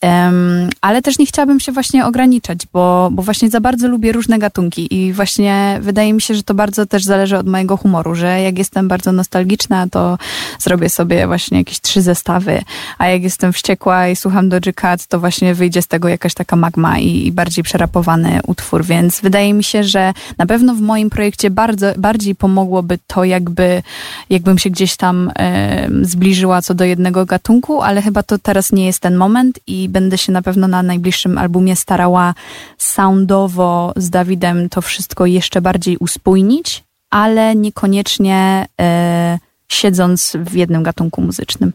Em, 0.00 0.70
ale 0.80 1.02
też 1.02 1.18
nie 1.18 1.26
chciałabym 1.26 1.60
się 1.60 1.72
właśnie 1.72 2.06
ograniczać, 2.06 2.58
bo, 2.72 3.08
bo 3.12 3.22
właśnie 3.22 3.50
za 3.50 3.60
bardzo 3.60 3.88
lubię 3.88 4.12
różne 4.12 4.38
gatunki 4.38 4.94
i 4.94 5.12
właśnie 5.12 5.78
wydaje 5.82 6.12
mi 6.12 6.20
się, 6.20 6.34
że 6.34 6.42
to 6.42 6.54
bardzo 6.54 6.86
też 6.86 7.04
zależy 7.04 7.38
od 7.38 7.46
mojego 7.46 7.76
humoru, 7.76 8.14
że 8.14 8.40
jak 8.40 8.58
jestem 8.58 8.88
bardzo 8.88 9.12
nostalgiczna, 9.12 9.88
to 9.88 10.18
zrobię 10.58 10.88
sobie 10.88 11.26
właśnie 11.26 11.58
jakieś 11.58 11.80
trzy 11.80 12.02
zestawy, 12.02 12.62
a 12.98 13.08
jak 13.08 13.22
jestem 13.22 13.52
wściekła 13.52 14.08
i 14.08 14.16
słucham 14.16 14.48
Doja 14.48 14.72
Cat, 14.74 15.06
to 15.06 15.20
właśnie 15.20 15.54
wyjdzie 15.54 15.82
z 15.82 15.86
tego 15.86 16.08
jakaś 16.08 16.34
taka 16.34 16.56
magma 16.56 16.98
i, 16.98 17.26
i 17.26 17.32
bardziej 17.32 17.64
przerapowany 17.64 18.40
utwór, 18.46 18.84
więc 18.84 19.20
wydaje 19.20 19.54
mi 19.54 19.64
się, 19.64 19.84
że 19.84 20.12
na 20.38 20.46
pewno 20.46 20.74
w 20.74 20.80
moim 20.80 21.10
projekcie 21.10 21.50
bardzo, 21.50 21.86
bardziej 21.98 22.34
pomogłoby 22.34 22.98
to, 23.06 23.24
jakby, 23.24 23.82
jakbym 24.30 24.58
się 24.58 24.70
gdzieś 24.70 24.96
tam 24.96 25.23
e, 25.38 25.88
zbliżyła 26.02 26.62
co 26.62 26.74
do 26.74 26.84
jednego 26.84 27.26
gatunku, 27.26 27.82
ale 27.82 28.02
chyba 28.02 28.22
to 28.22 28.38
teraz 28.38 28.72
nie 28.72 28.86
jest 28.86 29.00
ten 29.00 29.16
moment 29.16 29.58
i 29.66 29.88
będę 29.88 30.18
się 30.18 30.32
na 30.32 30.42
pewno 30.42 30.68
na 30.68 30.82
najbliższym 30.82 31.38
albumie 31.38 31.76
starała 31.76 32.34
soundowo 32.78 33.92
z 33.96 34.10
Dawidem 34.10 34.68
to 34.68 34.82
wszystko 34.82 35.26
jeszcze 35.26 35.60
bardziej 35.60 35.96
uspójnić, 35.96 36.84
ale 37.10 37.54
niekoniecznie 37.56 38.66
e, 38.80 39.38
siedząc 39.68 40.36
w 40.40 40.54
jednym 40.54 40.82
gatunku 40.82 41.20
muzycznym. 41.20 41.72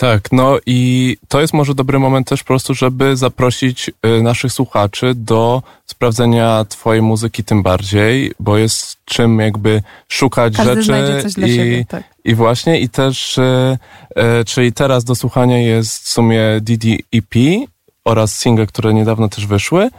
Tak, 0.00 0.32
no 0.32 0.58
i 0.66 1.16
to 1.28 1.40
jest 1.40 1.52
może 1.52 1.74
dobry 1.74 1.98
moment 1.98 2.28
też 2.28 2.42
po 2.42 2.46
prostu, 2.46 2.74
żeby 2.74 3.16
zaprosić 3.16 3.90
y, 4.18 4.22
naszych 4.22 4.52
słuchaczy 4.52 5.12
do 5.14 5.62
sprawdzenia 5.86 6.64
twojej 6.64 7.02
muzyki 7.02 7.44
tym 7.44 7.62
bardziej, 7.62 8.32
bo 8.38 8.58
jest 8.58 9.04
czym 9.04 9.38
jakby 9.38 9.82
szukać 10.08 10.56
Każdy 10.56 10.82
rzeczy 10.82 11.22
coś 11.22 11.32
dla 11.32 11.46
i, 11.46 11.56
siebie, 11.56 11.84
tak. 11.88 12.04
i 12.24 12.34
właśnie 12.34 12.80
i 12.80 12.88
też, 12.88 13.38
y, 13.38 13.78
y, 14.40 14.44
czyli 14.44 14.72
teraz 14.72 15.04
do 15.04 15.14
słuchania 15.14 15.58
jest 15.58 16.04
w 16.04 16.08
sumie 16.08 16.42
DDEP 16.60 17.34
oraz 18.04 18.38
single, 18.38 18.66
które 18.66 18.94
niedawno 18.94 19.28
też 19.28 19.46
wyszły, 19.46 19.90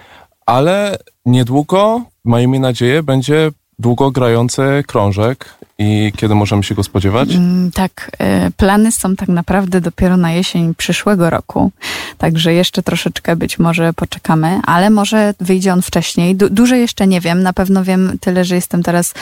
ale 0.45 0.97
niedługo, 1.25 2.01
miejmy 2.25 2.59
nadzieję, 2.59 3.03
będzie 3.03 3.51
długo 3.79 4.11
grający 4.11 4.83
krążek 4.87 5.45
i 5.81 6.11
kiedy 6.15 6.35
możemy 6.35 6.63
się 6.63 6.75
go 6.75 6.83
spodziewać? 6.83 7.35
Mm, 7.35 7.71
Tak, 7.71 8.11
e, 8.19 8.51
plany 8.51 8.91
są 8.91 9.15
tak 9.15 9.29
naprawdę 9.29 9.81
dopiero 9.81 10.17
na 10.17 10.31
jesień 10.31 10.75
przyszłego 10.75 11.29
roku, 11.29 11.71
także 12.17 12.53
jeszcze 12.53 12.83
troszeczkę 12.83 13.35
być 13.35 13.59
może 13.59 13.93
poczekamy, 13.93 14.59
ale 14.65 14.89
może 14.89 15.33
wyjdzie 15.39 15.73
on 15.73 15.81
wcześniej. 15.81 16.35
Du- 16.35 16.49
dużo 16.49 16.75
jeszcze 16.75 17.07
nie 17.07 17.21
wiem, 17.21 17.43
na 17.43 17.53
pewno 17.53 17.83
wiem 17.83 18.17
tyle, 18.19 18.45
że 18.45 18.55
jestem 18.55 18.83
teraz 18.83 19.13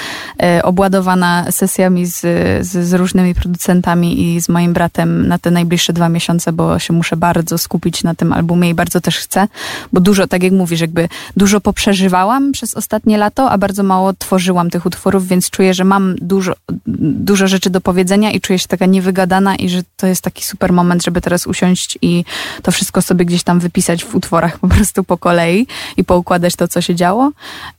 e, 0.44 0.64
obładowana 0.64 1.52
sesjami 1.52 2.06
z, 2.06 2.20
z, 2.68 2.88
z 2.88 2.94
różnymi 2.94 3.36
producentami 3.36 4.22
i 4.36 4.42
z 4.42 4.50
moim 4.50 4.74
bratem 4.74 5.28
na 5.28 5.38
te 5.40 5.52
najbliższe 5.52 5.94
dwa 5.94 6.10
miesiące, 6.10 6.52
bo 6.54 6.80
się 6.80 6.94
muszę 6.94 7.18
bardzo 7.18 7.58
skupić 7.58 8.04
na 8.04 8.16
tym 8.16 8.34
albumie 8.34 8.70
i 8.70 8.74
bardzo 8.74 9.02
też 9.02 9.18
chcę, 9.18 9.48
bo 9.94 10.00
dużo, 10.02 10.28
tak 10.28 10.44
jak 10.44 10.54
mówisz, 10.54 10.82
jakby 10.82 11.10
dużo 11.38 11.62
poprzeżywałam 11.62 12.52
przez 12.52 12.76
ostatnie 12.76 13.18
lato, 13.18 13.52
a 13.52 13.58
bardzo 13.58 13.84
mało 13.84 14.14
tworzyłam 14.14 14.70
tych 14.70 14.86
utworów, 14.86 15.28
więc 15.28 15.50
czuję, 15.50 15.74
że 15.74 15.84
mam 15.84 16.16
dużo, 16.22 16.49
dużo 16.88 17.48
rzeczy 17.48 17.70
do 17.70 17.82
powiedzenia 17.82 18.32
i 18.32 18.42
czuję 18.42 18.60
się 18.60 18.68
taka 18.68 18.86
niewygadana 18.86 19.56
i 19.56 19.70
że 19.70 19.82
to 19.98 20.08
jest 20.08 20.22
taki 20.22 20.44
super 20.44 20.74
moment, 20.74 21.04
żeby 21.04 21.22
teraz 21.22 21.48
usiąść 21.48 21.98
i 22.02 22.26
to 22.62 22.72
wszystko 22.72 23.02
sobie 23.02 23.26
gdzieś 23.26 23.44
tam 23.44 23.60
wypisać 23.60 24.06
w 24.06 24.16
utworach 24.16 24.60
po 24.60 24.68
prostu 24.68 25.04
po 25.04 25.18
kolei 25.18 25.68
i 25.98 26.04
poukładać 26.04 26.56
to, 26.56 26.68
co 26.68 26.82
się 26.82 26.96
działo. 26.96 27.32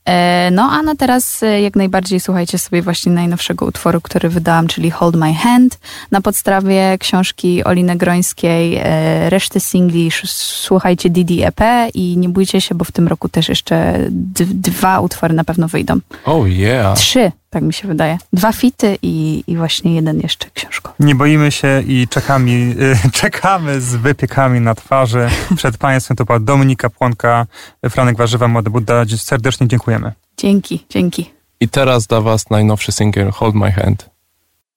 E, 0.05 0.49
no 0.51 0.63
a 0.71 0.81
na 0.81 0.95
teraz 0.95 1.43
e, 1.43 1.61
jak 1.61 1.75
najbardziej 1.75 2.19
słuchajcie 2.19 2.57
sobie 2.57 2.81
właśnie 2.81 3.11
najnowszego 3.11 3.65
utworu, 3.65 4.01
który 4.01 4.29
wydałam, 4.29 4.67
czyli 4.67 4.91
Hold 4.91 5.15
My 5.15 5.33
Hand 5.33 5.79
na 6.11 6.21
podstawie 6.21 6.97
książki 6.99 7.63
Oliny 7.63 7.95
Grońskiej. 7.95 8.75
E, 8.75 9.29
resztę 9.29 9.59
singli 9.59 10.11
słuchajcie 10.25 11.09
DDEP 11.09 11.59
i 11.93 12.17
nie 12.17 12.29
bójcie 12.29 12.61
się, 12.61 12.75
bo 12.75 12.85
w 12.85 12.91
tym 12.91 13.07
roku 13.07 13.29
też 13.29 13.49
jeszcze 13.49 14.07
dwa 14.45 14.99
utwory 14.99 15.33
na 15.33 15.43
pewno 15.43 15.67
wyjdą. 15.67 15.99
Oh 16.25 16.47
yeah. 16.47 16.97
Trzy, 16.97 17.31
tak 17.51 17.63
mi 17.63 17.73
się 17.73 17.87
wydaje. 17.87 18.17
Dwa 18.33 18.51
fity 18.51 18.97
i, 19.01 19.43
i 19.47 19.57
właśnie 19.57 19.95
jeden 19.95 20.19
jeszcze 20.19 20.49
książkowy. 20.53 20.95
Nie 20.99 21.15
boimy 21.15 21.51
się 21.51 21.83
i 21.87 22.07
czekamy, 22.07 22.51
y, 22.51 23.11
czekamy 23.21 23.81
z 23.81 23.95
wypiekami 23.95 24.61
na 24.61 24.75
twarzy. 24.75 25.29
Przed 25.57 25.77
Państwem 25.77 26.17
to 26.17 26.25
była 26.25 26.39
Dominika 26.39 26.89
Płonka, 26.89 27.45
Franek 27.89 28.17
Warzywa, 28.17 28.47
Młody 28.47 28.69
Budda. 28.69 29.05
Dziś 29.05 29.21
Serdecznie 29.21 29.67
dziękujemy. 29.67 30.11
Dzięki, 30.37 30.85
dzięki. 30.89 31.31
I 31.59 31.69
teraz 31.69 32.07
dla 32.07 32.21
was 32.21 32.49
najnowszy 32.49 32.91
singiel 32.91 33.31
Hold 33.31 33.55
My 33.55 33.71
Hand. 33.71 34.09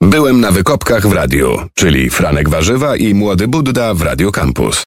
Byłem 0.01 0.41
na 0.41 0.51
wykopkach 0.51 1.07
w 1.07 1.13
radiu, 1.13 1.59
czyli 1.75 2.11
Franek 2.11 2.49
Warzywa 2.49 2.97
i 2.97 3.15
Młody 3.15 3.49
Budda 3.49 3.95
w 3.95 4.03
Radio 4.03 4.33
Campus. 4.33 4.83